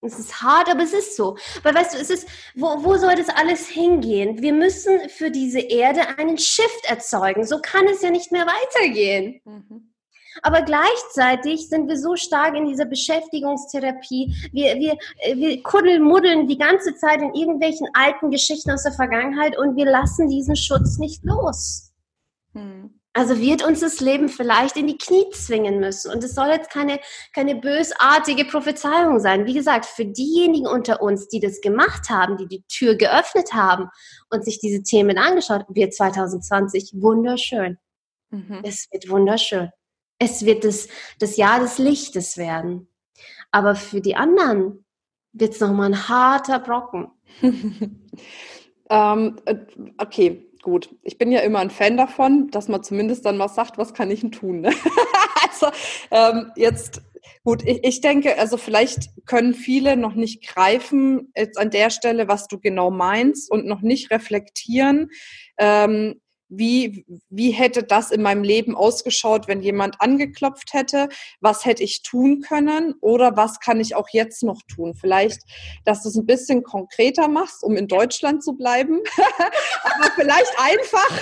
Es 0.00 0.18
ist 0.18 0.42
hart, 0.42 0.70
aber 0.70 0.84
es 0.84 0.92
ist 0.92 1.16
so. 1.16 1.36
Weil 1.64 1.74
weißt 1.74 1.94
du, 1.94 1.98
es 1.98 2.10
ist, 2.10 2.28
wo, 2.54 2.84
wo 2.84 2.96
soll 2.96 3.16
das 3.16 3.30
alles 3.30 3.66
hingehen? 3.66 4.40
Wir 4.40 4.52
müssen 4.52 5.08
für 5.08 5.32
diese 5.32 5.58
Erde 5.58 6.18
einen 6.18 6.38
Shift 6.38 6.84
erzeugen. 6.84 7.44
So 7.44 7.58
kann 7.60 7.86
es 7.88 8.02
ja 8.02 8.10
nicht 8.10 8.30
mehr 8.30 8.46
weitergehen. 8.46 9.40
Mhm. 9.44 9.92
Aber 10.42 10.62
gleichzeitig 10.62 11.68
sind 11.68 11.88
wir 11.88 11.98
so 11.98 12.14
stark 12.14 12.54
in 12.54 12.66
dieser 12.66 12.84
Beschäftigungstherapie. 12.84 14.36
Wir, 14.52 14.76
wir, 14.76 14.96
wir 15.34 15.62
kuddeln, 15.64 16.02
muddeln 16.02 16.46
die 16.46 16.58
ganze 16.58 16.94
Zeit 16.94 17.20
in 17.20 17.34
irgendwelchen 17.34 17.88
alten 17.94 18.30
Geschichten 18.30 18.70
aus 18.70 18.84
der 18.84 18.92
Vergangenheit 18.92 19.58
und 19.58 19.74
wir 19.74 19.86
lassen 19.86 20.28
diesen 20.28 20.54
Schutz 20.54 20.98
nicht 20.98 21.24
los. 21.24 21.92
Mhm. 22.52 22.97
Also 23.18 23.40
wird 23.40 23.66
uns 23.66 23.80
das 23.80 23.98
Leben 23.98 24.28
vielleicht 24.28 24.76
in 24.76 24.86
die 24.86 24.96
Knie 24.96 25.28
zwingen 25.32 25.80
müssen. 25.80 26.12
Und 26.12 26.22
es 26.22 26.36
soll 26.36 26.50
jetzt 26.50 26.70
keine, 26.70 27.00
keine 27.34 27.56
bösartige 27.56 28.44
Prophezeiung 28.44 29.18
sein. 29.18 29.44
Wie 29.44 29.54
gesagt, 29.54 29.86
für 29.86 30.04
diejenigen 30.04 30.68
unter 30.68 31.02
uns, 31.02 31.26
die 31.26 31.40
das 31.40 31.60
gemacht 31.60 32.10
haben, 32.10 32.36
die 32.36 32.46
die 32.46 32.62
Tür 32.68 32.94
geöffnet 32.94 33.52
haben 33.52 33.88
und 34.30 34.44
sich 34.44 34.60
diese 34.60 34.84
Themen 34.84 35.18
angeschaut, 35.18 35.64
wird 35.68 35.94
2020 35.94 36.92
wunderschön. 36.94 37.78
Mhm. 38.30 38.60
Es 38.62 38.86
wird 38.92 39.08
wunderschön. 39.08 39.70
Es 40.20 40.44
wird 40.44 40.62
das, 40.62 40.86
das 41.18 41.36
Jahr 41.36 41.58
des 41.58 41.78
Lichtes 41.78 42.36
werden. 42.36 42.88
Aber 43.50 43.74
für 43.74 44.00
die 44.00 44.14
anderen 44.14 44.84
wird 45.32 45.54
es 45.54 45.60
nochmal 45.60 45.86
ein 45.86 46.08
harter 46.08 46.60
Brocken. 46.60 47.10
ähm, 48.90 49.40
äh, 49.44 49.56
okay, 49.96 50.47
gut. 50.62 50.94
Ich 51.02 51.18
bin 51.18 51.32
ja 51.32 51.40
immer 51.40 51.60
ein 51.60 51.70
Fan 51.70 51.96
davon, 51.96 52.50
dass 52.50 52.68
man 52.68 52.82
zumindest 52.82 53.24
dann 53.24 53.36
mal 53.36 53.48
sagt, 53.48 53.78
was 53.78 53.94
kann 53.94 54.10
ich 54.10 54.20
denn 54.20 54.32
tun? 54.32 54.60
Ne? 54.60 54.70
also 55.50 55.68
ähm, 56.10 56.52
jetzt, 56.56 57.02
gut, 57.44 57.62
ich, 57.64 57.84
ich 57.84 58.00
denke, 58.00 58.38
also 58.38 58.56
vielleicht 58.56 59.10
können 59.26 59.54
viele 59.54 59.96
noch 59.96 60.14
nicht 60.14 60.46
greifen 60.46 61.32
jetzt 61.36 61.58
an 61.58 61.70
der 61.70 61.90
Stelle, 61.90 62.28
was 62.28 62.48
du 62.48 62.58
genau 62.58 62.90
meinst 62.90 63.50
und 63.50 63.66
noch 63.66 63.80
nicht 63.80 64.10
reflektieren. 64.10 65.10
Ähm, 65.58 66.20
wie, 66.48 67.04
wie 67.28 67.50
hätte 67.50 67.82
das 67.82 68.10
in 68.10 68.22
meinem 68.22 68.42
Leben 68.42 68.74
ausgeschaut, 68.74 69.48
wenn 69.48 69.60
jemand 69.60 70.00
angeklopft 70.00 70.72
hätte? 70.72 71.08
Was 71.40 71.64
hätte 71.64 71.82
ich 71.82 72.02
tun 72.02 72.40
können? 72.40 72.94
Oder 73.00 73.36
was 73.36 73.60
kann 73.60 73.80
ich 73.80 73.94
auch 73.94 74.08
jetzt 74.10 74.42
noch 74.42 74.62
tun? 74.62 74.94
Vielleicht, 74.94 75.42
dass 75.84 76.02
du 76.02 76.08
es 76.08 76.16
ein 76.16 76.26
bisschen 76.26 76.62
konkreter 76.62 77.28
machst, 77.28 77.62
um 77.62 77.76
in 77.76 77.86
Deutschland 77.88 78.42
zu 78.42 78.54
bleiben. 78.54 79.00
Aber 79.82 80.10
vielleicht 80.14 80.52
einfach. 80.58 81.20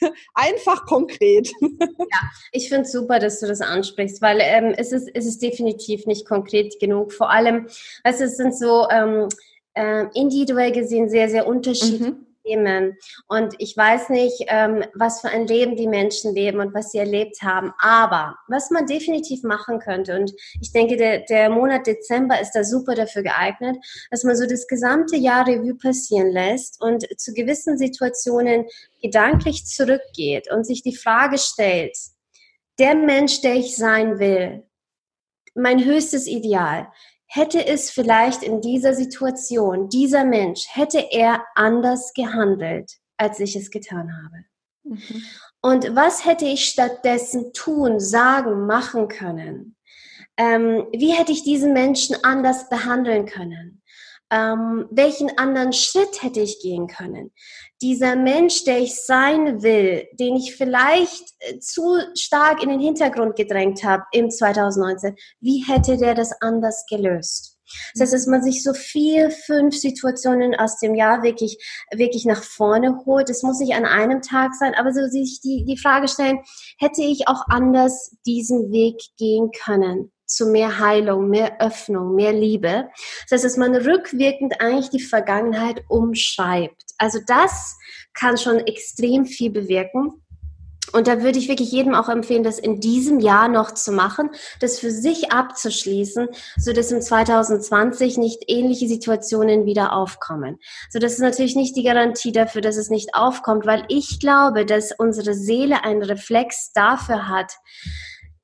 einfach 0.34 0.84
konkret. 0.86 1.50
Ja, 1.60 2.20
ich 2.52 2.68
finde 2.68 2.82
es 2.82 2.92
super, 2.92 3.18
dass 3.18 3.40
du 3.40 3.46
das 3.46 3.60
ansprichst, 3.60 4.20
weil 4.20 4.38
ähm, 4.40 4.74
es, 4.76 4.92
ist, 4.92 5.08
es 5.14 5.26
ist 5.26 5.40
definitiv 5.40 6.06
nicht 6.06 6.26
konkret 6.26 6.78
genug. 6.80 7.12
Vor 7.12 7.30
allem, 7.30 7.68
es 8.02 8.18
sind 8.18 8.56
so 8.56 8.88
ähm, 8.90 9.28
äh, 9.74 10.06
individuell 10.14 10.72
gesehen 10.72 11.08
sehr, 11.08 11.28
sehr 11.28 11.46
unterschiedliche. 11.46 12.10
Mhm 12.10 12.25
Themen. 12.46 12.96
Und 13.28 13.54
ich 13.58 13.76
weiß 13.76 14.10
nicht, 14.10 14.44
ähm, 14.48 14.84
was 14.94 15.20
für 15.20 15.28
ein 15.28 15.46
Leben 15.46 15.76
die 15.76 15.88
Menschen 15.88 16.34
leben 16.34 16.60
und 16.60 16.74
was 16.74 16.92
sie 16.92 16.98
erlebt 16.98 17.42
haben. 17.42 17.72
Aber 17.78 18.36
was 18.48 18.70
man 18.70 18.86
definitiv 18.86 19.42
machen 19.42 19.78
könnte, 19.78 20.18
und 20.18 20.32
ich 20.60 20.72
denke, 20.72 20.96
der, 20.96 21.20
der 21.20 21.50
Monat 21.50 21.86
Dezember 21.86 22.40
ist 22.40 22.52
da 22.52 22.64
super 22.64 22.94
dafür 22.94 23.22
geeignet, 23.22 23.76
dass 24.10 24.24
man 24.24 24.36
so 24.36 24.46
das 24.46 24.66
gesamte 24.66 25.16
Jahr 25.16 25.46
Revue 25.46 25.74
passieren 25.74 26.30
lässt 26.30 26.80
und 26.80 27.06
zu 27.18 27.32
gewissen 27.34 27.78
Situationen 27.78 28.66
gedanklich 29.02 29.66
zurückgeht 29.66 30.50
und 30.50 30.64
sich 30.64 30.82
die 30.82 30.96
Frage 30.96 31.38
stellt, 31.38 31.96
der 32.78 32.94
Mensch, 32.94 33.40
der 33.40 33.54
ich 33.54 33.76
sein 33.76 34.18
will, 34.18 34.62
mein 35.54 35.84
höchstes 35.84 36.26
Ideal, 36.26 36.88
hätte 37.26 37.64
es 37.66 37.90
vielleicht 37.90 38.42
in 38.42 38.60
dieser 38.60 38.94
Situation, 38.94 39.88
dieser 39.88 40.24
Mensch, 40.24 40.66
hätte 40.70 41.04
er 41.10 41.44
anders 41.54 42.12
gehandelt, 42.14 42.92
als 43.16 43.40
ich 43.40 43.56
es 43.56 43.70
getan 43.70 44.10
habe. 44.24 44.44
Mhm. 44.84 45.22
Und 45.62 45.96
was 45.96 46.24
hätte 46.24 46.44
ich 46.44 46.66
stattdessen 46.66 47.52
tun, 47.52 47.98
sagen, 47.98 48.66
machen 48.66 49.08
können? 49.08 49.76
Ähm, 50.36 50.86
wie 50.92 51.12
hätte 51.12 51.32
ich 51.32 51.42
diesen 51.42 51.72
Menschen 51.72 52.16
anders 52.22 52.68
behandeln 52.68 53.26
können? 53.26 53.82
Ähm, 54.30 54.88
welchen 54.90 55.38
anderen 55.38 55.72
Schritt 55.72 56.22
hätte 56.22 56.40
ich 56.40 56.60
gehen 56.60 56.88
können? 56.88 57.32
Dieser 57.80 58.16
Mensch, 58.16 58.64
der 58.64 58.80
ich 58.80 59.00
sein 59.00 59.62
will, 59.62 60.08
den 60.18 60.34
ich 60.34 60.56
vielleicht 60.56 61.22
äh, 61.40 61.58
zu 61.60 62.00
stark 62.14 62.62
in 62.62 62.70
den 62.70 62.80
Hintergrund 62.80 63.36
gedrängt 63.36 63.84
habe 63.84 64.02
im 64.12 64.30
2019, 64.30 65.14
wie 65.40 65.64
hätte 65.66 65.96
der 65.96 66.14
das 66.14 66.32
anders 66.40 66.86
gelöst? 66.90 67.56
Das 67.94 68.02
heißt, 68.02 68.14
dass 68.14 68.26
man 68.26 68.42
sich 68.42 68.62
so 68.62 68.72
vier, 68.74 69.30
fünf 69.30 69.76
Situationen 69.76 70.54
aus 70.54 70.78
dem 70.78 70.94
Jahr 70.94 71.22
wirklich, 71.22 71.58
wirklich 71.92 72.24
nach 72.24 72.42
vorne 72.42 73.04
holt. 73.04 73.28
Es 73.30 73.42
muss 73.42 73.58
nicht 73.58 73.74
an 73.74 73.84
einem 73.84 74.22
Tag 74.22 74.54
sein, 74.54 74.74
aber 74.74 74.92
so 74.92 75.06
sich 75.06 75.40
die, 75.40 75.64
die 75.64 75.76
Frage 75.76 76.08
stellen, 76.08 76.40
hätte 76.78 77.02
ich 77.02 77.28
auch 77.28 77.42
anders 77.48 78.16
diesen 78.24 78.70
Weg 78.70 79.00
gehen 79.18 79.50
können? 79.64 80.12
Zu 80.26 80.46
mehr 80.46 80.78
Heilung, 80.78 81.28
mehr 81.28 81.60
Öffnung, 81.60 82.14
mehr 82.14 82.32
Liebe. 82.32 82.88
Das 83.22 83.32
heißt, 83.32 83.44
dass 83.44 83.56
man 83.56 83.74
rückwirkend 83.74 84.60
eigentlich 84.60 84.90
die 84.90 85.00
Vergangenheit 85.00 85.84
umschreibt. 85.88 86.82
Also 86.98 87.18
das 87.26 87.76
kann 88.14 88.36
schon 88.36 88.58
extrem 88.58 89.26
viel 89.26 89.50
bewirken. 89.50 90.22
Und 90.92 91.08
da 91.08 91.22
würde 91.22 91.38
ich 91.38 91.48
wirklich 91.48 91.72
jedem 91.72 91.94
auch 91.94 92.08
empfehlen, 92.08 92.44
das 92.44 92.58
in 92.58 92.80
diesem 92.80 93.18
Jahr 93.18 93.48
noch 93.48 93.72
zu 93.72 93.92
machen, 93.92 94.30
das 94.60 94.78
für 94.78 94.90
sich 94.90 95.32
abzuschließen, 95.32 96.28
so 96.56 96.72
dass 96.72 96.92
im 96.92 97.00
2020 97.00 98.18
nicht 98.18 98.44
ähnliche 98.46 98.86
Situationen 98.86 99.66
wieder 99.66 99.92
aufkommen. 99.92 100.58
So 100.90 100.98
das 100.98 101.14
ist 101.14 101.20
natürlich 101.20 101.56
nicht 101.56 101.76
die 101.76 101.82
Garantie 101.82 102.32
dafür, 102.32 102.60
dass 102.60 102.76
es 102.76 102.88
nicht 102.88 103.14
aufkommt, 103.14 103.66
weil 103.66 103.84
ich 103.88 104.20
glaube, 104.20 104.64
dass 104.64 104.92
unsere 104.92 105.34
Seele 105.34 105.82
einen 105.84 106.02
Reflex 106.02 106.72
dafür 106.72 107.28
hat, 107.28 107.52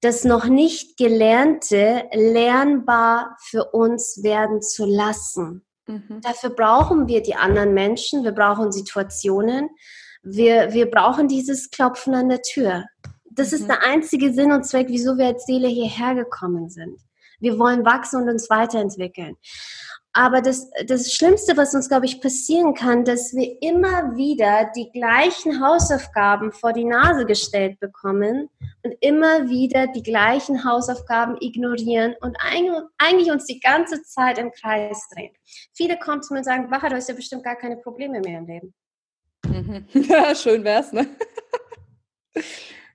das 0.02 0.24
noch 0.24 0.46
nicht 0.46 0.98
Gelernte 0.98 2.08
lernbar 2.12 3.36
für 3.40 3.66
uns 3.66 4.22
werden 4.22 4.60
zu 4.60 4.84
lassen. 4.84 5.64
Mhm. 5.86 6.20
Dafür 6.22 6.50
brauchen 6.50 7.06
wir 7.06 7.22
die 7.22 7.36
anderen 7.36 7.72
Menschen, 7.72 8.24
wir 8.24 8.32
brauchen 8.32 8.72
Situationen, 8.72 9.70
wir, 10.22 10.72
wir 10.72 10.90
brauchen 10.90 11.28
dieses 11.28 11.70
Klopfen 11.70 12.14
an 12.14 12.28
der 12.28 12.42
Tür. 12.42 12.84
Das 13.30 13.52
mhm. 13.52 13.58
ist 13.58 13.68
der 13.68 13.82
einzige 13.82 14.32
Sinn 14.32 14.52
und 14.52 14.64
Zweck, 14.64 14.88
wieso 14.88 15.16
wir 15.18 15.26
als 15.26 15.46
Seele 15.46 15.68
hierher 15.68 16.16
gekommen 16.16 16.68
sind. 16.68 17.00
Wir 17.38 17.58
wollen 17.58 17.84
wachsen 17.84 18.22
und 18.22 18.28
uns 18.28 18.50
weiterentwickeln. 18.50 19.36
Aber 20.14 20.42
das, 20.42 20.70
das 20.86 21.12
Schlimmste, 21.12 21.56
was 21.56 21.74
uns, 21.74 21.88
glaube 21.88 22.04
ich, 22.04 22.20
passieren 22.20 22.74
kann, 22.74 23.04
dass 23.04 23.34
wir 23.34 23.56
immer 23.62 24.14
wieder 24.14 24.70
die 24.76 24.90
gleichen 24.90 25.64
Hausaufgaben 25.64 26.52
vor 26.52 26.74
die 26.74 26.84
Nase 26.84 27.24
gestellt 27.24 27.80
bekommen 27.80 28.50
und 28.82 28.94
immer 29.00 29.48
wieder 29.48 29.86
die 29.86 30.02
gleichen 30.02 30.64
Hausaufgaben 30.64 31.38
ignorieren 31.40 32.14
und 32.20 32.36
eigentlich 32.98 33.30
uns 33.30 33.46
die 33.46 33.60
ganze 33.60 34.02
Zeit 34.02 34.36
im 34.36 34.52
Kreis 34.52 35.08
drehen. 35.14 35.32
Viele 35.72 35.98
kommen 35.98 36.22
zu 36.22 36.34
mir 36.34 36.40
und 36.40 36.44
sagen, 36.44 36.68
Bacher, 36.68 36.90
du 36.90 36.96
hast 36.96 37.08
ja 37.08 37.14
bestimmt 37.14 37.44
gar 37.44 37.56
keine 37.56 37.78
Probleme 37.78 38.20
mehr 38.20 38.38
im 38.38 38.46
Leben. 38.46 38.74
Mhm. 39.46 39.86
Ja, 40.08 40.34
schön 40.34 40.62
wär's, 40.62 40.92
ne? 40.92 41.06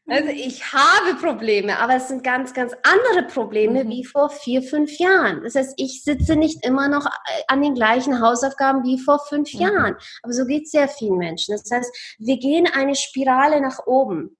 Also 0.10 0.30
ich 0.30 0.72
habe 0.72 1.16
Probleme, 1.20 1.78
aber 1.80 1.95
es 1.95 2.08
sind 2.08 2.24
ganz, 2.24 2.53
ganz 2.53 2.74
andere 2.84 3.28
Probleme 3.28 3.84
mhm. 3.84 3.89
wie 3.89 4.05
vor 4.05 4.30
vier, 4.30 4.62
fünf 4.64 4.97
Jahren. 4.99 5.43
Das 5.43 5.55
heißt, 5.55 5.74
ich 5.76 6.03
sitze 6.03 6.38
nicht 6.38 6.66
immer 6.66 6.88
noch 6.88 7.05
äh, 7.05 7.41
an 7.47 7.62
den 7.62 7.74
gleichen 7.74 8.22
Hausaufgaben 8.22 8.84
wie 8.86 8.99
vor 8.99 9.20
fünf 9.28 9.53
mhm. 9.53 9.60
Jahren. 9.60 9.95
Aber 10.24 10.32
so 10.32 10.45
geht 10.45 10.64
es 10.64 10.72
sehr 10.72 10.88
vielen 10.88 11.18
Menschen. 11.18 11.51
Das 11.51 11.70
heißt, 11.70 12.16
wir 12.20 12.38
gehen 12.38 12.68
eine 12.74 12.95
Spirale 12.95 13.60
nach 13.60 13.86
oben. 13.86 14.38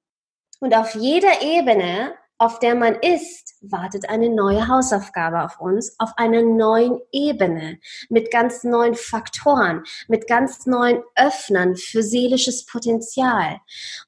Und 0.61 0.74
auf 0.74 0.95
jeder 0.95 1.41
Ebene 1.41 2.13
auf 2.38 2.60
der 2.60 2.76
man 2.76 2.96
ist, 2.96 3.56
wartet 3.62 4.10
eine 4.10 4.30
neue 4.30 4.68
Hausaufgabe 4.68 5.44
auf 5.44 5.60
uns, 5.60 5.96
auf 6.00 6.12
einer 6.18 6.44
neuen 6.44 7.00
Ebene, 7.12 7.80
mit 8.10 8.32
ganz 8.32 8.64
neuen 8.64 8.96
Faktoren, 8.96 9.84
mit 10.08 10.28
ganz 10.28 10.66
neuen 10.66 11.02
Öffnern 11.16 11.76
für 11.76 12.04
seelisches 12.04 12.66
Potenzial. 12.66 13.58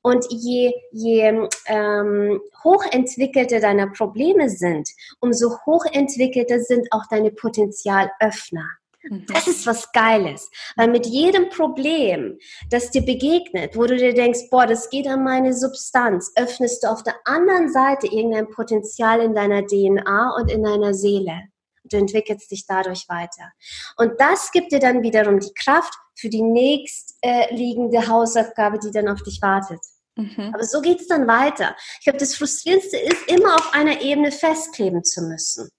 Und 0.02 0.26
je, 0.30 0.74
je 0.92 1.48
ähm, 1.66 2.42
hochentwickelter 2.64 3.60
deine 3.60 3.88
Probleme 3.88 4.50
sind, 4.50 4.90
umso 5.20 5.58
hochentwickelter 5.66 6.60
sind 6.60 6.92
auch 6.92 7.08
deine 7.10 7.32
Potenzialöffner. 7.32 8.79
Mhm. 9.04 9.26
Das 9.28 9.48
ist 9.48 9.66
was 9.66 9.92
Geiles, 9.92 10.50
weil 10.76 10.90
mit 10.90 11.06
jedem 11.06 11.50
Problem, 11.50 12.38
das 12.70 12.92
dir 12.92 13.02
begegnet, 13.02 13.76
wo 13.76 13.86
du 13.86 13.98
dir 13.98 14.14
denkst, 14.14 14.50
boah, 14.50 14.66
das 14.68 14.90
geht 14.90 15.08
an 15.08 15.24
meine 15.24 15.54
Substanz, 15.54 16.32
öffnest 16.36 16.84
du 16.84 16.88
auf 16.88 17.04
der 17.04 17.16
anderen 17.26 17.72
Seite 17.72 18.08
irgendein 18.08 18.50
Potenzial 18.50 19.22
in 19.22 19.34
deiner 19.34 19.66
DNA 19.66 20.36
und 20.38 20.52
in 20.52 20.64
deiner 20.64 20.94
Seele. 20.94 21.44
Du 21.84 21.98
entwickelst 21.98 22.52
dich 22.52 22.66
dadurch 22.68 23.08
weiter. 23.08 23.52
Und 23.98 24.20
das 24.20 24.52
gibt 24.52 24.72
dir 24.72 24.80
dann 24.80 25.02
wiederum 25.02 25.40
die 25.40 25.54
Kraft 25.54 25.94
für 26.16 26.30
die 26.30 26.42
nächstliegende 26.42 28.08
Hausaufgabe, 28.08 28.80
die 28.80 28.92
dann 28.92 29.08
auf 29.08 29.24
dich 29.24 29.42
wartet. 29.42 29.80
Mhm. 30.16 30.52
Aber 30.54 30.64
so 30.66 30.82
geht 30.82 31.00
es 31.00 31.08
dann 31.08 31.28
weiter. 31.28 31.76
Ich 32.00 32.04
glaube, 32.04 32.20
das 32.20 32.36
Frustrierendste 32.36 32.98
ist, 32.98 33.28
immer 33.28 33.56
auf 33.56 33.74
einer 33.74 34.02
Ebene 34.02 34.32
festkleben 34.32 35.04
zu 35.04 35.22
müssen. 35.22 35.70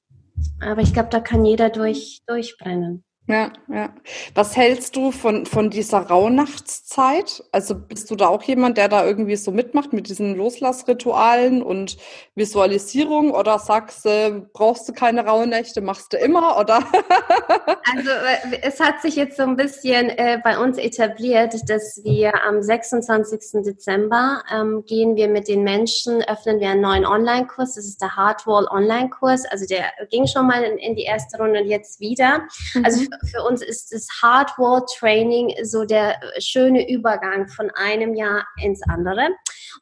Aber 0.60 0.80
ich 0.80 0.92
glaube, 0.92 1.10
da 1.10 1.20
kann 1.20 1.44
jeder 1.44 1.68
durch, 1.68 2.20
durchbrennen. 2.26 3.04
Ja, 3.30 3.52
ja. 3.68 3.90
Was 4.34 4.56
hältst 4.56 4.96
du 4.96 5.12
von, 5.12 5.46
von 5.46 5.70
dieser 5.70 6.00
Rauhnachtszeit? 6.00 7.44
Also 7.52 7.76
bist 7.76 8.10
du 8.10 8.16
da 8.16 8.26
auch 8.26 8.42
jemand, 8.42 8.76
der 8.76 8.88
da 8.88 9.06
irgendwie 9.06 9.36
so 9.36 9.52
mitmacht 9.52 9.92
mit 9.92 10.08
diesen 10.08 10.34
Loslassritualen 10.34 11.62
und 11.62 11.96
Visualisierung 12.34 13.30
oder 13.30 13.60
sagst 13.60 14.04
du, 14.04 14.48
brauchst 14.52 14.88
du 14.88 14.92
keine 14.92 15.24
Rauhnächte, 15.24 15.80
machst 15.80 16.12
du 16.12 16.16
immer 16.16 16.58
oder? 16.58 16.78
also 17.94 18.10
äh, 18.10 18.58
es 18.62 18.80
hat 18.80 19.00
sich 19.00 19.14
jetzt 19.14 19.36
so 19.36 19.44
ein 19.44 19.54
bisschen 19.54 20.10
äh, 20.10 20.40
bei 20.42 20.58
uns 20.58 20.76
etabliert, 20.76 21.54
dass 21.70 22.00
wir 22.02 22.32
am 22.44 22.60
26. 22.62 23.62
Dezember 23.64 24.42
ähm, 24.52 24.82
gehen 24.86 25.14
wir 25.14 25.28
mit 25.28 25.46
den 25.46 25.62
Menschen, 25.62 26.20
öffnen 26.24 26.58
wir 26.58 26.70
einen 26.70 26.80
neuen 26.80 27.06
Online-Kurs. 27.06 27.76
Das 27.76 27.84
ist 27.84 28.02
der 28.02 28.16
Hardwall 28.16 28.66
Online-Kurs. 28.68 29.44
Also 29.46 29.66
der 29.66 29.84
ging 30.10 30.26
schon 30.26 30.48
mal 30.48 30.64
in, 30.64 30.78
in 30.78 30.96
die 30.96 31.04
erste 31.04 31.38
Runde 31.38 31.60
und 31.60 31.68
jetzt 31.68 32.00
wieder. 32.00 32.48
Also 32.82 33.02
mhm 33.02 33.19
für 33.28 33.42
uns 33.42 33.62
ist 33.62 33.92
das 33.92 34.06
Hardware 34.22 34.84
Training 34.98 35.54
so 35.64 35.84
der 35.84 36.20
schöne 36.38 36.88
Übergang 36.88 37.48
von 37.48 37.70
einem 37.70 38.14
Jahr 38.14 38.46
ins 38.62 38.82
andere. 38.88 39.28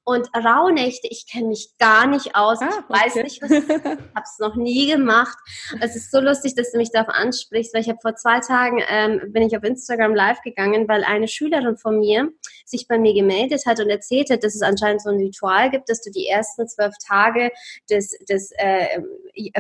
Und 0.05 0.29
Rauhnächte, 0.35 1.09
ich 1.11 1.27
kenne 1.31 1.49
mich 1.49 1.71
gar 1.79 2.07
nicht 2.07 2.35
aus. 2.35 2.61
Ah, 2.61 2.69
ich 2.69 2.95
weiß 2.95 3.15
nicht, 3.17 3.43
was 3.43 3.51
ich 3.51 3.69
habe 3.69 4.25
es 4.25 4.39
noch 4.39 4.57
nie 4.57 4.91
gemacht. 4.91 5.37
Es 5.81 5.97
ist 5.97 6.11
so 6.11 6.21
lustig, 6.21 6.55
dass 6.55 6.73
du 6.73 6.79
mich 6.79 6.91
darauf 6.91 7.09
ansprichst, 7.09 7.75
weil 7.75 7.83
ich 7.83 7.89
habe 7.89 7.99
vor 8.01 8.15
zwei 8.15 8.41
Tagen 8.41 8.83
ähm, 8.89 9.33
bin 9.33 9.43
ich 9.43 9.57
auf 9.57 9.65
Instagram 9.65 10.15
live 10.15 10.41
gegangen, 10.43 10.89
weil 10.89 11.05
eine 11.05 11.29
Schülerin 11.29 11.77
von 11.77 11.99
mir 11.99 12.31
sich 12.71 12.87
bei 12.89 12.99
mir 12.99 13.15
gemeldet 13.15 13.67
hat 13.67 13.81
und 13.81 13.91
erzählt 13.91 14.31
hat, 14.31 14.45
dass 14.45 14.55
es 14.55 14.63
anscheinend 14.63 15.03
so 15.03 15.11
ein 15.11 15.19
Ritual 15.19 15.71
gibt, 15.71 15.89
dass 15.89 16.01
du 16.01 16.11
die 16.11 16.27
ersten 16.29 16.69
zwölf 16.69 16.95
Tage 17.07 17.51
des, 17.91 18.17
des 18.29 18.53
äh, 18.57 19.01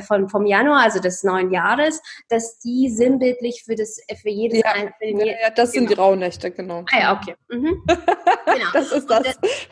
von, 0.03 0.29
vom 0.29 0.47
Januar, 0.47 0.83
also 0.83 1.01
des 1.01 1.23
neuen 1.25 1.51
Jahres, 1.51 2.01
dass 2.29 2.59
die 2.59 2.89
sinnbildlich 2.91 3.63
für 3.65 3.75
das 3.75 4.01
für 4.21 4.29
jedes 4.29 4.61
ja, 4.61 4.73
ein, 4.73 4.93
für 4.99 5.07
ja, 5.07 5.27
ja, 5.27 5.51
das 5.51 5.73
genau. 5.73 5.81
sind 5.87 5.91
die 5.91 6.01
Rauhnächte, 6.01 6.51
genau. 6.51 6.85
Ah 6.93 6.99
ja, 6.99 7.21
okay. 7.21 7.35
Mhm. 7.49 7.83
genau. 7.87 8.71
das 8.73 8.93
ist 8.93 9.09
das. 9.09 9.27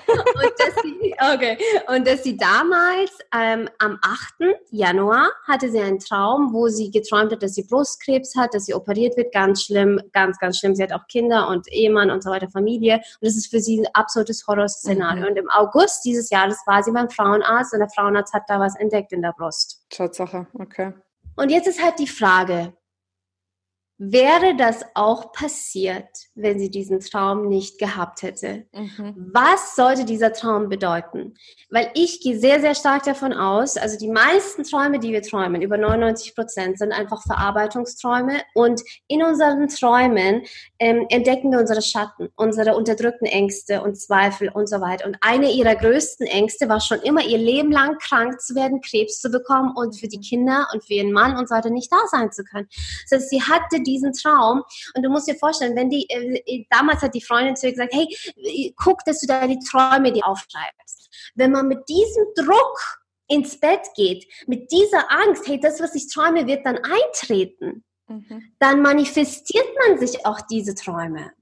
Und, 0.06 0.18
und 0.18 0.52
dass 0.58 0.82
sie, 0.82 1.14
okay. 1.34 1.58
Und 1.88 2.06
dass 2.06 2.22
sie 2.22 2.36
damals 2.36 3.10
ähm, 3.34 3.68
am 3.78 3.98
8. 4.02 4.56
Januar 4.70 5.30
hatte 5.46 5.70
sie 5.70 5.80
einen 5.80 5.98
Traum, 5.98 6.52
wo 6.52 6.68
sie 6.68 6.90
geträumt 6.90 7.32
hat, 7.32 7.42
dass 7.42 7.54
sie 7.54 7.64
Brustkrebs 7.64 8.36
hat, 8.36 8.54
dass 8.54 8.66
sie 8.66 8.74
operiert 8.74 9.16
wird, 9.16 9.32
ganz 9.32 9.64
schlimm, 9.64 10.00
ganz, 10.12 10.38
ganz 10.38 10.58
schlimm. 10.58 10.74
Sie 10.74 10.82
hat 10.82 10.92
auch 10.92 11.06
Kinder 11.08 11.48
und 11.48 11.70
Ehemann 11.72 12.10
und 12.10 12.22
so 12.22 12.30
weiter, 12.30 12.48
Familie. 12.48 13.00
Und 13.20 13.25
das 13.26 13.36
ist 13.36 13.48
für 13.48 13.60
sie 13.60 13.80
ein 13.80 13.88
absolutes 13.92 14.46
Horrorszenario. 14.46 15.22
Mhm. 15.22 15.28
Und 15.28 15.36
im 15.36 15.50
August 15.50 16.04
dieses 16.04 16.30
Jahres 16.30 16.58
war 16.66 16.82
sie 16.82 16.92
beim 16.92 17.10
Frauenarzt 17.10 17.72
und 17.72 17.80
der 17.80 17.90
Frauenarzt 17.90 18.32
hat 18.32 18.44
da 18.48 18.58
was 18.60 18.76
entdeckt 18.76 19.12
in 19.12 19.22
der 19.22 19.34
Brust. 19.36 19.84
Tatsache, 19.90 20.46
okay. 20.54 20.92
Und 21.36 21.50
jetzt 21.50 21.66
ist 21.66 21.82
halt 21.82 21.98
die 21.98 22.06
Frage, 22.06 22.72
Wäre 23.98 24.54
das 24.56 24.84
auch 24.94 25.32
passiert, 25.32 26.25
wenn 26.36 26.58
sie 26.58 26.70
diesen 26.70 27.00
Traum 27.00 27.48
nicht 27.48 27.78
gehabt 27.78 28.22
hätte? 28.22 28.66
Mhm. 28.72 29.30
Was 29.32 29.74
sollte 29.74 30.04
dieser 30.04 30.32
Traum 30.32 30.68
bedeuten? 30.68 31.34
Weil 31.70 31.90
ich 31.94 32.20
gehe 32.20 32.38
sehr, 32.38 32.60
sehr 32.60 32.74
stark 32.74 33.04
davon 33.04 33.32
aus, 33.32 33.76
also 33.76 33.98
die 33.98 34.08
meisten 34.08 34.62
Träume, 34.62 34.98
die 34.98 35.12
wir 35.12 35.22
träumen, 35.22 35.62
über 35.62 35.78
99 35.78 36.34
Prozent, 36.34 36.78
sind 36.78 36.92
einfach 36.92 37.22
Verarbeitungsträume. 37.22 38.42
Und 38.54 38.82
in 39.08 39.22
unseren 39.22 39.68
Träumen 39.68 40.42
ähm, 40.78 41.06
entdecken 41.08 41.50
wir 41.50 41.58
unsere 41.58 41.82
Schatten, 41.82 42.28
unsere 42.36 42.76
unterdrückten 42.76 43.26
Ängste 43.26 43.82
und 43.82 43.96
Zweifel 43.96 44.50
und 44.50 44.68
so 44.68 44.80
weiter. 44.80 45.06
Und 45.06 45.16
eine 45.22 45.50
ihrer 45.52 45.74
größten 45.74 46.26
Ängste 46.26 46.68
war 46.68 46.80
schon 46.80 47.00
immer, 47.00 47.24
ihr 47.24 47.38
Leben 47.38 47.72
lang 47.72 47.96
krank 47.98 48.40
zu 48.40 48.54
werden, 48.54 48.80
Krebs 48.82 49.20
zu 49.20 49.30
bekommen 49.30 49.72
und 49.74 49.98
für 49.98 50.08
die 50.08 50.20
Kinder 50.20 50.68
und 50.72 50.84
für 50.84 50.94
ihren 50.94 51.12
Mann 51.12 51.36
und 51.36 51.48
so 51.48 51.54
weiter 51.54 51.70
nicht 51.70 51.90
da 51.90 51.98
sein 52.10 52.30
zu 52.30 52.44
können. 52.44 52.68
Das 53.08 53.20
heißt, 53.20 53.30
sie 53.30 53.42
hatte 53.42 53.80
diesen 53.82 54.12
Traum. 54.12 54.62
Und 54.94 55.02
du 55.02 55.08
musst 55.08 55.28
dir 55.28 55.36
vorstellen, 55.36 55.76
wenn 55.76 55.90
die, 55.90 56.06
äh, 56.10 56.25
damals 56.70 57.02
hat 57.02 57.14
die 57.14 57.22
Freundin 57.22 57.56
zu 57.56 57.66
ihr 57.66 57.72
gesagt, 57.72 57.94
hey, 57.94 58.06
äh, 58.36 58.72
guck, 58.76 59.04
dass 59.04 59.20
du 59.20 59.26
deine 59.26 59.58
Träume 59.58 60.12
dir 60.12 60.26
aufschreibst. 60.26 61.32
Wenn 61.34 61.52
man 61.52 61.68
mit 61.68 61.88
diesem 61.88 62.24
Druck 62.36 62.78
ins 63.28 63.58
Bett 63.58 63.82
geht, 63.96 64.26
mit 64.46 64.70
dieser 64.70 65.10
Angst, 65.10 65.46
hey, 65.46 65.58
das, 65.60 65.80
was 65.80 65.94
ich 65.94 66.08
träume, 66.12 66.46
wird 66.46 66.64
dann 66.64 66.78
eintreten, 66.78 67.84
mhm. 68.08 68.42
dann 68.58 68.82
manifestiert 68.82 69.66
man 69.86 69.98
sich 69.98 70.24
auch 70.26 70.40
diese 70.42 70.74
Träume. 70.74 71.32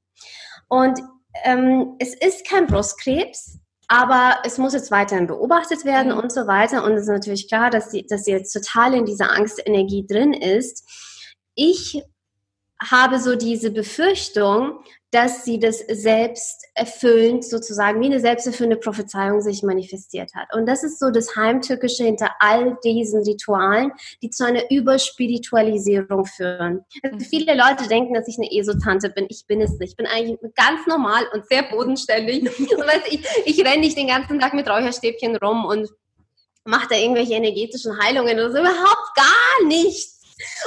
Und 0.68 0.99
ähm, 1.45 1.97
es 1.99 2.14
ist 2.14 2.49
kein 2.49 2.66
Brustkrebs, 2.66 3.59
aber 3.89 4.39
es 4.45 4.57
muss 4.59 4.72
jetzt 4.72 4.91
weiterhin 4.91 5.26
beobachtet 5.26 5.85
werden 5.85 6.12
mhm. 6.12 6.18
und 6.18 6.32
so 6.32 6.47
weiter. 6.47 6.85
Und 6.85 6.93
es 6.93 7.03
ist 7.03 7.09
natürlich 7.09 7.49
klar, 7.49 7.70
dass 7.70 7.91
sie, 7.91 8.07
dass 8.07 8.24
sie 8.24 8.32
jetzt 8.32 8.53
total 8.53 8.95
in 8.95 9.05
dieser 9.05 9.30
Angstenergie 9.30 10.07
drin 10.07 10.32
ist. 10.32 10.89
Ich 11.55 12.03
habe 12.83 13.18
so 13.18 13.37
diese 13.37 13.70
Befürchtung, 13.70 14.81
dass 15.14 15.45
sie 15.45 15.61
das 15.61 15.79
selbst 15.79 16.64
erfüllend 16.75 17.45
sozusagen 17.45 18.01
wie 18.01 18.07
eine 18.07 18.18
selbsterfüllende 18.18 18.79
Prophezeiung 18.79 19.41
sich 19.41 19.62
manifestiert 19.62 20.35
hat. 20.35 20.53
Und 20.53 20.66
das 20.66 20.83
ist 20.83 20.99
so 20.99 21.11
das 21.11 21.37
Heimtückische 21.37 22.03
hinter 22.03 22.31
all 22.41 22.77
diesen 22.83 23.22
Ritualen, 23.22 23.93
die 24.22 24.31
zu 24.31 24.45
einer 24.45 24.68
Überspiritualisierung 24.72 26.25
führen. 26.25 26.85
Also 27.05 27.18
viele 27.20 27.55
Leute 27.55 27.87
denken, 27.89 28.14
dass 28.14 28.27
ich 28.27 28.39
eine 28.39 28.51
Esotante 28.51 29.09
bin. 29.09 29.27
Ich 29.29 29.47
bin 29.47 29.61
es 29.61 29.79
nicht. 29.79 29.91
Ich 29.91 29.97
bin 29.97 30.07
eigentlich 30.07 30.41
ganz 30.57 30.85
normal 30.89 31.25
und 31.33 31.47
sehr 31.47 31.62
bodenständig. 31.62 32.43
und 32.59 32.85
ich, 33.09 33.25
ich 33.45 33.64
renne 33.64 33.83
nicht 33.83 33.97
den 33.97 34.09
ganzen 34.09 34.41
Tag 34.41 34.53
mit 34.53 34.68
Räucherstäbchen 34.68 35.37
rum 35.37 35.64
und 35.64 35.89
mache 36.64 36.89
da 36.91 36.97
irgendwelche 36.97 37.35
energetischen 37.35 37.97
Heilungen 38.03 38.35
oder 38.35 38.51
so. 38.51 38.59
Überhaupt 38.59 39.14
gar 39.14 39.68
nichts. 39.68 40.14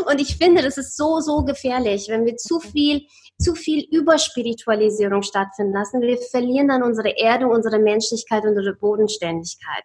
Und 0.05 0.21
ich 0.21 0.37
finde, 0.37 0.61
das 0.61 0.77
ist 0.77 0.95
so, 0.95 1.19
so 1.19 1.43
gefährlich, 1.43 2.07
wenn 2.09 2.25
wir 2.25 2.37
zu 2.37 2.59
viel 2.59 3.05
zu 3.39 3.53
viel 3.53 3.87
Überspiritualisierung 3.91 5.21
stattfinden 5.21 5.73
lassen, 5.73 6.01
wir 6.01 6.17
verlieren 6.17 6.69
dann 6.69 6.81
unsere 6.81 7.09
Erde, 7.09 7.47
unsere 7.47 7.77
Menschlichkeit, 7.79 8.43
unsere 8.43 8.73
Bodenständigkeit. 8.73 9.83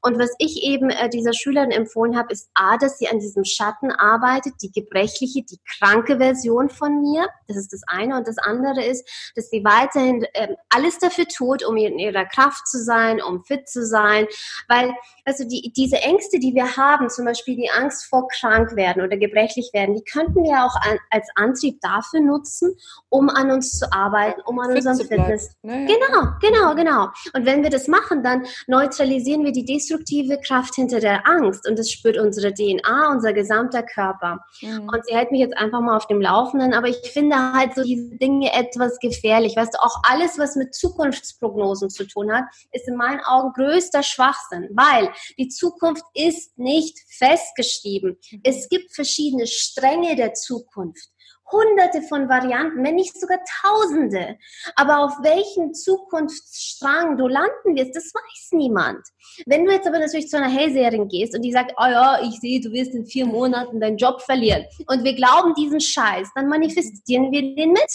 Und 0.00 0.18
was 0.18 0.30
ich 0.38 0.62
eben 0.62 0.88
äh, 0.90 1.10
dieser 1.10 1.34
Schülerin 1.34 1.70
empfohlen 1.70 2.16
habe, 2.16 2.32
ist 2.32 2.48
A, 2.54 2.78
dass 2.78 2.98
sie 2.98 3.08
an 3.08 3.18
diesem 3.18 3.44
Schatten 3.44 3.90
arbeitet, 3.92 4.54
die 4.62 4.72
gebrechliche, 4.72 5.42
die 5.42 5.60
kranke 5.78 6.16
Version 6.16 6.70
von 6.70 7.02
mir. 7.02 7.28
Das 7.46 7.58
ist 7.58 7.72
das 7.72 7.82
eine. 7.86 8.16
Und 8.16 8.26
das 8.26 8.38
andere 8.38 8.82
ist, 8.82 9.06
dass 9.36 9.50
sie 9.50 9.64
weiterhin 9.64 10.24
äh, 10.32 10.54
alles 10.70 10.98
dafür 10.98 11.26
tut, 11.26 11.64
um 11.64 11.76
in 11.76 11.98
ihrer 11.98 12.24
Kraft 12.24 12.66
zu 12.66 12.82
sein, 12.82 13.20
um 13.22 13.44
fit 13.44 13.68
zu 13.68 13.84
sein. 13.84 14.26
Weil, 14.68 14.94
also 15.26 15.44
die, 15.44 15.72
diese 15.76 15.98
Ängste, 15.98 16.38
die 16.38 16.54
wir 16.54 16.76
haben, 16.76 17.10
zum 17.10 17.26
Beispiel 17.26 17.56
die 17.56 17.70
Angst 17.70 18.06
vor 18.06 18.28
krank 18.28 18.76
werden 18.76 19.02
oder 19.02 19.18
gebrechlich 19.18 19.70
werden, 19.74 19.94
die 19.94 20.04
könnten 20.04 20.42
wir 20.42 20.64
auch 20.64 20.76
an, 20.76 20.98
als 21.10 21.28
Antrieb 21.34 21.80
dafür 21.82 22.20
nutzen, 22.20 22.74
um 23.08 23.28
an 23.28 23.50
uns 23.50 23.78
zu 23.78 23.92
arbeiten, 23.92 24.40
um 24.46 24.58
an 24.58 24.72
unserem 24.72 24.98
Fitness. 24.98 25.54
Ne? 25.62 25.86
Genau, 25.86 26.32
genau, 26.40 26.74
genau. 26.74 27.08
Und 27.32 27.46
wenn 27.46 27.62
wir 27.62 27.70
das 27.70 27.88
machen, 27.88 28.22
dann 28.22 28.44
neutralisieren 28.66 29.44
wir 29.44 29.52
die 29.52 29.64
destruktive 29.64 30.38
Kraft 30.40 30.74
hinter 30.74 31.00
der 31.00 31.26
Angst 31.26 31.68
und 31.68 31.78
das 31.78 31.90
spürt 31.90 32.18
unsere 32.18 32.52
DNA, 32.52 33.10
unser 33.12 33.32
gesamter 33.32 33.82
Körper. 33.82 34.40
Mhm. 34.60 34.88
Und 34.92 35.06
sie 35.06 35.14
hält 35.14 35.30
mich 35.30 35.40
jetzt 35.40 35.56
einfach 35.56 35.80
mal 35.80 35.96
auf 35.96 36.06
dem 36.06 36.20
Laufenden, 36.20 36.74
aber 36.74 36.88
ich 36.88 37.10
finde 37.12 37.52
halt 37.52 37.74
so 37.74 37.82
diese 37.82 38.16
Dinge 38.16 38.52
etwas 38.52 38.98
gefährlich. 38.98 39.56
Weißt 39.56 39.74
du, 39.74 39.82
auch 39.82 40.02
alles, 40.08 40.38
was 40.38 40.56
mit 40.56 40.74
Zukunftsprognosen 40.74 41.90
zu 41.90 42.06
tun 42.06 42.32
hat, 42.32 42.44
ist 42.72 42.88
in 42.88 42.96
meinen 42.96 43.20
Augen 43.20 43.52
größter 43.52 44.02
Schwachsinn, 44.02 44.68
weil 44.72 45.10
die 45.38 45.48
Zukunft 45.48 46.04
ist 46.14 46.58
nicht 46.58 46.98
festgeschrieben. 47.08 48.18
Mhm. 48.30 48.40
Es 48.42 48.68
gibt 48.68 48.94
verschiedene 48.94 49.46
Stränge 49.46 50.16
der 50.16 50.34
Zukunft 50.34 51.13
hunderte 51.50 52.02
von 52.02 52.28
Varianten, 52.28 52.84
wenn 52.84 52.94
nicht 52.94 53.18
sogar 53.18 53.38
tausende. 53.62 54.36
Aber 54.76 55.00
auf 55.00 55.12
welchen 55.22 55.74
Zukunftsstrang 55.74 57.16
du 57.16 57.28
landen 57.28 57.76
wirst, 57.76 57.94
das 57.94 58.12
weiß 58.14 58.52
niemand. 58.52 59.06
Wenn 59.46 59.64
du 59.64 59.72
jetzt 59.72 59.86
aber 59.86 59.98
natürlich 59.98 60.28
zu 60.28 60.36
einer 60.36 60.48
Hellseherin 60.48 61.08
gehst 61.08 61.34
und 61.34 61.42
die 61.42 61.52
sagt, 61.52 61.72
oh 61.76 61.86
ja, 61.86 62.22
ich 62.22 62.40
sehe, 62.40 62.60
du 62.60 62.72
wirst 62.72 62.94
in 62.94 63.06
vier 63.06 63.26
Monaten 63.26 63.80
deinen 63.80 63.96
Job 63.96 64.22
verlieren 64.22 64.64
und 64.86 65.04
wir 65.04 65.14
glauben 65.14 65.54
diesen 65.54 65.80
Scheiß, 65.80 66.28
dann 66.34 66.48
manifestieren 66.48 67.30
wir 67.30 67.54
den 67.54 67.72
mit. 67.72 67.90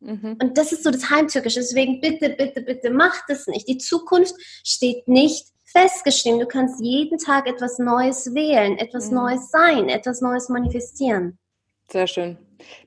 Mhm. 0.00 0.36
Und 0.40 0.56
das 0.56 0.72
ist 0.72 0.84
so 0.84 0.90
das 0.90 1.10
Heimtückische. 1.10 1.60
Deswegen 1.60 2.00
bitte, 2.00 2.30
bitte, 2.30 2.62
bitte, 2.62 2.90
mach 2.90 3.26
das 3.26 3.46
nicht. 3.46 3.68
Die 3.68 3.78
Zukunft 3.78 4.34
steht 4.64 5.08
nicht 5.08 5.48
festgeschrieben. 5.64 6.40
Du 6.40 6.46
kannst 6.46 6.80
jeden 6.80 7.18
Tag 7.18 7.46
etwas 7.46 7.78
Neues 7.78 8.34
wählen, 8.34 8.78
etwas 8.78 9.10
mhm. 9.10 9.16
Neues 9.16 9.50
sein, 9.50 9.88
etwas 9.88 10.20
Neues 10.20 10.48
manifestieren. 10.48 11.38
Sehr 11.90 12.06
schön. 12.06 12.38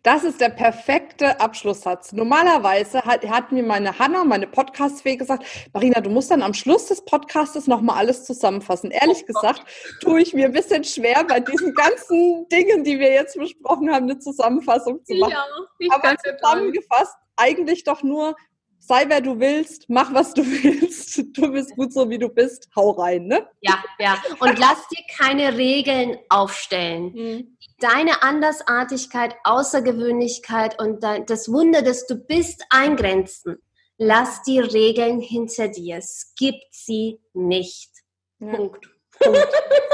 Das 0.03 0.23
ist 0.23 0.41
der 0.41 0.49
perfekte 0.49 1.39
Abschlusssatz. 1.39 2.11
Normalerweise 2.13 3.03
hat, 3.03 3.27
hat 3.27 3.51
mir 3.51 3.63
meine 3.63 3.97
Hanna, 3.99 4.23
meine 4.23 4.47
Podcast-Fee 4.47 5.15
gesagt, 5.15 5.45
Marina, 5.73 6.01
du 6.01 6.09
musst 6.09 6.31
dann 6.31 6.41
am 6.41 6.53
Schluss 6.53 6.87
des 6.87 7.05
Podcastes 7.05 7.67
nochmal 7.67 7.97
alles 7.97 8.25
zusammenfassen. 8.25 8.91
Ehrlich 8.91 9.23
oh 9.23 9.33
gesagt, 9.33 9.63
tue 10.01 10.21
ich 10.21 10.33
mir 10.33 10.45
ein 10.45 10.53
bisschen 10.53 10.83
schwer, 10.83 11.23
bei 11.23 11.39
diesen 11.39 11.73
ganzen 11.73 12.47
Dingen, 12.49 12.83
die 12.83 12.99
wir 12.99 13.11
jetzt 13.11 13.37
besprochen 13.37 13.91
haben, 13.91 14.03
eine 14.03 14.19
Zusammenfassung 14.19 15.03
zu 15.05 15.15
machen. 15.15 15.33
Ja, 15.79 15.93
Aber 15.93 16.15
zusammengefasst, 16.17 17.15
eigentlich 17.35 17.83
doch 17.83 18.03
nur, 18.03 18.35
sei 18.81 19.05
wer 19.07 19.21
du 19.21 19.39
willst, 19.39 19.85
mach 19.89 20.13
was 20.13 20.33
du 20.33 20.43
willst, 20.45 21.37
du 21.37 21.51
bist 21.51 21.75
gut 21.75 21.93
so 21.93 22.09
wie 22.09 22.17
du 22.17 22.27
bist, 22.27 22.67
hau 22.75 22.91
rein, 22.91 23.27
ne? 23.27 23.47
Ja, 23.61 23.81
ja. 23.99 24.21
Und 24.39 24.59
lass 24.59 24.87
dir 24.89 25.03
keine 25.17 25.57
Regeln 25.57 26.17
aufstellen. 26.29 27.13
Mhm. 27.13 27.57
Deine 27.79 28.21
Andersartigkeit, 28.21 29.35
Außergewöhnlichkeit 29.43 30.79
und 30.79 31.03
das 31.03 31.51
Wunder, 31.51 31.81
das 31.81 32.05
du 32.05 32.15
bist, 32.15 32.63
eingrenzen. 32.69 33.57
Lass 33.97 34.41
die 34.43 34.59
Regeln 34.59 35.19
hinter 35.19 35.67
dir. 35.67 35.97
Es 35.97 36.33
gibt 36.37 36.65
sie 36.71 37.19
nicht. 37.33 37.91
Ja. 38.39 38.55
Punkt. 38.55 38.89
Punkt. 39.19 39.47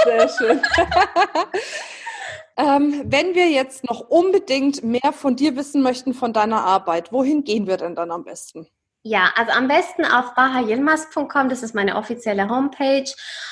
Sehr 0.03 0.29
schön. 0.29 0.61
ähm, 2.57 3.03
wenn 3.05 3.35
wir 3.35 3.49
jetzt 3.49 3.83
noch 3.89 3.99
unbedingt 4.09 4.83
mehr 4.83 5.11
von 5.11 5.35
dir 5.35 5.55
wissen 5.57 5.81
möchten, 5.81 6.13
von 6.13 6.31
deiner 6.31 6.63
Arbeit, 6.63 7.11
wohin 7.11 7.43
gehen 7.43 7.67
wir 7.67 7.77
denn 7.77 7.95
dann 7.95 8.11
am 8.11 8.23
besten? 8.23 8.67
Ja, 9.09 9.31
also 9.37 9.53
am 9.53 9.69
besten 9.69 10.03
auf 10.03 10.33
bahayilmaz.com, 10.35 11.47
das 11.47 11.63
ist 11.63 11.73
meine 11.73 11.95
offizielle 11.95 12.49
Homepage. 12.49 13.09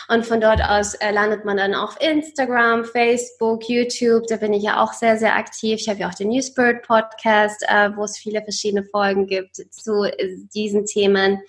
Und 0.09 0.25
von 0.25 0.41
dort 0.41 0.61
aus 0.61 0.95
äh, 0.95 1.11
landet 1.11 1.45
man 1.45 1.55
dann 1.55 1.73
auf 1.73 1.95
Instagram, 2.01 2.83
Facebook, 2.83 3.69
YouTube. 3.69 4.27
Da 4.27 4.35
bin 4.35 4.51
ich 4.51 4.63
ja 4.63 4.83
auch 4.83 4.91
sehr, 4.91 5.17
sehr 5.17 5.33
aktiv. 5.33 5.79
Ich 5.79 5.87
habe 5.87 5.99
ja 5.99 6.09
auch 6.09 6.13
den 6.13 6.27
New 6.27 6.41
Spirit 6.41 6.81
Podcast, 6.81 7.63
äh, 7.69 7.89
wo 7.95 8.03
es 8.03 8.17
viele 8.17 8.41
verschiedene 8.41 8.83
Folgen 8.83 9.27
gibt 9.27 9.55
zu 9.55 10.03
äh, 10.03 10.35
diesen 10.53 10.85
Themen. 10.85 11.41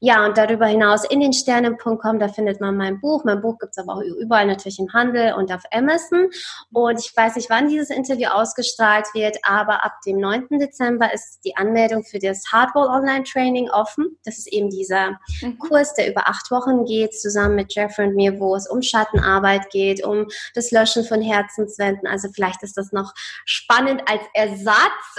Ja, 0.00 0.24
und 0.26 0.36
darüber 0.36 0.66
hinaus 0.66 1.04
in 1.04 1.20
den 1.20 1.32
Sternen.com, 1.32 2.18
da 2.18 2.28
findet 2.28 2.60
man 2.60 2.76
mein 2.76 3.00
Buch. 3.00 3.24
Mein 3.24 3.40
Buch 3.40 3.58
gibt's 3.58 3.78
aber 3.78 3.94
auch 3.94 4.00
überall 4.00 4.46
natürlich 4.46 4.78
im 4.78 4.92
Handel 4.92 5.34
und 5.34 5.52
auf 5.52 5.62
Amazon. 5.72 6.28
Und 6.72 7.00
ich 7.00 7.16
weiß 7.16 7.36
nicht, 7.36 7.50
wann 7.50 7.68
dieses 7.68 7.90
Interview 7.90 8.28
ausgestrahlt 8.28 9.06
wird, 9.14 9.38
aber 9.42 9.84
ab 9.84 9.92
dem 10.06 10.18
9. 10.18 10.58
Dezember 10.58 11.12
ist 11.12 11.40
die 11.44 11.56
Anmeldung 11.56 12.04
für 12.04 12.18
das 12.18 12.44
Hardwall 12.52 12.88
Online 12.88 13.24
Training 13.24 13.70
offen. 13.70 14.18
Das 14.24 14.38
ist 14.38 14.52
eben 14.52 14.70
dieser 14.70 15.18
mhm. 15.40 15.58
Kurs, 15.58 15.94
der 15.94 16.10
über 16.10 16.28
acht 16.28 16.50
Wochen 16.50 16.84
geht, 16.84 17.18
zusammen 17.18 17.56
mit 17.56 17.74
Jeffrey 17.74 18.08
und 18.08 18.14
mir, 18.14 18.38
wo 18.38 18.54
es 18.54 18.68
um 18.68 18.82
Schattenarbeit 18.82 19.70
geht, 19.70 20.04
um 20.04 20.26
das 20.54 20.70
Löschen 20.70 21.04
von 21.04 21.22
Herzenswänden. 21.22 22.06
Also 22.06 22.28
vielleicht 22.34 22.62
ist 22.62 22.76
das 22.76 22.92
noch 22.92 23.12
spannend 23.44 24.02
als 24.06 24.22
Ersatz 24.34 24.76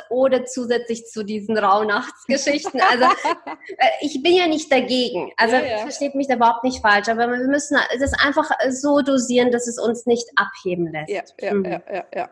oder 0.09 0.45
zusätzlich 0.45 1.05
zu 1.07 1.23
diesen 1.23 1.57
Rauhnachtsgeschichten. 1.57 2.81
Also 2.81 3.05
äh, 3.77 3.87
ich 4.01 4.21
bin 4.21 4.35
ja 4.35 4.47
nicht 4.47 4.66
nicht 4.67 4.71
dagegen. 4.71 5.31
Also 5.37 5.55
ja, 5.55 5.65
ja. 5.65 5.77
versteht 5.79 6.15
mich 6.15 6.27
da 6.27 6.35
überhaupt 6.35 6.63
nicht 6.63 6.81
falsch, 6.81 7.07
aber 7.09 7.27
wir 7.29 7.47
müssen 7.47 7.77
das 7.99 8.13
einfach 8.13 8.49
so 8.69 9.01
dosieren, 9.01 9.51
dass 9.51 9.67
es 9.67 9.79
uns 9.79 10.05
nicht 10.05 10.27
abheben 10.35 10.91
lässt. 10.91 11.09
Ja, 11.09 11.23
ja, 11.47 11.53
mhm. 11.53 11.65
ja, 11.65 11.81
ja, 11.91 12.05
ja. 12.13 12.29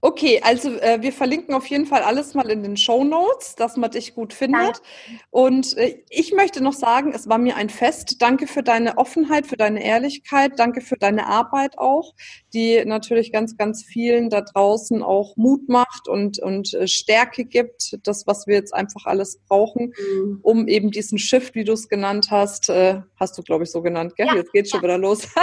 Okay, 0.00 0.40
also 0.44 0.70
äh, 0.78 1.00
wir 1.00 1.12
verlinken 1.12 1.54
auf 1.54 1.66
jeden 1.66 1.86
Fall 1.86 2.02
alles 2.02 2.34
mal 2.34 2.50
in 2.50 2.62
den 2.62 2.76
Show 2.76 3.04
Notes, 3.04 3.54
dass 3.56 3.76
man 3.76 3.90
dich 3.90 4.14
gut 4.14 4.32
findet. 4.32 4.60
Ja. 4.62 5.18
Und 5.30 5.76
äh, 5.76 6.02
ich 6.10 6.32
möchte 6.32 6.62
noch 6.62 6.72
sagen, 6.72 7.12
es 7.14 7.28
war 7.28 7.38
mir 7.38 7.56
ein 7.56 7.70
Fest. 7.70 8.16
Danke 8.20 8.46
für 8.46 8.62
deine 8.62 8.98
Offenheit, 8.98 9.46
für 9.46 9.56
deine 9.56 9.82
Ehrlichkeit, 9.82 10.52
danke 10.56 10.80
für 10.80 10.96
deine 10.96 11.26
Arbeit 11.26 11.78
auch, 11.78 12.14
die 12.54 12.84
natürlich 12.84 13.32
ganz, 13.32 13.56
ganz 13.56 13.82
vielen 13.82 14.30
da 14.30 14.40
draußen 14.40 15.02
auch 15.02 15.36
Mut 15.36 15.68
macht 15.68 16.08
und, 16.08 16.38
und 16.38 16.72
äh, 16.74 16.86
Stärke 16.86 17.44
gibt. 17.44 17.98
Das, 18.04 18.26
was 18.26 18.46
wir 18.46 18.54
jetzt 18.54 18.72
einfach 18.72 19.06
alles 19.06 19.38
brauchen, 19.48 19.92
mhm. 19.98 20.38
um 20.42 20.68
eben 20.68 20.90
diesen 20.90 21.18
Shift, 21.18 21.54
wie 21.54 21.64
du 21.64 21.72
es 21.72 21.88
genannt 21.88 22.28
hast, 22.30 22.70
äh, 22.70 23.00
hast 23.18 23.36
du, 23.36 23.42
glaube 23.42 23.64
ich, 23.64 23.70
so 23.70 23.82
genannt, 23.82 24.14
gell? 24.16 24.26
Ja, 24.26 24.36
Jetzt 24.36 24.52
geht's 24.52 24.70
schon 24.70 24.82
wieder 24.82 24.98
los. 24.98 25.26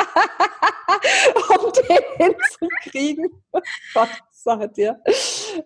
um 1.36 1.72
den 1.90 2.34
hinzukriegen. 2.34 3.30
Gott 3.94 4.10
sei 4.32 4.68
dir. 4.68 5.00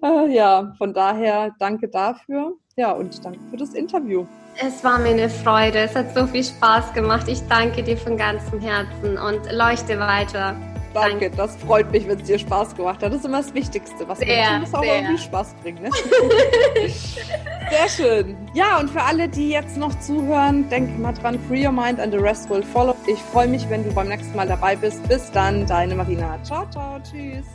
Äh, 0.03 0.33
ja, 0.33 0.73
von 0.77 0.93
daher 0.93 1.55
danke 1.59 1.87
dafür. 1.87 2.53
Ja, 2.75 2.91
und 2.91 3.23
danke 3.23 3.39
für 3.49 3.57
das 3.57 3.73
Interview. 3.73 4.25
Es 4.61 4.83
war 4.83 4.99
mir 4.99 5.09
eine 5.09 5.29
Freude. 5.29 5.79
Es 5.79 5.95
hat 5.95 6.13
so 6.15 6.27
viel 6.27 6.43
Spaß 6.43 6.93
gemacht. 6.93 7.27
Ich 7.27 7.41
danke 7.47 7.83
dir 7.83 7.97
von 7.97 8.17
ganzem 8.17 8.59
Herzen 8.59 9.17
und 9.17 9.51
leuchte 9.51 9.99
weiter. 9.99 10.55
Danke, 10.95 11.29
das 11.29 11.57
freut 11.57 11.91
mich, 11.91 12.07
wenn 12.07 12.17
es 12.17 12.23
dir 12.23 12.39
Spaß 12.39 12.73
gemacht 12.73 13.03
hat. 13.03 13.11
Das 13.11 13.19
ist 13.19 13.25
immer 13.25 13.41
das 13.41 13.53
Wichtigste, 13.53 14.07
was 14.07 14.19
sehr, 14.19 14.59
muss 14.59 14.73
auch 14.73 14.81
sehr. 14.81 14.95
irgendwie 14.95 15.17
Spaß 15.17 15.53
bringen. 15.61 15.83
Ne? 15.83 15.89
sehr 16.89 17.89
schön. 17.89 18.37
Ja, 18.53 18.79
und 18.79 18.89
für 18.89 19.01
alle, 19.01 19.27
die 19.27 19.49
jetzt 19.49 19.75
noch 19.75 19.93
zuhören, 19.99 20.69
denke 20.69 20.97
mal 21.01 21.11
dran, 21.11 21.37
free 21.49 21.65
your 21.65 21.73
mind 21.73 21.99
and 21.99 22.13
the 22.13 22.19
rest 22.19 22.49
will 22.49 22.63
follow. 22.63 22.95
Ich 23.07 23.19
freue 23.19 23.49
mich, 23.49 23.69
wenn 23.69 23.83
du 23.83 23.93
beim 23.93 24.07
nächsten 24.07 24.35
Mal 24.37 24.47
dabei 24.47 24.77
bist. 24.77 25.05
Bis 25.09 25.29
dann, 25.31 25.65
deine 25.67 25.95
Marina. 25.95 26.39
Ciao, 26.43 26.65
ciao, 26.71 26.97
tschüss. 27.03 27.45